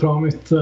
fra 0.01 0.13
mitt 0.23 0.53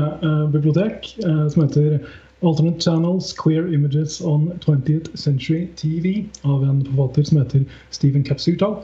bibliotek, 0.54 1.12
som 1.22 1.64
heter 1.64 2.00
Alternate 2.46 2.82
Channels, 2.82 3.32
Queer 3.38 3.70
Images 3.74 4.20
on 4.22 4.52
20th 4.66 5.10
Century 5.18 5.68
TV 5.80 6.28
av 6.46 6.66
en 6.66 6.84
forfatter 6.86 7.30
som 7.30 7.42
heter 7.42 7.66
Stephen 7.96 8.26
Capsuto. 8.28 8.76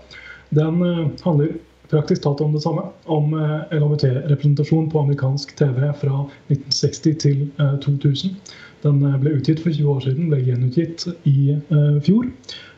Den 0.53 0.81
handler 1.25 1.53
praktisk 1.93 2.23
talt 2.23 2.41
om 2.41 2.53
det 2.53 2.61
samme. 2.63 2.81
Om 3.05 3.33
eh, 3.33 3.77
LHBT-representasjon 3.77 4.89
på 4.89 4.99
amerikansk 4.99 5.55
TV 5.57 5.91
fra 6.01 6.25
1960 6.49 7.19
til 7.19 7.49
uh, 7.59 7.79
2000. 7.79 8.35
Den 8.83 9.03
ble 9.21 9.37
utgitt 9.37 9.61
for 9.63 9.71
20 9.71 9.89
år 9.89 9.99
siden, 10.03 10.29
ble 10.31 10.41
gjenutgitt 10.43 11.05
i 11.29 11.55
fjor. 12.03 12.25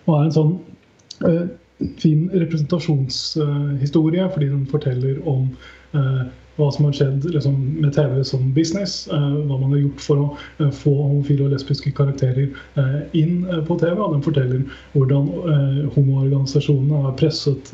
Og 0.06 0.12
er 0.14 0.26
en 0.28 0.36
sånn 0.36 0.52
fin 2.00 2.30
representasjonshistorie, 2.32 4.30
fordi 4.34 4.48
den 4.52 4.66
forteller 4.72 5.20
om 5.28 5.50
hva 6.56 6.70
som 6.72 6.88
har 6.88 6.96
skjedd 6.96 7.26
liksom, 7.34 7.56
med 7.84 7.92
TV 7.96 8.22
som 8.28 8.48
business. 8.56 9.08
Uh, 9.12 9.36
hva 9.48 9.58
man 9.60 9.74
har 9.74 9.82
gjort 9.84 10.06
for 10.06 10.22
å 10.22 10.28
uh, 10.62 10.72
få 10.72 10.94
homofile 10.94 11.48
og 11.48 11.56
lesbiske 11.56 11.92
karakterer 11.98 12.48
uh, 12.80 13.02
inn 13.18 13.44
på 13.68 13.78
TV. 13.82 14.00
Og 14.00 14.16
den 14.16 14.24
forteller 14.26 14.64
hvordan 14.96 15.30
homoorganisasjonene 15.96 17.04
har 17.06 17.16
presset 17.20 17.72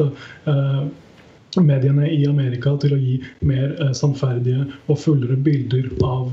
mediene 1.60 2.08
i 2.08 2.22
Amerika 2.30 2.74
til 2.80 2.94
å 2.96 3.00
gi 3.00 3.18
mer 3.44 3.74
sannferdige 3.98 4.64
og 4.88 5.00
fullere 5.02 5.36
bilder 5.36 5.90
av 6.08 6.30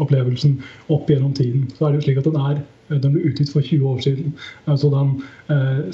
opplevelsen 0.00 0.54
opp 0.94 1.10
gjennom 1.12 1.34
tiden. 1.36 1.66
Så 1.76 1.84
er 1.84 1.92
det 1.92 2.00
jo 2.00 2.06
slik 2.06 2.22
at 2.22 2.30
den 2.30 2.40
er 2.40 2.62
den 3.00 3.14
ble 3.14 3.22
utgitt 3.30 3.52
for 3.52 3.64
20 3.64 3.88
år 3.88 4.02
siden. 4.04 4.34
Så 4.76 4.90
den 4.92 5.14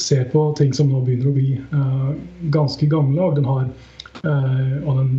ser 0.01 0.25
på 0.33 0.43
ting 0.59 0.73
som 0.77 0.91
nå 0.91 1.05
begynner 1.07 1.31
å 1.31 1.37
bli 1.37 2.51
ganske 2.55 2.89
gamle. 2.91 3.23
og 3.23 3.39
den 3.39 3.49
har 3.49 3.69
Eh, 4.25 4.79
og 4.83 4.99
den, 4.99 5.11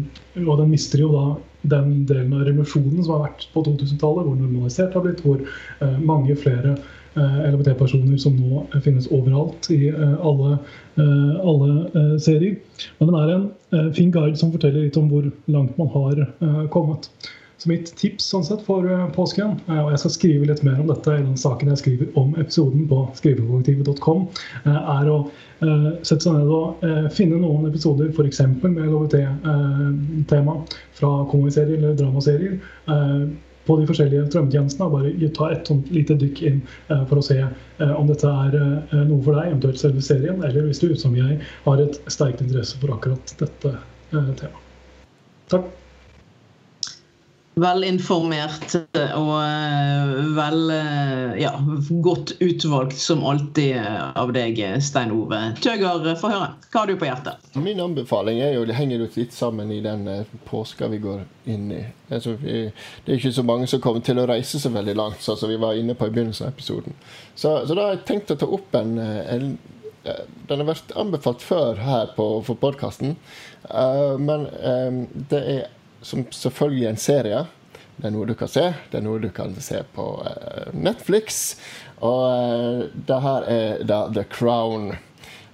og 0.46 0.58
den, 0.60 0.72
mister 0.74 1.04
jo 1.04 1.10
da 1.14 1.26
den 1.72 2.06
delen 2.08 2.34
av 2.36 2.46
revolusjonen 2.48 3.04
som 3.04 3.16
har 3.16 3.28
vært 3.28 3.46
på 3.54 3.64
2000-tallet, 3.68 4.26
hvor 4.28 4.40
normalisert 4.40 4.96
har 4.96 5.06
blitt, 5.06 5.24
hvor 5.26 5.44
eh, 5.44 6.00
mange 6.00 6.38
flere 6.40 6.78
LHBT-personer 7.20 8.20
som 8.22 8.36
nå 8.38 8.62
finnes 8.86 9.08
overalt 9.12 9.66
i 9.74 9.90
alle, 9.90 10.60
alle 11.02 12.20
serier. 12.22 12.54
Men 13.00 13.10
den 13.10 13.18
er 13.18 13.32
en 13.34 13.90
fin 13.98 14.12
guide 14.14 14.38
som 14.40 14.54
forteller 14.54 14.86
litt 14.86 15.00
om 15.02 15.10
hvor 15.12 15.26
langt 15.52 15.74
man 15.82 15.90
har 15.96 16.22
kommet. 16.72 17.10
Så 17.60 17.68
mitt 17.68 17.90
tips 18.00 18.24
sånn 18.32 18.46
sett 18.48 18.62
for 18.64 18.86
påsken, 19.12 19.58
og 19.68 19.90
jeg 19.92 20.00
skal 20.00 20.14
skrive 20.14 20.46
litt 20.48 20.62
mer 20.64 20.78
om 20.80 20.88
dette 20.88 21.12
i 21.12 21.24
den 21.26 21.36
saken 21.40 21.74
jeg 21.74 21.82
skriver 21.82 22.14
om 22.20 22.30
episoden 22.40 22.86
på 22.88 23.02
skrivekollektivet.com, 23.18 24.22
er 24.72 25.10
å 25.12 25.18
sette 26.08 26.22
seg 26.24 26.38
ned 26.38 26.54
og 26.56 26.86
finne 27.18 27.42
noen 27.42 27.68
episoder 27.68 28.14
f.eks. 28.14 28.40
med 28.64 28.80
LHBT-tema 28.86 30.56
fra 31.02 31.12
komiserier 31.34 31.82
eller 31.82 31.98
dramaserier 32.00 32.56
på 33.68 33.76
de 33.82 33.90
forskjellige 33.90 34.30
strømmetjenestene. 34.30 34.88
Bare 34.96 35.32
ta 35.36 35.50
et 35.52 35.68
sånt 35.68 35.92
lite 35.92 36.16
dykk 36.22 36.40
inn 36.48 36.62
for 36.88 37.20
å 37.20 37.26
se 37.28 37.42
om 37.90 38.08
dette 38.08 38.32
er 38.46 38.56
noe 39.04 39.20
for 39.26 39.36
deg, 39.36 39.52
eventuelt 39.52 39.84
selve 39.84 40.06
serien, 40.06 40.40
eller 40.48 40.64
hvis 40.70 40.80
du 40.80 40.96
som 40.96 41.20
jeg 41.20 41.42
har 41.68 41.84
et 41.84 42.00
sterkt 42.08 42.40
interesse 42.46 42.80
for 42.80 42.96
akkurat 42.96 43.36
dette 43.44 43.76
temaet. 44.16 44.64
Takk. 45.52 45.68
Velinformert 47.60 48.76
og 49.18 49.34
vel 50.38 50.74
ja, 51.40 51.54
godt 52.06 52.36
utvalgt 52.40 52.98
som 53.00 53.24
alltid 53.28 53.78
av 54.20 54.34
deg, 54.36 54.62
Stein 54.84 55.14
Ove. 55.16 55.42
Tøger, 55.64 56.06
få 56.20 56.32
høre. 56.34 56.52
Hva 56.70 56.84
har 56.84 56.92
du 56.92 57.00
på 57.00 57.10
hjertet? 57.10 57.50
Min 57.60 57.82
anbefaling 57.84 58.42
er 58.44 58.54
jo, 58.56 58.66
det 58.70 58.78
henger 58.78 59.06
litt 59.16 59.36
sammen 59.36 59.72
i 59.74 59.82
den 59.84 60.06
påska 60.50 60.90
vi 60.92 61.02
går 61.04 61.26
inn 61.50 61.72
i. 61.74 61.82
Altså, 62.10 62.36
vi, 62.42 62.70
det 63.06 63.14
er 63.14 63.20
ikke 63.20 63.34
så 63.36 63.46
mange 63.46 63.68
som 63.70 63.82
kommer 63.84 64.06
til 64.06 64.22
å 64.22 64.28
reise 64.30 64.62
så 64.62 64.72
veldig 64.74 64.96
langt, 64.98 65.26
som 65.26 65.50
vi 65.50 65.60
var 65.62 65.78
inne 65.80 65.98
på 65.98 66.08
i 66.08 66.14
begynnelsen 66.14 66.48
av 66.48 66.56
episoden. 66.56 66.96
Så, 67.36 67.60
så 67.68 67.76
da 67.76 67.88
har 67.88 67.98
jeg 67.98 68.08
tenkt 68.10 68.34
å 68.34 68.40
ta 68.40 68.50
opp 68.50 68.80
en, 68.80 68.98
en 69.00 69.52
den 70.48 70.62
har 70.62 70.70
vært 70.70 70.94
anbefalt 70.98 71.44
før 71.44 71.80
her 71.84 72.14
på, 72.16 72.26
for 72.48 72.58
podkasten, 72.60 73.18
uh, 73.68 74.16
men 74.22 74.48
um, 74.64 75.02
det 75.32 75.42
er 75.54 75.68
som 76.02 76.26
selvfølgelig 76.32 76.86
er 76.86 76.96
en 76.96 77.02
serie. 77.02 77.46
Det 78.00 78.08
er 78.08 78.16
noe 78.16 78.30
du 78.30 78.36
kan 78.40 78.48
se. 78.48 78.64
Det 78.92 79.02
er 79.02 79.04
noe 79.04 79.20
du 79.20 79.28
kan 79.36 79.52
se 79.60 79.82
på 79.96 80.08
uh, 80.24 80.72
Netflix. 80.72 81.58
Og 82.00 82.24
uh, 82.32 82.88
det 82.96 83.22
her 83.26 83.48
er 83.52 83.86
da 83.88 84.06
The 84.16 84.24
Crown. 84.32 84.94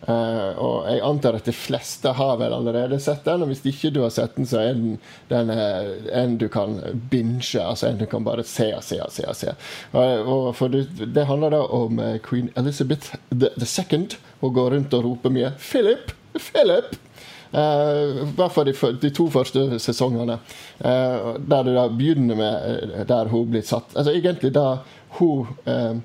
Uh, 0.05 0.51
og 0.61 0.75
jeg 0.85 1.01
antar 1.07 1.39
at 1.39 1.47
de 1.49 1.53
fleste 1.57 2.11
har 2.13 2.35
vel 2.37 2.53
allerede 2.53 2.99
sett 3.01 3.25
den. 3.25 3.41
Og 3.41 3.49
hvis 3.49 3.65
ikke 3.65 3.89
du 3.95 4.03
har 4.03 4.13
sett 4.13 4.37
den, 4.37 4.45
så 4.45 4.61
er 4.61 4.77
den, 4.77 4.99
den 5.31 5.49
en 5.49 6.35
du 6.37 6.45
kan 6.53 6.77
binge. 7.09 7.57
Altså 7.63 7.89
en 7.89 7.97
du 8.03 8.05
kan 8.11 8.27
bare 8.27 8.45
se 8.45 8.69
og 8.77 8.85
se 8.85 8.99
og 9.01 9.09
se. 9.15 9.25
og 9.25 9.39
se. 9.39 9.55
Og, 9.97 10.51
for 10.59 10.69
det, 10.69 10.85
det, 11.01 11.25
handler 11.25 11.55
da 11.55 11.63
om 11.65 11.97
queen 12.29 12.53
Elizabeth 12.53 13.17
the, 13.33 13.49
the 13.57 13.65
second. 13.65 14.19
Hun 14.43 14.53
går 14.53 14.77
rundt 14.77 14.93
og 14.93 15.09
roper 15.09 15.33
mye 15.33 15.55
'Philip! 15.57 16.13
Philip!' 16.37 16.93
I 17.55 18.25
hvert 18.35 18.51
fall 18.51 18.67
de, 18.67 18.73
de, 18.99 19.09
to 19.15 19.29
første 19.31 19.79
sesongene. 19.79 20.39
Uh, 20.79 21.35
der 21.39 21.63
du 21.63 21.71
da 21.71 21.85
begynner 21.87 22.35
med 22.35 23.05
der 23.07 23.29
hun 23.31 23.47
blir 23.53 23.63
satt 23.63 23.95
Altså 23.95 24.11
egentlig 24.11 24.51
da 24.57 24.81
hun 25.19 25.53
uh, 25.63 25.95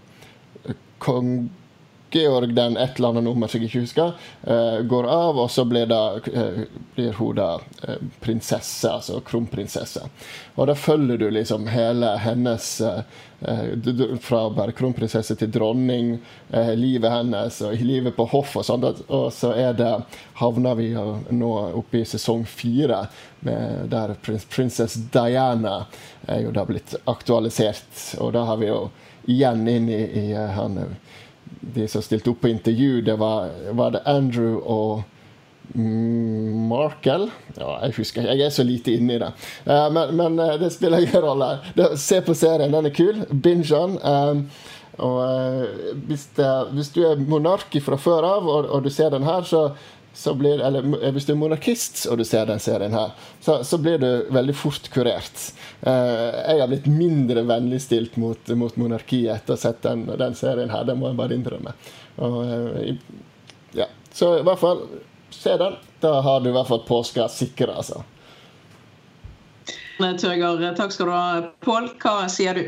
kong 1.02 1.32
Georg 2.10 2.54
den 2.54 2.76
et 2.76 2.98
eller 2.98 3.14
annet 3.14 3.24
nummer 3.24 3.50
som 3.50 3.60
jeg 3.60 3.70
ikke 3.70 3.84
husker, 3.84 4.12
uh, 4.46 4.80
går 4.90 5.08
av, 5.10 5.38
og 5.38 5.50
så 5.50 5.64
blir, 5.68 5.86
da, 5.90 6.18
blir 6.96 7.16
hun 7.18 7.38
da 7.38 7.50
prinsesse, 8.20 8.90
altså 8.90 9.20
kronprinsesse. 9.26 10.04
Og 10.56 10.68
da 10.68 10.76
følger 10.76 11.20
du 11.20 11.28
liksom 11.30 11.68
hele 11.70 12.16
hennes 12.20 12.80
fra 14.20 14.40
bare 14.52 14.74
kronprinsesse 14.76 15.32
til 15.40 15.48
dronning, 15.52 16.18
livet 16.76 17.12
hennes 17.12 17.60
og 17.64 17.80
livet 17.80 18.12
på 18.16 18.26
hoff 18.34 18.56
og 18.60 18.66
sånn. 18.68 18.84
Og 19.08 19.30
så 19.32 19.54
er 19.56 19.72
det 19.78 19.92
havner 20.42 20.76
vi 20.76 20.90
nå 20.92 21.52
oppe 21.80 22.02
i 22.02 22.08
sesong 22.08 22.44
fire, 22.44 23.06
der 23.40 24.14
prins, 24.20 24.44
prinsess 24.44 24.98
Diana 25.12 25.86
er 26.28 26.44
jo 26.44 26.52
da 26.52 26.66
blitt 26.68 26.94
aktualisert. 27.08 28.18
Og 28.20 28.34
da 28.36 28.44
har 28.50 28.60
vi 28.60 28.68
jo 28.68 28.82
igjen 29.30 29.66
inn 29.68 29.88
i, 29.88 30.02
i 30.20 30.26
han, 30.34 30.78
de 31.60 31.86
som 31.88 32.02
stilte 32.02 32.30
opp 32.30 32.40
på 32.40 32.48
intervju. 32.48 33.00
Det 33.06 33.16
var, 33.20 33.50
var 33.76 33.96
det 33.96 34.04
Andrew 34.08 34.60
og 34.60 35.02
Markel 35.70 37.28
ja, 37.54 37.76
Jeg 37.84 37.94
husker 38.00 38.24
Jeg 38.26 38.42
er 38.42 38.50
så 38.50 38.64
lite 38.66 38.96
inne 38.98 39.14
i 39.14 39.20
det. 39.22 39.30
Uh, 39.68 39.86
men, 39.94 40.16
men 40.18 40.40
uh, 40.40 40.56
det 40.58 40.72
spiller 40.74 41.04
ingen 41.04 41.22
rolle. 41.22 41.52
Se 42.00 42.20
på 42.26 42.34
serien, 42.34 42.72
den 42.74 42.90
er 42.90 42.94
kul. 42.94 43.22
Binge 43.30 43.70
den. 43.70 43.98
Um, 44.02 44.44
og 45.00 45.64
hvis, 46.10 46.26
hvis, 46.74 46.90
du 46.92 47.04
er 47.08 47.20
monark 47.24 47.72
fra 47.80 47.96
før 47.96 48.26
av, 48.26 48.48
og, 48.50 48.66
og 48.68 48.82
du 48.84 48.90
ser 48.92 49.14
den 49.14 49.24
her, 49.24 49.46
så 49.48 49.70
blir, 50.34 50.60
eller 50.60 51.12
hvis 51.14 51.26
du 51.26 51.32
er 51.32 51.38
monarkist 51.40 52.02
og 52.10 52.18
du 52.18 52.24
ser 52.26 52.48
den 52.48 52.60
serien 52.60 52.94
her, 52.96 53.12
så, 53.40 53.60
så 53.64 53.78
blir 53.78 53.98
du 54.02 54.08
veldig 54.34 54.54
fort 54.58 54.90
kurert. 54.92 55.44
jeg 55.84 56.60
har 56.60 56.68
blitt 56.68 56.88
mindre 56.90 57.44
vennligstilt 57.48 58.16
mot, 58.20 58.48
mot 58.58 58.76
monarkiet 58.76 59.36
etter 59.36 59.54
å 59.54 59.58
ha 59.58 59.62
sett 59.62 59.82
den, 59.86 60.04
den, 60.10 60.34
serien 60.34 60.70
her. 60.70 60.84
Det 60.84 60.96
må 60.98 61.10
jeg 61.10 61.20
bare 61.20 61.38
innrømme. 61.38 61.74
Og, 62.26 62.98
ja. 63.78 63.86
Så 64.12 64.38
i 64.40 64.44
hvert 64.46 64.60
fall 64.60 64.84
se 65.30 65.56
den. 65.56 65.78
Da 66.00 66.20
har 66.20 66.40
du 66.40 66.50
i 66.50 66.52
hvert 66.52 66.68
fall 66.68 66.82
påska 66.88 67.28
sikra, 67.28 67.78
altså. 67.80 68.02
Tøger, 70.00 70.74
takk 70.76 70.94
skal 70.94 71.10
du 71.10 71.12
ha. 71.12 71.24
Pål, 71.60 71.90
hva 72.00 72.24
sier 72.32 72.56
du? 72.56 72.64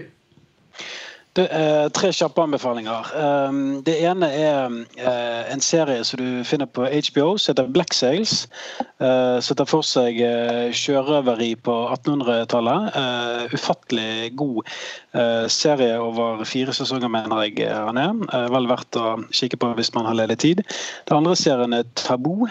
Det 1.33 1.47
er 1.49 1.87
tre 1.97 2.11
kjappe 2.13 2.43
anbefalinger. 2.45 3.07
Det 3.87 3.95
ene 4.05 4.29
er 4.37 4.75
eh, 5.01 5.53
en 5.55 5.63
serie 5.65 6.03
som 6.05 6.21
du 6.21 6.43
finner 6.45 6.69
på 6.69 6.85
HBO 6.85 7.39
som 7.41 7.55
heter 7.55 7.71
Black 7.73 7.97
Sails. 7.97 8.51
Eh, 9.01 9.39
som 9.41 9.57
tar 9.57 9.71
for 9.71 9.87
seg 9.87 10.21
eh, 10.21 10.69
sjørøveri 10.77 11.55
på 11.65 11.77
1800-tallet. 11.97 12.99
Ufattelig 13.57 14.35
god 14.37 14.61
serie 15.53 15.99
over 16.01 16.41
fire 16.49 16.73
sesonger, 16.73 17.11
mener 17.13 17.43
jeg 17.45 17.67
han 17.69 17.99
er. 18.01 18.13
Vel 18.53 18.69
verdt 18.71 18.97
å 18.97 19.19
kikke 19.35 19.59
på 19.61 19.73
hvis 19.77 19.93
man 19.93 20.07
har 20.09 20.17
ledig 20.17 20.39
tid. 20.41 20.63
Den 21.09 21.19
andre 21.19 21.35
serien 21.37 21.77
er 21.77 21.85
Taboo, 22.01 22.49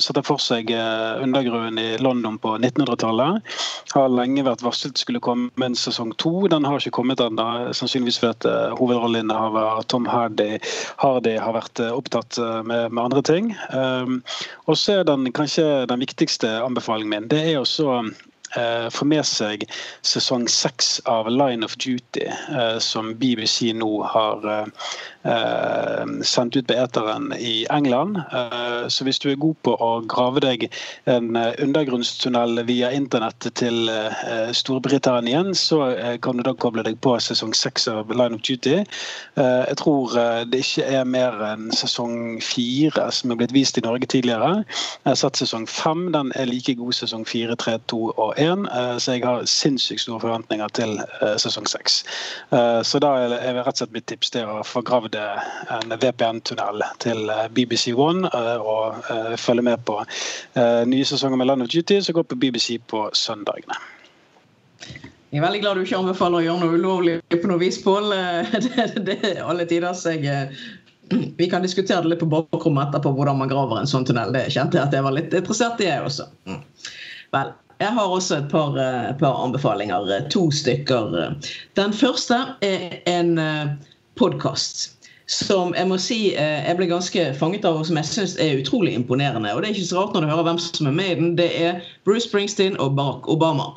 som 0.00 0.16
tar 0.16 0.24
for 0.24 0.40
seg 0.40 0.72
undergrunnen 0.72 1.76
i 1.76 1.98
London 2.00 2.38
på 2.40 2.54
1900-tallet. 2.56 3.52
Har 3.92 4.08
lenge 4.16 4.46
vært 4.46 4.64
varslet 4.64 5.00
skulle 5.00 5.20
komme 5.20 5.52
en 5.60 5.76
sesong 5.76 6.14
to. 6.16 6.48
Den 6.48 6.64
har 6.64 6.80
ikke 6.80 6.96
kommet 7.02 7.20
ennå. 7.20 7.68
sannsynligvis 7.76 8.09
fordi 8.18 8.50
uh, 8.50 8.74
hovedrolleinnehaver 8.78 9.82
Tom 9.92 10.08
Hardy, 10.10 10.58
Hardy, 11.00 11.36
har 11.38 11.54
vært 11.56 11.82
uh, 11.82 11.92
opptatt 11.94 12.38
uh, 12.40 12.60
med, 12.66 12.90
med, 12.90 13.04
andre 13.04 13.22
ting. 13.22 13.52
Um, 13.70 14.20
og 14.66 14.78
så 14.80 15.00
er 15.00 15.06
den 15.08 15.30
kanskje 15.36 15.86
den 15.90 16.02
viktigste 16.02 16.50
anbefalingen 16.64 17.14
min. 17.14 17.30
Det 17.30 17.44
er 17.52 17.60
også 17.60 18.00
få 18.90 19.06
med 19.06 19.26
seg 19.26 19.64
sesong 20.06 20.48
seks 20.50 20.98
av 21.10 21.28
Line 21.30 21.64
of 21.66 21.76
Duty, 21.78 22.26
som 22.82 23.14
BBC 23.20 23.72
nå 23.76 23.90
har 24.10 24.46
sendt 26.26 26.56
ut 26.56 26.66
på 26.66 26.74
eteren 26.74 27.30
i 27.38 27.66
England. 27.70 28.18
Så 28.88 29.04
hvis 29.06 29.20
du 29.22 29.28
er 29.30 29.40
god 29.40 29.58
på 29.66 29.74
å 29.76 29.90
grave 30.10 30.42
deg 30.42 30.66
en 31.10 31.36
undergrunnstunnel 31.36 32.62
via 32.68 32.90
internett 32.96 33.46
til 33.60 33.90
Storbritannia, 34.56 35.44
så 35.54 35.82
kan 36.24 36.40
du 36.40 36.44
da 36.46 36.54
koble 36.56 36.84
deg 36.86 36.98
på 37.04 37.14
sesong 37.22 37.54
seks 37.56 37.86
av 37.90 38.10
Line 38.10 38.38
of 38.38 38.42
Duty. 38.46 38.80
Jeg 39.36 39.78
tror 39.82 40.16
det 40.50 40.62
ikke 40.64 40.88
er 40.88 41.04
mer 41.08 41.38
enn 41.52 41.70
sesong 41.76 42.40
fire 42.44 43.10
som 43.14 43.30
er 43.32 43.40
blitt 43.40 43.54
vist 43.54 43.78
i 43.78 43.84
Norge 43.84 44.08
tidligere. 44.10 44.64
Jeg 45.04 45.12
har 45.12 45.20
sett 45.20 45.40
sesong 45.40 45.68
fem. 45.70 46.08
Den 46.14 46.32
er 46.40 46.48
like 46.50 46.74
god 46.80 46.96
sesong 46.96 47.26
fire, 47.28 47.56
tre, 47.60 47.78
to 47.92 48.08
og 48.16 48.34
1, 48.40 48.66
eh, 48.66 48.96
så 48.98 49.14
jeg 49.14 49.24
har 49.24 49.44
sinnssykt 49.48 50.02
store 50.04 50.20
forventninger 50.22 50.72
til 50.76 50.96
eh, 51.00 51.36
sesong 51.40 51.68
6. 51.68 51.98
Eh, 52.56 52.80
så 52.86 53.00
da 53.02 53.12
er 53.20 53.60
rett 53.60 53.72
og 53.74 53.82
slett 53.82 53.94
mitt 53.94 54.06
tips 54.10 54.32
det 54.34 54.44
å 54.48 54.60
få 54.66 54.82
gravd 54.86 55.18
en 55.20 55.94
VPN-tunnel 55.94 56.84
til 57.04 57.30
BBC 57.56 57.94
One 57.94 58.30
og 58.60 59.00
følge 59.40 59.64
med 59.64 59.84
på 59.86 59.98
nye 60.90 61.06
sesonger 61.06 61.40
med 61.40 61.50
Land 61.50 61.64
of 61.64 61.70
Duty 61.72 62.00
som 62.02 62.16
går 62.16 62.26
på 62.30 62.38
BBC 62.40 62.78
på 62.90 63.06
søndagene. 63.16 63.78
Jeg 65.30 65.38
er 65.38 65.44
veldig 65.44 65.62
glad 65.62 65.78
du 65.78 65.84
ikke 65.84 66.00
anbefaler 66.00 66.40
å 66.40 66.44
gjøre 66.44 66.64
noe 66.64 66.78
ulovlig 66.80 67.16
på 67.30 67.46
noe 67.50 67.60
vis, 67.62 67.78
Pål. 67.84 68.10
Det, 68.50 68.86
det 69.06 69.18
er 69.28 69.44
alle 69.46 69.66
tiders. 69.68 70.02
Jeg 70.08 70.48
vi 71.10 71.50
kan 71.50 71.62
diskutere 71.62 72.02
det 72.02 72.12
litt 72.12 72.20
på 72.22 72.28
bakrommet 72.30 72.90
etterpå, 72.90 73.12
hvordan 73.16 73.40
man 73.40 73.50
graver 73.50 73.80
en 73.80 73.88
sånn 73.90 74.06
tunnel. 74.06 74.32
Det 74.34 74.46
kjente 74.52 74.78
jeg 74.78 74.86
at 74.86 74.94
jeg 74.94 75.06
var 75.06 75.16
litt 75.16 75.34
interessert 75.34 75.82
i, 75.82 75.88
jeg 75.88 76.06
også. 76.06 76.28
Mm. 76.46 76.60
Vel, 77.34 77.50
jeg 77.80 77.92
har 77.96 78.06
også 78.06 78.36
et 78.36 78.48
par, 78.50 78.76
et 78.76 79.18
par, 79.18 79.44
anbefalinger. 79.44 80.28
To 80.30 80.50
stykker. 80.50 81.34
Den 81.76 81.92
første 81.92 82.34
er 82.62 83.00
en 83.08 83.38
podkast 84.20 84.90
som 85.30 85.74
jeg 85.78 85.86
må 85.86 85.96
si 86.02 86.18
jeg 86.34 86.74
ble 86.76 86.88
ganske 86.90 87.28
fanget 87.38 87.64
av, 87.64 87.78
og 87.78 87.86
som 87.86 87.98
jeg 88.00 88.08
syns 88.08 88.34
er 88.42 88.58
utrolig 88.58 88.96
imponerende. 88.98 89.52
Og 89.54 89.62
det 89.62 89.70
er 89.70 89.76
ikke 89.78 89.90
så 89.92 90.02
rart 90.02 90.16
når 90.16 90.26
du 90.26 90.32
hører 90.32 90.48
hvem 90.48 90.58
som 90.58 90.90
er 90.90 90.96
med 90.96 91.10
i 91.10 91.18
den. 91.20 91.30
Det 91.38 91.50
er 91.54 91.80
Bruce 92.04 92.26
Springsteen 92.28 92.78
og 92.82 92.96
Barack 92.98 93.28
Obama. 93.30 93.70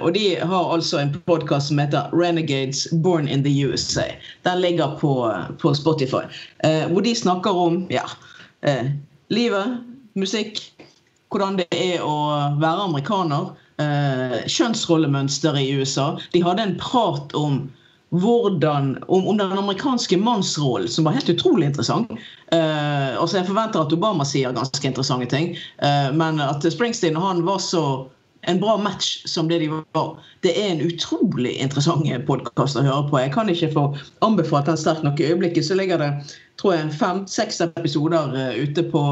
Og 0.00 0.14
de 0.14 0.36
har 0.36 0.72
altså 0.74 1.00
en 1.00 1.14
podkast 1.26 1.72
som 1.72 1.80
heter 1.80 2.12
Renegades 2.12 2.86
Born 3.02 3.28
in 3.28 3.44
the 3.44 3.52
USA. 3.66 4.06
Den 4.44 4.60
ligger 4.60 4.96
på, 5.00 5.32
på 5.60 5.74
Spotify. 5.74 6.28
Hvor 6.92 7.00
de 7.00 7.14
snakker 7.14 7.50
om 7.50 7.86
ja, 7.90 8.04
livet, 9.28 9.80
musikk, 10.14 10.60
hvordan 11.32 11.58
det 11.60 11.68
er 11.74 12.04
å 12.04 12.18
være 12.60 12.88
amerikaner. 12.88 13.54
kjønnsrollemønster 13.78 15.54
i 15.60 15.68
USA. 15.78 16.16
De 16.32 16.40
hadde 16.42 16.64
en 16.64 16.78
prat 16.80 17.34
om 17.38 17.60
hvordan, 18.10 18.98
om, 19.06 19.26
om, 19.28 19.36
den 19.36 19.58
amerikanske 19.58 20.16
mannsrollen, 20.16 20.88
som 20.88 21.04
var 21.04 21.12
helt 21.12 21.28
utrolig 21.28 21.66
interessant. 21.66 22.10
Eh, 22.52 23.20
altså 23.20 23.38
Jeg 23.38 23.48
forventer 23.50 23.84
at 23.84 23.92
Obama 23.92 24.24
sier 24.24 24.54
ganske 24.56 24.86
interessante 24.86 25.28
ting, 25.28 25.52
eh, 25.84 26.08
men 26.16 26.40
at 26.40 26.64
Springsteen 26.72 27.18
og 27.20 27.26
han 27.26 27.44
var 27.46 27.60
så 27.62 27.84
en 28.46 28.60
bra 28.60 28.76
match 28.76 29.22
som 29.26 29.48
det 29.48 29.58
de 29.58 29.68
var. 29.68 30.18
Det 30.40 30.52
er 30.54 30.72
en 30.72 30.82
utrolig 30.86 31.56
interessant 31.58 32.06
podkast 32.26 32.78
å 32.78 32.84
høre 32.86 33.08
på. 33.10 33.18
Jeg 33.20 33.32
kan 33.34 33.50
ikke 33.50 33.72
få 33.74 33.86
anbefalt 34.26 34.70
den 34.70 34.78
sterkt 34.78 35.06
nok. 35.06 35.20
I 35.20 35.32
øyeblikket 35.32 35.66
så 35.66 35.78
ligger 35.78 35.98
det 36.02 36.12
tror 36.58 36.74
jeg, 36.74 36.92
fem-seks 36.98 37.60
episoder 37.62 38.34
uh, 38.34 38.54
ute 38.58 38.82
på, 38.90 39.02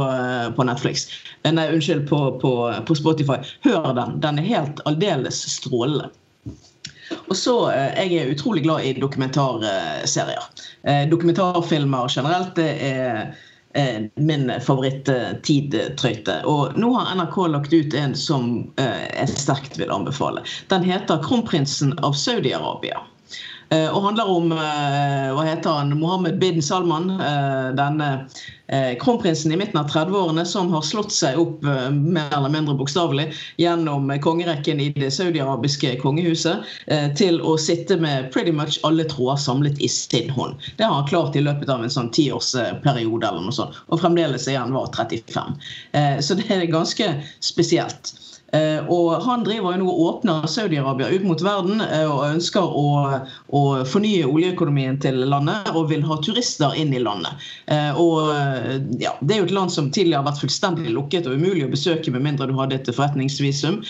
på, 0.56 0.66
Netflix. 0.66 1.06
Nei, 1.46 1.68
unnskyld, 1.70 2.08
på, 2.10 2.20
på, 2.42 2.52
på 2.86 2.98
Spotify. 2.98 3.38
Hør 3.66 3.92
den. 3.94 4.20
Den 4.22 4.40
er 4.42 4.48
helt 4.50 4.82
aldeles 4.86 5.44
strålende. 5.54 6.10
Og 7.26 7.36
så, 7.38 7.70
eh, 7.70 8.06
Jeg 8.06 8.18
er 8.18 8.32
utrolig 8.34 8.62
glad 8.62 8.84
i 8.84 8.92
dokumentarserier. 8.98 10.42
Eh, 10.82 11.08
dokumentarfilmer 11.10 12.08
generelt 12.10 12.54
det 12.56 12.70
er 12.82 13.34
min 14.14 14.52
favoritt-tidtrøyte. 14.62 16.38
Og 16.48 16.78
nå 16.80 16.92
har 16.96 17.12
NRK 17.18 17.36
lagt 17.52 17.74
ut 17.74 17.94
en 17.94 18.14
som 18.16 18.46
jeg 18.80 19.28
sterkt 19.34 19.78
vil 19.80 19.92
anbefale. 19.92 20.44
Den 20.72 20.86
heter 20.86 21.20
'Kronprinsen 21.22 21.98
av 21.98 22.16
Saudi-Arabia'. 22.16 23.04
Eh, 23.68 23.88
og 23.90 24.04
handler 24.04 24.28
om 24.30 24.52
eh, 24.54 25.30
hva 25.34 25.46
heter 25.46 25.80
han, 25.80 25.94
Mohammed 25.98 26.38
bin 26.42 26.62
Salman. 26.62 27.10
Eh, 27.16 27.72
denne 27.78 28.12
kronprinsen 28.98 29.52
i 29.54 29.56
midten 29.60 29.78
av 29.78 29.92
30-årene 29.92 30.42
som 30.50 30.72
har 30.74 30.82
slått 30.82 31.12
seg 31.14 31.36
opp 31.38 31.60
mer 31.62 32.32
eller 32.34 32.50
mindre 32.50 32.74
bokstavelig 32.74 33.28
gjennom 33.62 34.10
kongerekken 34.24 34.82
i 34.82 34.88
det 34.96 35.12
saudiarabiske 35.14 35.92
kongehuset 36.00 36.66
til 37.14 37.38
å 37.46 37.54
sitte 37.62 37.94
med 38.02 38.32
pretty 38.34 38.50
much 38.50 38.80
alle 38.82 39.06
tråder 39.06 39.38
samlet 39.44 39.78
i 39.78 39.86
sin 39.86 40.34
hånd. 40.34 40.58
Det 40.80 40.82
har 40.82 40.98
han 40.98 41.06
klart 41.06 41.38
i 41.38 41.46
løpet 41.46 41.70
av 41.70 41.86
en 41.86 41.94
sånn 41.94 42.10
tiårsperiode 42.10 43.22
eller 43.22 43.46
noe 43.46 43.54
sånt. 43.54 43.78
Og 43.86 44.02
fremdeles 44.02 44.50
er 44.50 44.58
han 44.58 44.74
var 44.74 44.90
35. 44.98 45.54
Så 46.26 46.40
det 46.42 46.50
er 46.50 46.66
ganske 46.66 47.12
spesielt. 47.38 48.16
Eh, 48.56 48.88
og 48.92 49.22
Han 49.26 49.44
driver 49.46 49.74
jo 49.74 49.82
nå 49.82 49.90
og 49.90 50.02
åpner 50.06 50.46
Saudi-Arabia 50.50 51.10
ut 51.12 51.24
mot 51.26 51.42
verden 51.44 51.82
eh, 51.84 52.06
og 52.08 52.24
ønsker 52.28 52.64
å, 52.64 52.86
å, 53.48 53.62
fornye 53.88 54.28
oljeøkonomien 54.28 55.00
til 55.02 55.22
landet 55.28 55.70
og 55.74 55.90
vil 55.92 56.04
ha 56.06 56.18
turister 56.24 56.76
inn 56.78 56.94
i 56.96 57.02
landet. 57.02 57.46
Eh, 57.72 57.98
og 58.00 58.30
ja, 59.02 59.16
Det 59.20 59.36
er 59.36 59.42
jo 59.42 59.48
et 59.48 59.56
land 59.56 59.74
som 59.74 59.90
tidligere 59.90 60.22
har 60.22 60.30
vært 60.30 60.44
fullstendig 60.44 60.94
lukket 60.94 61.28
og 61.28 61.40
umulig 61.40 61.66
å 61.66 61.72
besøke 61.72 62.14
med 62.14 62.24
mindre 62.26 62.48
du 62.50 62.56
hadde 62.58 62.78
et 62.78 62.90
forretningsvisum. 62.92 63.82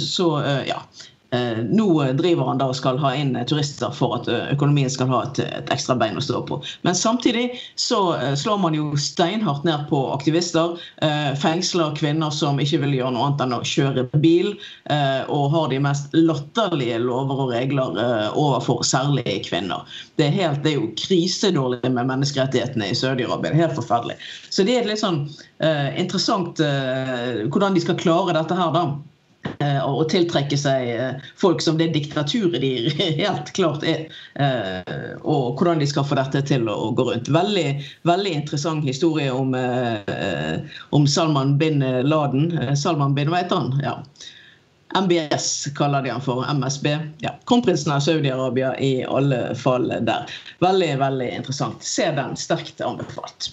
Så 0.00 0.26
ja, 0.66 0.80
nå 1.70 2.12
driver 2.12 2.44
han 2.44 2.58
da 2.58 2.66
og 2.70 2.76
skal 2.76 2.98
ha 2.98 3.12
inn 3.14 3.36
turister 3.46 3.92
for 3.94 4.16
at 4.18 4.28
eh, 4.30 4.48
økonomien 4.54 4.90
skal 4.90 5.10
ha 5.12 5.22
et, 5.28 5.38
et, 5.44 5.68
ekstra 5.70 5.94
bein 5.98 6.18
å 6.18 6.24
stå 6.24 6.42
på. 6.48 6.58
Men 6.86 6.96
samtidig 6.98 7.52
så 7.78 8.00
eh, 8.16 8.34
slår 8.38 8.58
man 8.64 8.74
jo 8.74 8.88
steinhardt 8.98 9.66
ned 9.68 9.86
på 9.90 10.00
aktivister. 10.14 10.78
Fengsler 11.40 11.94
kvinner 11.96 12.32
som 12.34 12.58
ikke 12.60 12.80
vil 12.82 12.96
gjøre 12.98 13.12
noe 13.14 13.28
annet 13.28 13.44
enn 13.44 13.54
å 13.56 13.60
kjøre 13.66 14.06
bil. 14.22 14.52
Og 15.30 15.44
har 15.52 15.68
de 15.70 15.78
mest 15.82 16.14
latterlige 16.16 16.98
lover 17.02 17.44
og 17.44 17.52
regler 17.54 17.98
overfor 18.38 18.82
særlig 18.86 19.40
kvinner. 19.46 19.86
Det 20.18 20.28
er, 20.28 20.34
helt, 20.36 20.62
det 20.64 20.72
er 20.72 20.80
jo 20.80 20.90
krisedårlig 20.98 21.90
med 21.90 22.10
menneskerettighetene 22.10 22.90
i 22.90 22.98
Saudi-Arabia. 22.98 23.54
Helt 23.56 23.76
forferdelig. 23.78 24.18
Så 24.50 24.66
det 24.66 24.78
er 24.78 24.88
litt 24.88 25.02
sånn 25.02 25.22
interessant 26.00 26.60
hvordan 26.60 27.76
de 27.76 27.84
skal 27.84 28.00
klare 28.00 28.36
dette 28.36 28.58
her, 28.58 28.74
da 28.74 28.84
eh, 29.58 30.06
tiltrekke 30.10 30.56
seg 30.58 30.88
eh, 30.94 31.28
folk 31.36 31.62
som 31.62 31.78
det 31.78 31.90
diktaturet 31.94 32.60
de 32.60 32.72
helt 33.22 33.52
klart 33.56 33.84
er. 33.86 34.06
Eh, 34.34 35.14
og 35.20 35.60
hvordan 35.60 35.80
de 35.80 35.88
skal 35.90 36.06
få 36.06 36.18
dette 36.18 36.42
til 36.50 36.68
å 36.68 36.90
gå 36.96 37.06
rundt. 37.10 37.30
Veldig, 37.32 37.68
veldig 38.08 38.34
interessant 38.42 38.86
historie 38.86 39.30
om, 39.32 39.54
om 40.90 41.06
Salman 41.06 41.56
bin 41.60 41.84
Laden. 42.06 42.76
Salman 42.76 43.16
bin, 43.16 43.32
hva? 43.32 43.44
Ja. 43.84 44.00
MBS 44.90 45.68
kaller 45.78 46.02
de 46.02 46.10
han 46.10 46.24
for. 46.24 46.42
MSB. 46.50 46.90
Ja. 47.22 47.36
Kronprinsen 47.46 47.92
av 47.94 48.00
Saudi-Arabia 48.02 48.74
i 48.82 49.04
alle 49.06 49.54
fall 49.54 49.86
der. 49.88 50.26
Veldig, 50.58 50.90
veldig 50.98 51.30
interessant. 51.38 51.86
Se 51.86 52.10
den. 52.16 52.34
Sterkt 52.36 52.82
anbefalt. 52.82 53.52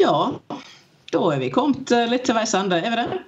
Ja, 0.00 0.32
da 1.12 1.26
er 1.32 1.40
vi 1.40 1.52
kommet 1.52 1.92
litt 2.08 2.24
til 2.28 2.36
veis 2.36 2.52
ende. 2.56 2.80
Er 2.80 2.92
vi 2.92 3.00
det? 3.00 3.22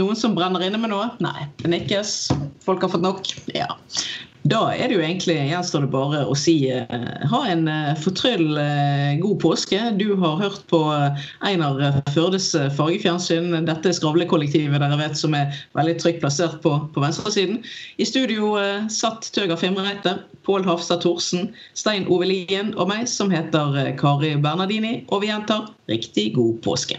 Noen 0.00 0.16
som 0.16 0.32
brenner 0.36 0.62
inne 0.64 0.80
med 0.80 0.88
noe? 0.88 1.10
Nei. 1.20 1.48
Det 1.60 1.68
nikkes. 1.68 2.30
Folk 2.64 2.84
har 2.84 2.92
fått 2.94 3.04
nok? 3.04 3.28
Ja. 3.52 3.68
Da 4.50 4.72
er 4.74 4.88
det 4.90 4.96
jo 4.96 5.02
egentlig, 5.04 5.36
gjenstår 5.52 5.84
det 5.84 5.90
bare 5.92 6.22
å 6.26 6.34
si 6.34 6.54
uh, 6.66 6.86
ha 7.30 7.40
en 7.46 7.68
uh, 7.70 7.92
fortryll 8.02 8.56
uh, 8.56 9.12
god 9.20 9.36
påske. 9.44 9.78
Du 10.00 10.16
har 10.18 10.40
hørt 10.40 10.64
på 10.72 10.80
Einar 11.46 12.00
Førdes 12.10 12.48
fargefjernsyn. 12.74 13.52
Dette 13.68 13.92
skravlekollektivet 13.94 14.82
dere 14.82 14.98
vet 14.98 15.20
som 15.20 15.36
er 15.38 15.54
veldig 15.78 15.94
trygt 16.00 16.24
plassert 16.24 16.58
på, 16.64 16.74
på 16.96 17.04
venstresiden. 17.04 17.60
I 18.02 18.08
studio 18.08 18.56
satt 18.90 19.30
Tøger 19.36 19.60
Fimreite, 19.60 20.16
Pål 20.48 20.66
Hafstad 20.66 21.04
Thorsen, 21.04 21.52
Stein 21.78 22.08
Ove 22.10 22.26
Lien 22.32 22.74
og 22.74 22.90
meg, 22.90 23.06
som 23.12 23.30
heter 23.30 23.94
Kari 24.00 24.34
Bernardini. 24.42 25.02
Og 25.12 25.22
vi 25.22 25.30
gjentar 25.30 25.70
riktig 25.92 26.32
god 26.40 26.58
påske. 26.66 26.98